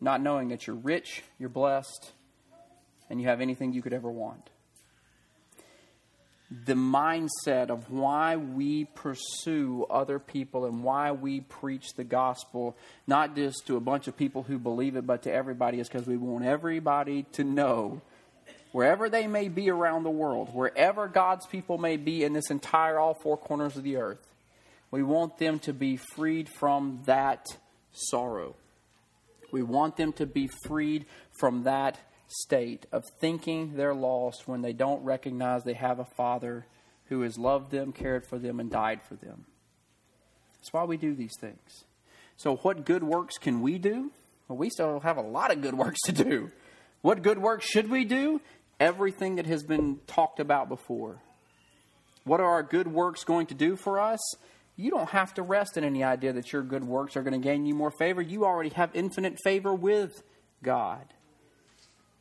Not 0.00 0.20
knowing 0.20 0.48
that 0.48 0.66
you're 0.66 0.76
rich, 0.76 1.22
you're 1.38 1.48
blessed, 1.48 2.12
and 3.08 3.20
you 3.20 3.28
have 3.28 3.40
anything 3.40 3.72
you 3.72 3.82
could 3.82 3.92
ever 3.92 4.10
want 4.10 4.50
the 6.50 6.74
mindset 6.74 7.68
of 7.68 7.90
why 7.90 8.36
we 8.36 8.86
pursue 8.86 9.86
other 9.90 10.18
people 10.18 10.64
and 10.64 10.82
why 10.82 11.12
we 11.12 11.40
preach 11.40 11.92
the 11.94 12.04
gospel, 12.04 12.74
not 13.06 13.36
just 13.36 13.66
to 13.66 13.76
a 13.76 13.80
bunch 13.80 14.08
of 14.08 14.16
people 14.16 14.44
who 14.44 14.58
believe 14.58 14.96
it, 14.96 15.06
but 15.06 15.22
to 15.22 15.32
everybody, 15.32 15.78
is 15.78 15.88
because 15.88 16.06
we 16.06 16.16
want 16.16 16.46
everybody 16.46 17.24
to 17.32 17.44
know, 17.44 18.00
wherever 18.72 19.10
they 19.10 19.26
may 19.26 19.48
be 19.48 19.70
around 19.70 20.04
the 20.04 20.10
world, 20.10 20.48
wherever 20.54 21.06
God's 21.06 21.46
people 21.46 21.76
may 21.76 21.98
be 21.98 22.24
in 22.24 22.32
this 22.32 22.50
entire, 22.50 22.98
all 22.98 23.14
four 23.22 23.36
corners 23.36 23.76
of 23.76 23.82
the 23.82 23.96
earth, 23.96 24.26
we 24.90 25.02
want 25.02 25.36
them 25.36 25.58
to 25.60 25.74
be 25.74 25.98
freed 26.14 26.48
from 26.48 27.02
that 27.04 27.44
sorrow. 27.92 28.54
We 29.52 29.62
want 29.62 29.96
them 29.96 30.14
to 30.14 30.24
be 30.24 30.48
freed 30.66 31.04
from 31.38 31.64
that 31.64 31.98
state 32.28 32.86
of 32.92 33.04
thinking 33.20 33.74
they're 33.76 33.94
lost 33.94 34.46
when 34.46 34.62
they 34.62 34.72
don't 34.72 35.02
recognize 35.02 35.64
they 35.64 35.74
have 35.74 35.98
a 35.98 36.04
Father 36.04 36.66
who 37.06 37.22
has 37.22 37.38
loved 37.38 37.70
them, 37.70 37.92
cared 37.92 38.26
for 38.26 38.38
them, 38.38 38.60
and 38.60 38.70
died 38.70 39.00
for 39.02 39.14
them. 39.14 39.46
That's 40.54 40.72
why 40.72 40.84
we 40.84 40.96
do 40.96 41.14
these 41.14 41.36
things. 41.40 41.84
So, 42.36 42.56
what 42.56 42.84
good 42.84 43.02
works 43.02 43.38
can 43.38 43.62
we 43.62 43.78
do? 43.78 44.12
Well, 44.46 44.58
we 44.58 44.70
still 44.70 45.00
have 45.00 45.16
a 45.16 45.22
lot 45.22 45.50
of 45.50 45.62
good 45.62 45.74
works 45.74 46.00
to 46.04 46.12
do. 46.12 46.50
What 47.02 47.22
good 47.22 47.38
works 47.38 47.66
should 47.66 47.90
we 47.90 48.04
do? 48.04 48.40
Everything 48.78 49.36
that 49.36 49.46
has 49.46 49.62
been 49.62 49.98
talked 50.06 50.40
about 50.40 50.68
before. 50.68 51.22
What 52.24 52.40
are 52.40 52.50
our 52.50 52.62
good 52.62 52.88
works 52.88 53.24
going 53.24 53.46
to 53.46 53.54
do 53.54 53.76
for 53.76 53.98
us? 53.98 54.20
You 54.76 54.90
don't 54.90 55.08
have 55.08 55.34
to 55.34 55.42
rest 55.42 55.76
in 55.76 55.84
any 55.84 56.04
idea 56.04 56.32
that 56.34 56.52
your 56.52 56.62
good 56.62 56.84
works 56.84 57.16
are 57.16 57.22
going 57.22 57.40
to 57.40 57.44
gain 57.44 57.66
you 57.66 57.74
more 57.74 57.90
favor. 57.90 58.22
You 58.22 58.44
already 58.44 58.70
have 58.70 58.90
infinite 58.94 59.38
favor 59.42 59.74
with 59.74 60.22
God. 60.62 61.14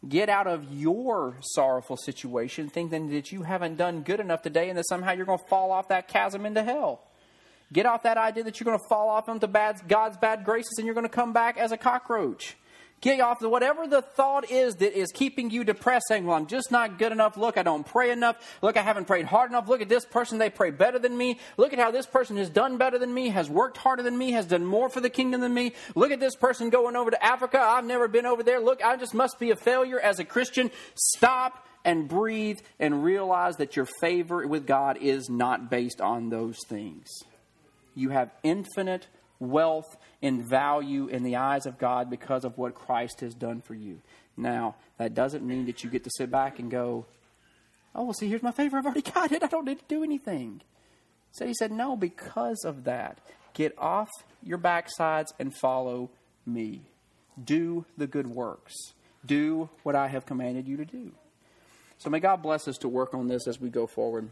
Get 0.07 0.29
out 0.29 0.47
of 0.47 0.71
your 0.71 1.37
sorrowful 1.41 1.97
situation 1.97 2.69
thinking 2.69 3.09
that 3.09 3.31
you 3.31 3.43
haven't 3.43 3.77
done 3.77 4.01
good 4.01 4.19
enough 4.19 4.41
today 4.41 4.69
and 4.69 4.77
that 4.77 4.87
somehow 4.87 5.13
you're 5.13 5.25
going 5.25 5.39
to 5.39 5.45
fall 5.45 5.71
off 5.71 5.87
that 5.87 6.07
chasm 6.07 6.45
into 6.45 6.63
hell. 6.63 7.01
Get 7.73 7.85
off 7.85 8.03
that 8.03 8.17
idea 8.17 8.43
that 8.43 8.59
you're 8.59 8.65
going 8.65 8.77
to 8.77 8.87
fall 8.87 9.09
off 9.09 9.27
into 9.27 9.47
God's 9.47 10.17
bad 10.17 10.45
graces 10.45 10.75
and 10.77 10.85
you're 10.85 10.93
going 10.93 11.07
to 11.07 11.09
come 11.09 11.33
back 11.33 11.57
as 11.57 11.71
a 11.71 11.77
cockroach. 11.77 12.55
Get 12.99 13.19
off 13.19 13.39
the, 13.39 13.47
whatever 13.47 13.85
the 13.85 14.01
thought 14.01 14.49
is 14.49 14.77
that 14.77 14.97
is 14.97 15.11
keeping 15.11 15.51
you 15.51 15.63
depressed, 15.63 16.05
saying, 16.07 16.25
Well, 16.25 16.35
I'm 16.35 16.47
just 16.47 16.71
not 16.71 16.97
good 16.97 17.11
enough. 17.11 17.37
Look, 17.37 17.55
I 17.55 17.61
don't 17.61 17.85
pray 17.85 18.09
enough. 18.09 18.37
Look, 18.63 18.75
I 18.75 18.81
haven't 18.81 19.05
prayed 19.05 19.25
hard 19.25 19.51
enough. 19.51 19.69
Look 19.69 19.81
at 19.81 19.89
this 19.89 20.03
person, 20.03 20.39
they 20.39 20.49
pray 20.49 20.71
better 20.71 20.97
than 20.97 21.15
me. 21.15 21.39
Look 21.57 21.73
at 21.73 21.79
how 21.79 21.91
this 21.91 22.07
person 22.07 22.37
has 22.37 22.49
done 22.49 22.77
better 22.77 22.97
than 22.97 23.13
me, 23.13 23.29
has 23.29 23.51
worked 23.51 23.77
harder 23.77 24.01
than 24.01 24.17
me, 24.17 24.31
has 24.31 24.47
done 24.47 24.65
more 24.65 24.89
for 24.89 24.99
the 24.99 25.11
kingdom 25.11 25.41
than 25.41 25.53
me. 25.53 25.73
Look 25.93 26.11
at 26.11 26.19
this 26.19 26.35
person 26.35 26.71
going 26.71 26.95
over 26.95 27.11
to 27.11 27.23
Africa. 27.23 27.59
I've 27.59 27.85
never 27.85 28.07
been 28.07 28.25
over 28.25 28.41
there. 28.41 28.59
Look, 28.59 28.83
I 28.83 28.97
just 28.97 29.13
must 29.13 29.37
be 29.37 29.51
a 29.51 29.55
failure 29.55 29.99
as 29.99 30.17
a 30.17 30.25
Christian. 30.25 30.71
Stop 30.95 31.67
and 31.85 32.07
breathe 32.07 32.57
and 32.79 33.03
realize 33.03 33.57
that 33.57 33.75
your 33.75 33.87
favor 34.01 34.45
with 34.47 34.65
God 34.65 34.97
is 34.97 35.29
not 35.29 35.69
based 35.69 36.01
on 36.01 36.29
those 36.29 36.57
things. 36.67 37.07
You 37.93 38.09
have 38.09 38.31
infinite 38.43 39.07
wealth 39.39 39.97
and 40.21 40.43
value 40.43 41.07
in 41.07 41.23
the 41.23 41.35
eyes 41.35 41.65
of 41.65 41.77
God 41.77 42.09
because 42.09 42.43
of 42.43 42.57
what 42.57 42.75
Christ 42.75 43.21
has 43.21 43.33
done 43.33 43.61
for 43.61 43.75
you. 43.75 44.01
Now, 44.35 44.75
that 44.97 45.13
doesn't 45.13 45.45
mean 45.45 45.65
that 45.65 45.83
you 45.83 45.89
get 45.89 46.03
to 46.03 46.11
sit 46.11 46.29
back 46.29 46.59
and 46.59 46.69
go, 46.69 47.05
oh, 47.95 48.05
well, 48.05 48.13
see, 48.13 48.27
here's 48.27 48.43
my 48.43 48.51
favor. 48.51 48.77
I've 48.77 48.85
already 48.85 49.01
got 49.01 49.31
it. 49.31 49.43
I 49.43 49.47
don't 49.47 49.65
need 49.65 49.79
to 49.79 49.85
do 49.87 50.03
anything. 50.03 50.61
So 51.31 51.45
he 51.45 51.53
said, 51.53 51.71
no, 51.71 51.95
because 51.95 52.63
of 52.63 52.83
that, 52.85 53.19
get 53.53 53.77
off 53.77 54.09
your 54.43 54.57
backsides 54.57 55.33
and 55.39 55.53
follow 55.55 56.09
me. 56.45 56.81
Do 57.43 57.85
the 57.97 58.07
good 58.07 58.27
works. 58.27 58.73
Do 59.25 59.69
what 59.83 59.95
I 59.95 60.07
have 60.07 60.25
commanded 60.25 60.67
you 60.67 60.77
to 60.77 60.85
do. 60.85 61.11
So 61.97 62.09
may 62.09 62.19
God 62.19 62.41
bless 62.41 62.67
us 62.67 62.77
to 62.79 62.87
work 62.87 63.13
on 63.13 63.27
this 63.27 63.47
as 63.47 63.59
we 63.59 63.69
go 63.69 63.87
forward. 63.87 64.29